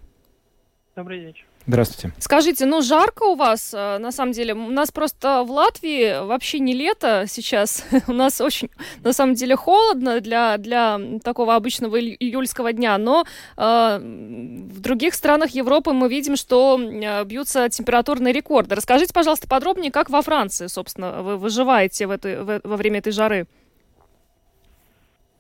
Добрый 0.95 1.21
вечер. 1.21 1.47
Здравствуйте. 1.69 2.15
Скажите, 2.21 2.65
ну 2.65 2.81
жарко 2.81 3.25
у 3.25 3.35
вас, 3.35 3.75
э, 3.75 3.99
на 3.99 4.13
самом 4.13 4.33
деле. 4.33 4.55
У 4.55 4.71
нас 4.71 4.93
просто 4.93 5.43
в 5.43 5.51
Латвии 5.51 6.25
вообще 6.25 6.61
не 6.61 6.73
лето 6.75 7.25
сейчас. 7.27 7.85
у 8.07 8.13
нас 8.13 8.41
очень, 8.41 8.71
на 9.03 9.13
самом 9.13 9.35
деле, 9.35 9.57
холодно 9.57 10.21
для, 10.21 10.59
для 10.59 11.01
такого 11.25 11.57
обычного 11.57 12.01
июльского 12.01 12.73
дня. 12.73 12.97
Но 12.99 13.25
э, 13.57 13.99
в 13.99 14.81
других 14.81 15.15
странах 15.15 15.51
Европы 15.51 15.93
мы 15.93 16.09
видим, 16.09 16.37
что 16.37 16.79
э, 16.81 17.25
бьются 17.25 17.69
температурные 17.69 18.33
рекорды. 18.33 18.77
Расскажите, 18.77 19.13
пожалуйста, 19.13 19.49
подробнее, 19.49 19.91
как 19.91 20.09
во 20.09 20.23
Франции, 20.23 20.69
собственно, 20.69 21.23
вы 21.23 21.37
выживаете 21.37 22.07
в 22.07 22.13
этой, 22.13 22.45
в, 22.45 22.61
во 22.63 22.77
время 22.77 23.01
этой 23.01 23.11
жары. 23.13 23.49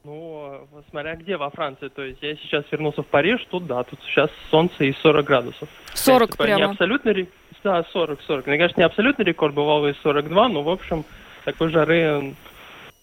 Ну, 0.07 0.69
смотря 0.89 1.17
где 1.17 1.37
во 1.37 1.51
Франции. 1.51 1.89
То 1.89 2.05
есть 2.05 2.23
я 2.23 2.37
сейчас 2.37 2.65
вернулся 2.71 3.03
в 3.03 3.07
Париж, 3.07 3.45
тут 3.51 3.67
да, 3.67 3.83
тут 3.83 3.99
сейчас 4.05 4.31
солнце 4.53 4.85
и 4.85 4.93
40 4.93 5.27
градусов. 5.27 5.69
40 5.95 6.29
есть, 6.29 6.39
прямо? 6.39 6.59
Не 6.59 6.71
абсолютный, 6.71 7.29
да, 7.65 7.85
40, 7.93 8.23
40. 8.23 8.47
Ну, 8.47 8.53
конечно, 8.53 8.81
не 8.81 8.85
абсолютный 8.85 9.25
рекорд, 9.25 9.53
бывал 9.55 9.85
и 9.89 9.95
42, 10.05 10.49
но, 10.49 10.63
в 10.63 10.69
общем, 10.69 11.05
такой 11.45 11.71
жары 11.71 12.35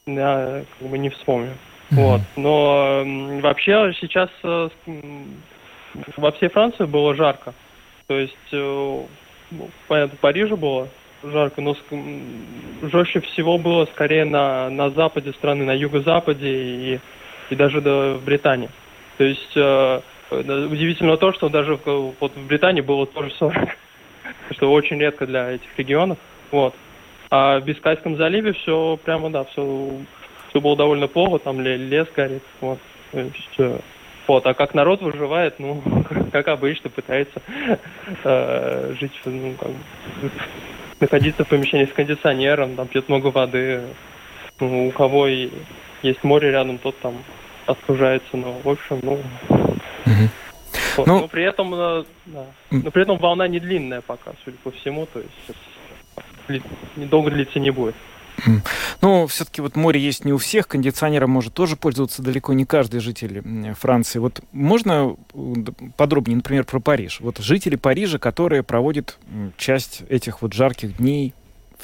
я 0.06 0.64
как 0.80 0.88
бы 0.88 0.98
не 0.98 1.10
вспомню. 1.10 1.52
Mm-hmm. 1.92 1.96
Вот. 1.96 2.22
Но 2.38 3.04
вообще 3.42 3.94
сейчас 4.00 4.30
э, 4.44 4.70
во 6.16 6.32
всей 6.32 6.48
Франции 6.48 6.86
было 6.86 7.16
жарко. 7.16 7.54
То 8.08 8.18
есть, 8.18 8.34
э, 8.54 9.00
понятно, 9.90 10.16
в 10.16 10.20
Париже 10.22 10.56
было 10.56 10.88
жарко, 11.24 11.62
но 11.62 11.76
жестче 12.82 13.22
всего 13.22 13.58
было 13.58 13.86
скорее 13.86 14.26
на, 14.26 14.70
на 14.70 14.90
западе 14.90 15.32
страны, 15.34 15.66
на 15.66 15.74
юго-западе 15.74 16.50
и, 16.50 17.00
и 17.50 17.56
даже 17.56 17.82
до, 17.82 18.16
в 18.16 18.24
Британии. 18.24 18.70
То 19.18 19.24
есть 19.24 19.56
э, 19.56 20.02
удивительно 20.32 21.18
то, 21.18 21.34
что 21.34 21.50
даже 21.50 21.76
в, 21.76 22.14
вот 22.20 22.36
в 22.36 22.48
Британии 22.48 22.82
было 22.82 23.06
тоже 23.06 23.32
40, 23.38 23.54
что 24.52 24.72
очень 24.72 25.00
редко 25.00 25.26
для 25.26 25.52
этих 25.52 25.78
регионов. 25.78 26.18
Вот. 26.52 26.74
А 27.30 27.60
в 27.60 27.66
Бискайском 27.66 28.16
заливе 28.18 28.54
все 28.54 28.98
прямо, 29.04 29.30
да, 29.30 29.44
все, 29.46 29.90
все 30.50 30.62
было 30.62 30.76
довольно 30.76 31.08
плохо, 31.08 31.40
там 31.40 31.62
лес 31.62 32.08
горит. 32.16 32.44
Вот. 32.62 32.80
Есть, 33.14 33.60
э, 33.60 33.80
вот, 34.28 34.46
а 34.46 34.54
как 34.54 34.74
народ 34.74 35.02
выживает, 35.02 35.60
ну, 35.60 35.82
как 36.32 36.48
обычно, 36.48 36.90
пытается 36.90 37.42
э, 38.24 38.94
жить 39.00 39.12
ну, 39.26 39.54
как 39.60 39.72
находиться 41.04 41.44
в 41.44 41.48
помещении 41.48 41.86
с 41.86 41.94
кондиционером, 41.94 42.76
там 42.76 42.88
пьет 42.88 43.10
много 43.10 43.28
воды. 43.28 43.82
Ну, 44.60 44.88
у 44.88 44.92
кого 44.92 45.28
и 45.28 45.50
есть 46.02 46.24
море 46.24 46.52
рядом, 46.52 46.78
тот 46.78 46.98
там 47.00 47.16
остужается. 47.66 48.38
Но, 48.38 48.54
в 48.64 48.70
общем, 48.70 49.00
ну... 49.02 49.14
Угу. 49.14 50.30
Вот, 50.98 51.08
ну... 51.08 51.20
Но 51.22 51.28
при 51.28 51.44
этом, 51.44 51.74
э, 51.74 52.04
да, 52.26 52.46
но 52.72 52.92
при 52.92 53.04
этом 53.04 53.18
волна 53.18 53.48
не 53.48 53.60
длинная 53.60 54.02
пока, 54.02 54.32
судя 54.44 54.58
по 54.64 54.72
всему, 54.72 55.08
то 55.12 55.20
есть 55.20 56.62
недолго 56.96 57.32
длиться 57.32 57.60
не 57.60 57.72
будет. 57.72 57.96
Ну, 59.02 59.28
все-таки 59.28 59.62
вот 59.62 59.76
море 59.76 60.00
есть 60.00 60.26
не 60.26 60.34
у 60.34 60.38
всех, 60.38 60.68
кондиционером 60.68 61.30
может 61.30 61.54
тоже 61.54 61.76
пользоваться 61.76 62.22
далеко 62.22 62.54
не 62.54 62.66
каждый 62.66 63.00
житель 63.00 63.44
Франции. 63.80 64.20
Вот 64.20 64.42
можно 64.52 65.16
подробнее, 65.98 66.38
например, 66.38 66.66
про 66.66 66.80
Париж? 66.80 67.20
Вот 67.22 67.38
жители 67.40 67.76
Парижа, 67.76 68.20
которые 68.20 68.64
проводят 68.64 69.18
часть 69.58 70.04
этих 70.10 70.42
вот 70.42 70.54
жарких 70.54 70.98
дней 70.98 71.34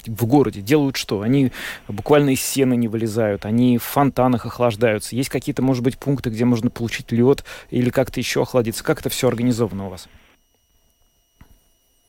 в 0.05 0.26
городе 0.26 0.62
делают 0.62 0.95
что? 0.95 1.22
Они 1.22 1.51
буквально 1.88 2.30
из 2.32 2.41
сена 2.41 2.74
не 2.74 2.88
вылезают, 2.88 3.45
они 3.45 3.78
в 3.78 3.84
фонтанах 3.84 4.45
охлаждаются. 4.45 5.16
Есть 5.16 5.30
какие-то, 5.30 5.62
может 5.62 5.84
быть, 5.84 5.97
пункты, 5.97 6.30
где 6.30 6.45
можно 6.45 6.70
получить 6.70 7.12
лед 7.12 7.43
или 7.70 7.89
как-то 7.89 8.20
еще 8.20 8.43
охладиться? 8.43 8.84
Как 8.84 9.01
это 9.01 9.10
все 9.10 9.28
организовано 9.28 9.88
у 9.88 9.89
вас? 9.89 10.07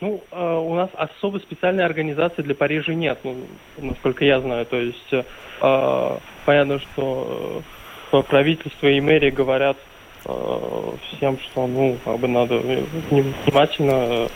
Ну, 0.01 0.23
э, 0.31 0.59
у 0.59 0.75
нас 0.75 0.89
особо 0.95 1.39
специальной 1.39 1.85
организации 1.85 2.41
для 2.41 2.55
Парижа 2.55 2.95
нет, 2.95 3.19
ну, 3.23 3.37
насколько 3.77 4.25
я 4.25 4.41
знаю. 4.41 4.65
То 4.65 4.81
есть 4.81 5.13
э, 5.13 6.19
понятно, 6.47 6.79
что 6.79 7.63
э, 8.11 8.23
правительство 8.23 8.87
и 8.87 8.99
мэрия 9.01 9.31
говорят 9.31 9.77
э, 10.25 10.93
всем, 11.17 11.39
что 11.39 11.67
ну, 11.67 11.99
как 12.03 12.19
бы 12.19 12.29
надо 12.29 12.63
внимательно 13.11 14.29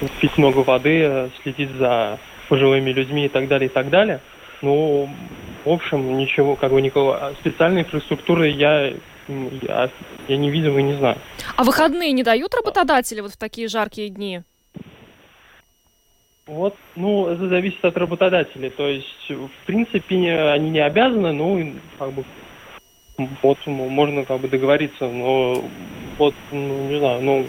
э, 0.00 0.06
пить 0.20 0.38
много 0.38 0.60
воды, 0.60 1.02
э, 1.02 1.28
следить 1.42 1.72
за 1.72 2.18
пожилыми 2.48 2.90
людьми 2.90 3.26
и 3.26 3.28
так 3.28 3.48
далее, 3.48 3.68
и 3.68 3.72
так 3.72 3.90
далее. 3.90 4.20
Ну, 4.62 5.10
в 5.66 5.70
общем, 5.70 6.16
ничего, 6.16 6.56
как 6.56 6.72
бы 6.72 6.80
никакого 6.80 7.18
а 7.18 7.34
специальной 7.34 7.82
инфраструктуры 7.82 8.48
я 8.48 8.94
я, 9.28 9.90
я 10.28 10.36
не 10.36 10.50
видел 10.50 10.76
и 10.78 10.82
не 10.82 10.94
знаю. 10.94 11.18
А 11.56 11.64
выходные 11.64 12.12
не 12.12 12.22
дают 12.22 12.54
работодатели 12.54 13.20
вот 13.20 13.32
в 13.32 13.36
такие 13.36 13.68
жаркие 13.68 14.08
дни? 14.08 14.42
Вот, 16.46 16.76
ну, 16.94 17.26
это 17.26 17.48
зависит 17.48 17.84
от 17.84 17.96
работодателей. 17.96 18.70
То 18.70 18.86
есть, 18.86 19.28
в 19.28 19.66
принципе, 19.66 20.32
они 20.50 20.70
не 20.70 20.78
обязаны, 20.78 21.32
ну, 21.32 21.74
как 21.98 22.12
бы, 22.12 22.24
вот, 23.42 23.58
можно 23.66 24.24
как 24.24 24.40
бы 24.40 24.48
договориться, 24.48 25.08
но 25.08 25.64
вот, 26.18 26.34
ну, 26.52 26.88
не 26.88 26.98
знаю, 26.98 27.22
ну, 27.22 27.46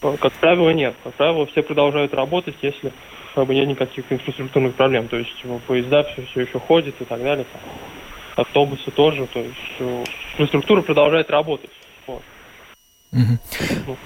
как 0.00 0.32
правило, 0.34 0.70
нет. 0.70 0.94
Как 1.04 1.14
правило, 1.14 1.46
все 1.46 1.62
продолжают 1.62 2.12
работать, 2.14 2.56
если 2.62 2.92
как 3.34 3.46
бы 3.46 3.54
нет 3.54 3.68
никаких 3.68 4.04
инфраструктурных 4.10 4.74
проблем. 4.74 5.06
То 5.06 5.16
есть 5.16 5.44
поезда 5.66 6.02
все, 6.02 6.22
все 6.26 6.40
еще 6.40 6.58
ходят 6.58 6.94
и 7.00 7.04
так 7.04 7.22
далее. 7.22 7.46
Автобусы 8.38 8.90
тоже, 8.92 9.26
то 9.26 9.40
есть 9.40 9.56
э, 9.80 10.04
инфраструктура 10.34 10.82
продолжает 10.82 11.28
работать. 11.28 11.70
Вот. 12.06 12.22
Угу. 13.12 13.96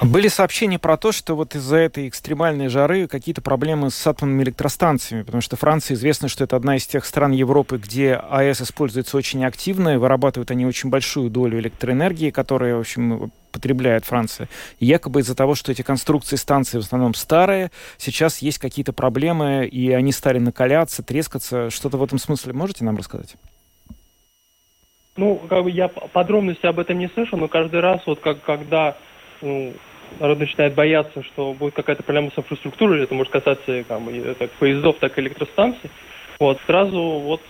Были 0.00 0.28
сообщения 0.28 0.78
про 0.78 0.96
то, 0.96 1.12
что 1.12 1.36
вот 1.36 1.54
из-за 1.54 1.76
этой 1.76 2.08
экстремальной 2.08 2.68
жары 2.68 3.06
какие-то 3.06 3.42
проблемы 3.42 3.90
с 3.90 4.06
атомными 4.06 4.44
электростанциями, 4.44 5.24
потому 5.24 5.42
что 5.42 5.56
Франция 5.56 5.94
известно, 5.94 6.28
что 6.28 6.44
это 6.44 6.56
одна 6.56 6.76
из 6.76 6.86
тех 6.86 7.04
стран 7.04 7.32
Европы, 7.32 7.76
где 7.76 8.14
АЭС 8.14 8.62
используется 8.62 9.18
очень 9.18 9.44
активно, 9.44 9.90
и 9.90 9.96
вырабатывают 9.98 10.50
они 10.50 10.64
очень 10.64 10.88
большую 10.88 11.28
долю 11.28 11.58
электроэнергии, 11.58 12.30
которая, 12.30 12.76
в 12.76 12.80
общем, 12.80 13.30
потребляет 13.54 14.04
Франция. 14.04 14.48
Якобы 14.80 15.20
из-за 15.20 15.36
того, 15.36 15.54
что 15.54 15.70
эти 15.70 15.82
конструкции 15.82 16.36
станций 16.36 16.80
в 16.80 16.84
основном 16.84 17.14
старые, 17.14 17.70
сейчас 17.96 18.42
есть 18.42 18.58
какие-то 18.58 18.92
проблемы, 18.92 19.66
и 19.66 19.92
они 19.92 20.10
стали 20.12 20.38
накаляться, 20.38 21.02
трескаться. 21.04 21.70
Что-то 21.70 21.96
в 21.96 22.04
этом 22.04 22.18
смысле 22.18 22.52
можете 22.52 22.84
нам 22.84 22.96
рассказать? 22.96 23.36
Ну, 25.16 25.36
как 25.48 25.62
бы 25.62 25.70
я 25.70 25.86
подробности 25.86 26.66
об 26.66 26.80
этом 26.80 26.98
не 26.98 27.08
слышал, 27.08 27.38
но 27.38 27.46
каждый 27.46 27.78
раз, 27.78 28.00
вот 28.06 28.18
как, 28.18 28.42
когда 28.42 28.96
ну, 29.40 29.72
народ 30.18 30.40
начинает 30.40 30.74
бояться, 30.74 31.22
что 31.22 31.54
будет 31.54 31.74
какая-то 31.74 32.02
проблема 32.02 32.32
с 32.34 32.38
инфраструктурой, 32.38 33.04
это 33.04 33.14
может 33.14 33.32
касаться 33.32 33.84
как, 33.84 34.00
как 34.38 34.50
поездов, 34.52 34.96
так 34.98 35.16
и 35.16 35.20
электростанций, 35.20 35.90
вот, 36.40 36.58
сразу 36.66 37.00
вот 37.00 37.42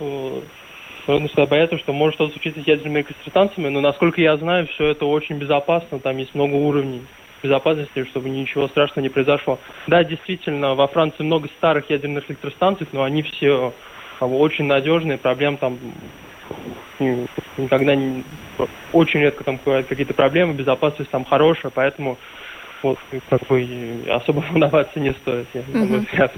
э, 1.07 1.18
начинает 1.18 1.50
бояться, 1.50 1.78
что 1.78 1.92
может 1.92 2.16
что-то 2.16 2.32
случиться 2.32 2.62
с 2.62 2.66
ядерными 2.66 3.00
электростанциями, 3.00 3.68
но 3.68 3.80
насколько 3.80 4.20
я 4.20 4.36
знаю, 4.36 4.66
все 4.68 4.86
это 4.88 5.07
очень 5.07 5.36
безопасно, 5.36 5.98
там 5.98 6.16
есть 6.18 6.34
много 6.34 6.55
уровней 6.55 7.02
безопасности, 7.42 8.05
чтобы 8.05 8.30
ничего 8.30 8.68
страшного 8.68 9.02
не 9.02 9.11
произошло. 9.11 9.59
Да, 9.86 10.02
действительно, 10.02 10.74
во 10.74 10.86
Франции 10.88 11.22
много 11.22 11.48
старых 11.59 11.90
ядерных 11.90 12.30
электростанций, 12.30 12.86
но 12.92 13.02
они 13.02 13.22
все 13.22 13.74
как 14.18 14.28
бы, 14.28 14.38
очень 14.38 14.64
надежные, 14.64 15.18
проблем 15.18 15.59
там 15.59 15.78
никогда 17.59 17.94
не, 17.94 18.24
очень 18.92 19.20
редко 19.20 19.44
там 19.44 19.59
какие-то 19.59 20.14
проблемы, 20.14 20.55
безопасность 20.55 21.11
там 21.11 21.24
хорошая, 21.24 21.72
поэтому 21.74 22.18
вот 22.82 22.98
как 23.28 23.46
бы 23.46 23.66
особо 24.09 24.40
волноваться 24.50 25.00
не 25.00 25.12
стоит, 25.12 25.46
я, 25.55 25.62
на 25.68 25.84
мой 25.84 25.98
взгляд. 26.00 26.32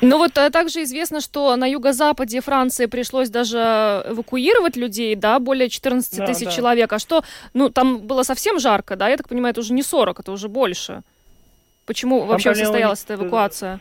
Ну 0.00 0.18
вот 0.18 0.36
а 0.36 0.50
также 0.50 0.82
известно, 0.82 1.20
что 1.20 1.54
на 1.56 1.66
юго-западе 1.66 2.40
Франции 2.40 2.86
пришлось 2.86 3.30
даже 3.30 3.58
эвакуировать 4.08 4.76
людей, 4.76 5.14
да, 5.14 5.38
более 5.38 5.68
14 5.68 6.18
да, 6.18 6.26
тысяч 6.26 6.46
да. 6.46 6.50
человек. 6.50 6.92
А 6.92 6.98
что, 6.98 7.22
ну 7.54 7.70
там 7.70 8.00
было 8.00 8.24
совсем 8.24 8.58
жарко, 8.58 8.96
да, 8.96 9.08
я 9.08 9.16
так 9.16 9.28
понимаю, 9.28 9.52
это 9.52 9.60
уже 9.60 9.72
не 9.72 9.82
40, 9.82 10.20
это 10.20 10.32
уже 10.32 10.48
больше. 10.48 11.02
Почему 11.86 12.20
там 12.20 12.28
вообще 12.28 12.54
состоялась 12.54 13.06
не... 13.08 13.14
эта 13.14 13.22
эвакуация? 13.22 13.80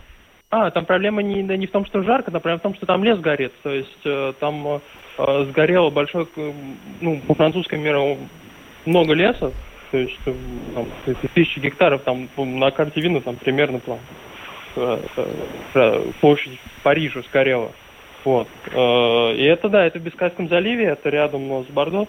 А, 0.52 0.70
там 0.70 0.86
проблема 0.86 1.24
не, 1.24 1.42
не 1.42 1.66
в 1.66 1.72
том, 1.72 1.86
что 1.86 2.04
жарко, 2.04 2.30
там 2.30 2.42
проблема 2.42 2.60
в 2.60 2.64
том, 2.64 2.76
что 2.76 2.86
там 2.86 3.04
лес 3.04 3.20
горит. 3.20 3.54
То 3.64 3.70
есть 3.70 4.02
э, 4.04 4.34
там 4.40 4.82
э, 5.18 5.46
сгорело 5.50 5.90
большое, 5.90 6.28
ну, 7.00 7.22
по 7.22 7.34
французскому 7.36 7.82
миру 7.82 8.18
много 8.86 9.14
леса, 9.14 9.52
то 9.92 9.98
есть 9.98 10.18
там, 10.76 10.88
тысячи 11.34 11.60
гектаров, 11.60 12.02
там 12.04 12.28
на 12.38 12.70
карте 12.72 13.00
видно 13.00 13.22
там 13.22 13.38
примерно 13.38 13.80
план. 13.80 14.00
Э, 14.76 15.00
э, 15.76 16.12
площадь 16.20 16.60
Парижа 16.84 17.22
сгорела. 17.22 17.72
Вот. 18.24 18.48
Э, 18.72 19.34
и 19.36 19.44
это, 19.44 19.70
да, 19.70 19.86
это 19.86 20.00
в 20.00 20.04
Бискайском 20.04 20.48
заливе, 20.48 20.86
это 20.86 21.10
рядом 21.10 21.64
с 21.64 21.68
Бордо. 21.68 22.08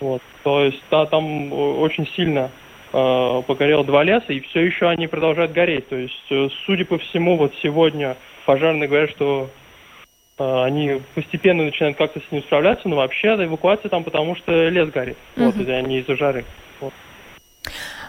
Вот. 0.00 0.22
То 0.42 0.64
есть 0.64 0.82
да, 0.90 1.06
там 1.06 1.52
очень 1.52 2.06
сильно 2.08 2.50
э, 2.92 3.42
погорело 3.46 3.84
два 3.84 4.02
леса, 4.02 4.32
и 4.32 4.40
все 4.40 4.60
еще 4.60 4.88
они 4.88 5.06
продолжают 5.06 5.52
гореть. 5.52 5.88
То 5.88 5.96
есть, 5.96 6.32
судя 6.64 6.84
по 6.84 6.98
всему, 6.98 7.36
вот 7.36 7.52
сегодня 7.62 8.16
пожарные 8.46 8.88
говорят, 8.88 9.10
что 9.10 9.50
э, 10.38 10.62
они 10.64 11.02
постепенно 11.14 11.64
начинают 11.64 11.98
как-то 11.98 12.20
с 12.20 12.32
ним 12.32 12.42
справляться, 12.42 12.88
но 12.88 12.96
вообще 12.96 13.28
эвакуация 13.28 13.90
там 13.90 14.02
потому, 14.02 14.34
что 14.36 14.68
лес 14.68 14.90
горит. 14.90 15.16
Uh-huh. 15.36 15.52
Вот, 15.52 15.68
они 15.68 15.98
из-за 15.98 16.16
жары. 16.16 16.44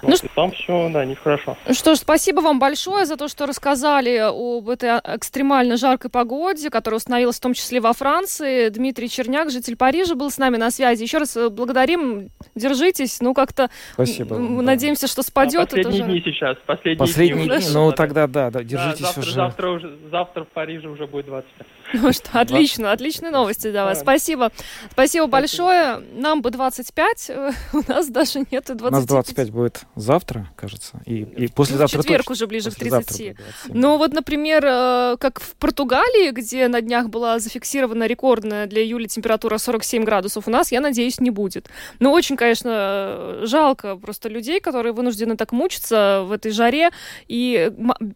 Вот. 0.01 0.09
Ну, 0.09 0.17
вот, 0.21 0.31
там 0.35 0.51
все, 0.51 0.89
да, 0.89 1.05
нехорошо. 1.05 1.57
Что 1.71 1.95
ж, 1.95 1.99
спасибо 1.99 2.41
вам 2.41 2.59
большое 2.59 3.05
за 3.05 3.17
то, 3.17 3.27
что 3.27 3.45
рассказали 3.45 4.17
об 4.17 4.69
этой 4.69 4.89
экстремально 4.89 5.77
жаркой 5.77 6.09
погоде, 6.09 6.69
которая 6.69 6.97
установилась 6.97 7.37
в 7.37 7.41
том 7.41 7.53
числе 7.53 7.79
во 7.79 7.93
Франции. 7.93 8.69
Дмитрий 8.69 9.09
Черняк, 9.09 9.51
житель 9.51 9.75
Парижа, 9.75 10.15
был 10.15 10.31
с 10.31 10.37
нами 10.37 10.57
на 10.57 10.71
связи. 10.71 11.03
Еще 11.03 11.19
раз 11.19 11.37
э, 11.37 11.49
благодарим, 11.49 12.29
держитесь, 12.55 13.21
ну 13.21 13.33
как-то 13.33 13.69
спасибо, 13.93 14.37
мы 14.37 14.57
да. 14.57 14.71
надеемся, 14.71 15.07
что 15.07 15.23
спадет. 15.23 15.61
А 15.61 15.75
последние 15.75 16.03
дни 16.03 16.21
сейчас, 16.25 16.57
последние, 16.65 16.97
последние 16.97 17.47
дни. 17.47 17.57
дни, 17.57 17.67
ну 17.73 17.91
тогда 17.91 18.27
да, 18.27 18.49
да, 18.49 18.63
держитесь 18.63 19.01
да, 19.01 19.05
завтра, 19.07 19.21
уже. 19.21 19.31
Завтра, 19.31 19.69
уже. 19.69 19.97
завтра 20.11 20.43
в 20.43 20.47
Париже 20.49 20.89
уже 20.89 21.07
будет 21.07 21.25
25. 21.27 21.67
Ну 21.93 22.13
что, 22.13 22.39
отлично, 22.39 22.91
отличные 22.91 23.31
новости 23.31 23.69
для 23.69 23.85
вас. 23.85 23.99
Спасибо. 23.99 24.51
Спасибо 24.91 25.27
большое. 25.27 26.01
Нам 26.13 26.41
бы 26.41 26.51
25, 26.51 27.31
у 27.73 27.91
нас 27.91 28.07
даже 28.07 28.39
нет 28.51 28.69
и 28.69 28.73
25. 28.73 28.91
У 28.91 28.91
нас 28.91 29.05
25 29.05 29.51
будет 29.51 29.81
завтра, 29.95 30.49
кажется, 30.55 31.01
и, 31.05 31.21
и 31.21 31.47
послезавтра 31.47 31.99
В 31.99 32.03
четверг 32.03 32.29
уже 32.29 32.47
ближе 32.47 32.71
к 32.71 32.75
30. 32.75 33.35
Ну 33.69 33.97
вот, 33.97 34.13
например, 34.13 34.63
э, 34.65 35.17
как 35.19 35.39
в 35.39 35.55
Португалии, 35.55 36.31
где 36.31 36.67
на 36.67 36.81
днях 36.81 37.09
была 37.09 37.39
зафиксирована 37.39 38.07
рекордная 38.07 38.67
для 38.67 38.83
июля 38.83 39.07
температура 39.07 39.57
47 39.57 40.03
градусов, 40.03 40.47
у 40.47 40.51
нас, 40.51 40.71
я 40.71 40.81
надеюсь, 40.81 41.19
не 41.19 41.29
будет. 41.29 41.69
Но 41.99 42.11
очень, 42.11 42.37
конечно, 42.37 43.39
жалко 43.43 43.95
просто 43.95 44.29
людей, 44.29 44.59
которые 44.59 44.93
вынуждены 44.93 45.37
так 45.37 45.51
мучиться 45.51 46.23
в 46.25 46.31
этой 46.31 46.51
жаре. 46.51 46.91
И 47.27 47.71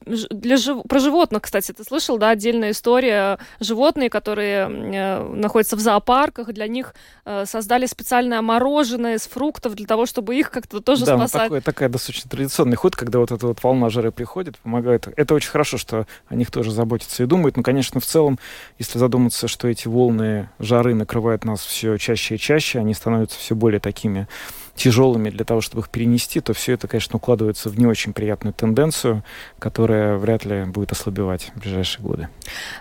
для 0.05 0.57
жив... 0.57 0.83
про 0.87 0.99
животных, 0.99 1.43
кстати, 1.43 1.71
ты 1.71 1.83
слышал, 1.83 2.17
да, 2.17 2.29
отдельная 2.29 2.71
история. 2.71 3.39
Животные, 3.65 4.09
которые 4.09 4.67
э, 4.69 5.23
находятся 5.33 5.75
в 5.75 5.79
зоопарках, 5.79 6.53
для 6.53 6.67
них 6.67 6.93
э, 7.25 7.45
создали 7.45 7.85
специальное 7.85 8.41
мороженое 8.41 9.15
из 9.15 9.27
фруктов 9.27 9.75
для 9.75 9.85
того, 9.85 10.05
чтобы 10.05 10.35
их 10.35 10.51
как-то 10.51 10.81
тоже 10.81 11.05
да, 11.05 11.17
спасать. 11.17 11.49
Ну, 11.49 11.57
такой, 11.57 11.61
такая 11.61 11.89
достаточно 11.89 12.29
традиционный 12.29 12.75
ход, 12.75 12.95
когда 12.95 13.19
вот 13.19 13.31
эта 13.31 13.47
вот 13.47 13.63
волна 13.63 13.89
жары 13.89 14.11
приходит, 14.11 14.57
помогает. 14.59 15.07
Это 15.15 15.33
очень 15.33 15.49
хорошо, 15.49 15.77
что 15.77 16.07
о 16.27 16.35
них 16.35 16.51
тоже 16.51 16.71
заботятся 16.71 17.23
и 17.23 17.25
думают. 17.25 17.57
Но, 17.57 17.63
конечно, 17.63 17.99
в 17.99 18.05
целом, 18.05 18.39
если 18.77 18.99
задуматься, 18.99 19.47
что 19.47 19.67
эти 19.67 19.87
волны 19.87 20.49
жары 20.59 20.93
накрывают 20.95 21.45
нас 21.45 21.61
все 21.65 21.97
чаще 21.97 22.35
и 22.35 22.37
чаще, 22.37 22.79
они 22.79 22.93
становятся 22.93 23.39
все 23.39 23.55
более 23.55 23.79
такими 23.79 24.27
тяжелыми 24.75 25.29
для 25.29 25.45
того, 25.45 25.61
чтобы 25.61 25.81
их 25.81 25.89
перенести, 25.89 26.41
то 26.41 26.53
все 26.53 26.73
это, 26.73 26.87
конечно, 26.87 27.17
укладывается 27.17 27.69
в 27.69 27.79
не 27.79 27.85
очень 27.85 28.13
приятную 28.13 28.53
тенденцию, 28.53 29.23
которая 29.57 30.17
вряд 30.17 30.45
ли 30.45 30.65
будет 30.65 30.91
ослабевать 30.91 31.51
в 31.55 31.59
ближайшие 31.61 32.03
годы. 32.05 32.27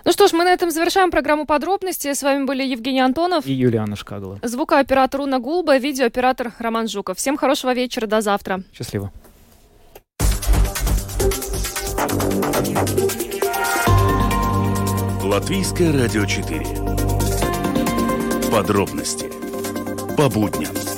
Ну 0.03 0.11
что 0.11 0.27
ж, 0.27 0.33
мы 0.33 0.43
на 0.43 0.51
этом 0.53 0.71
завершаем 0.71 1.09
программу 1.11 1.45
подробности. 1.45 2.13
С 2.13 2.21
вами 2.21 2.45
были 2.45 2.63
Евгений 2.63 2.99
Антонов 3.01 3.45
и 3.45 3.53
Юлиана 3.53 3.95
Шкагала. 3.95 4.39
Звукооператор 4.43 5.21
Уна 5.21 5.39
Гулба, 5.39 5.77
видеооператор 5.77 6.53
Роман 6.59 6.87
Жуков. 6.87 7.17
Всем 7.17 7.37
хорошего 7.37 7.73
вечера, 7.73 8.07
до 8.07 8.21
завтра. 8.21 8.61
Счастливо. 8.73 9.11
Латвийское 15.23 15.91
радио 15.91 16.25
4. 16.25 16.65
Подробности 18.51 19.25
по 20.15 20.29
будням. 20.29 20.94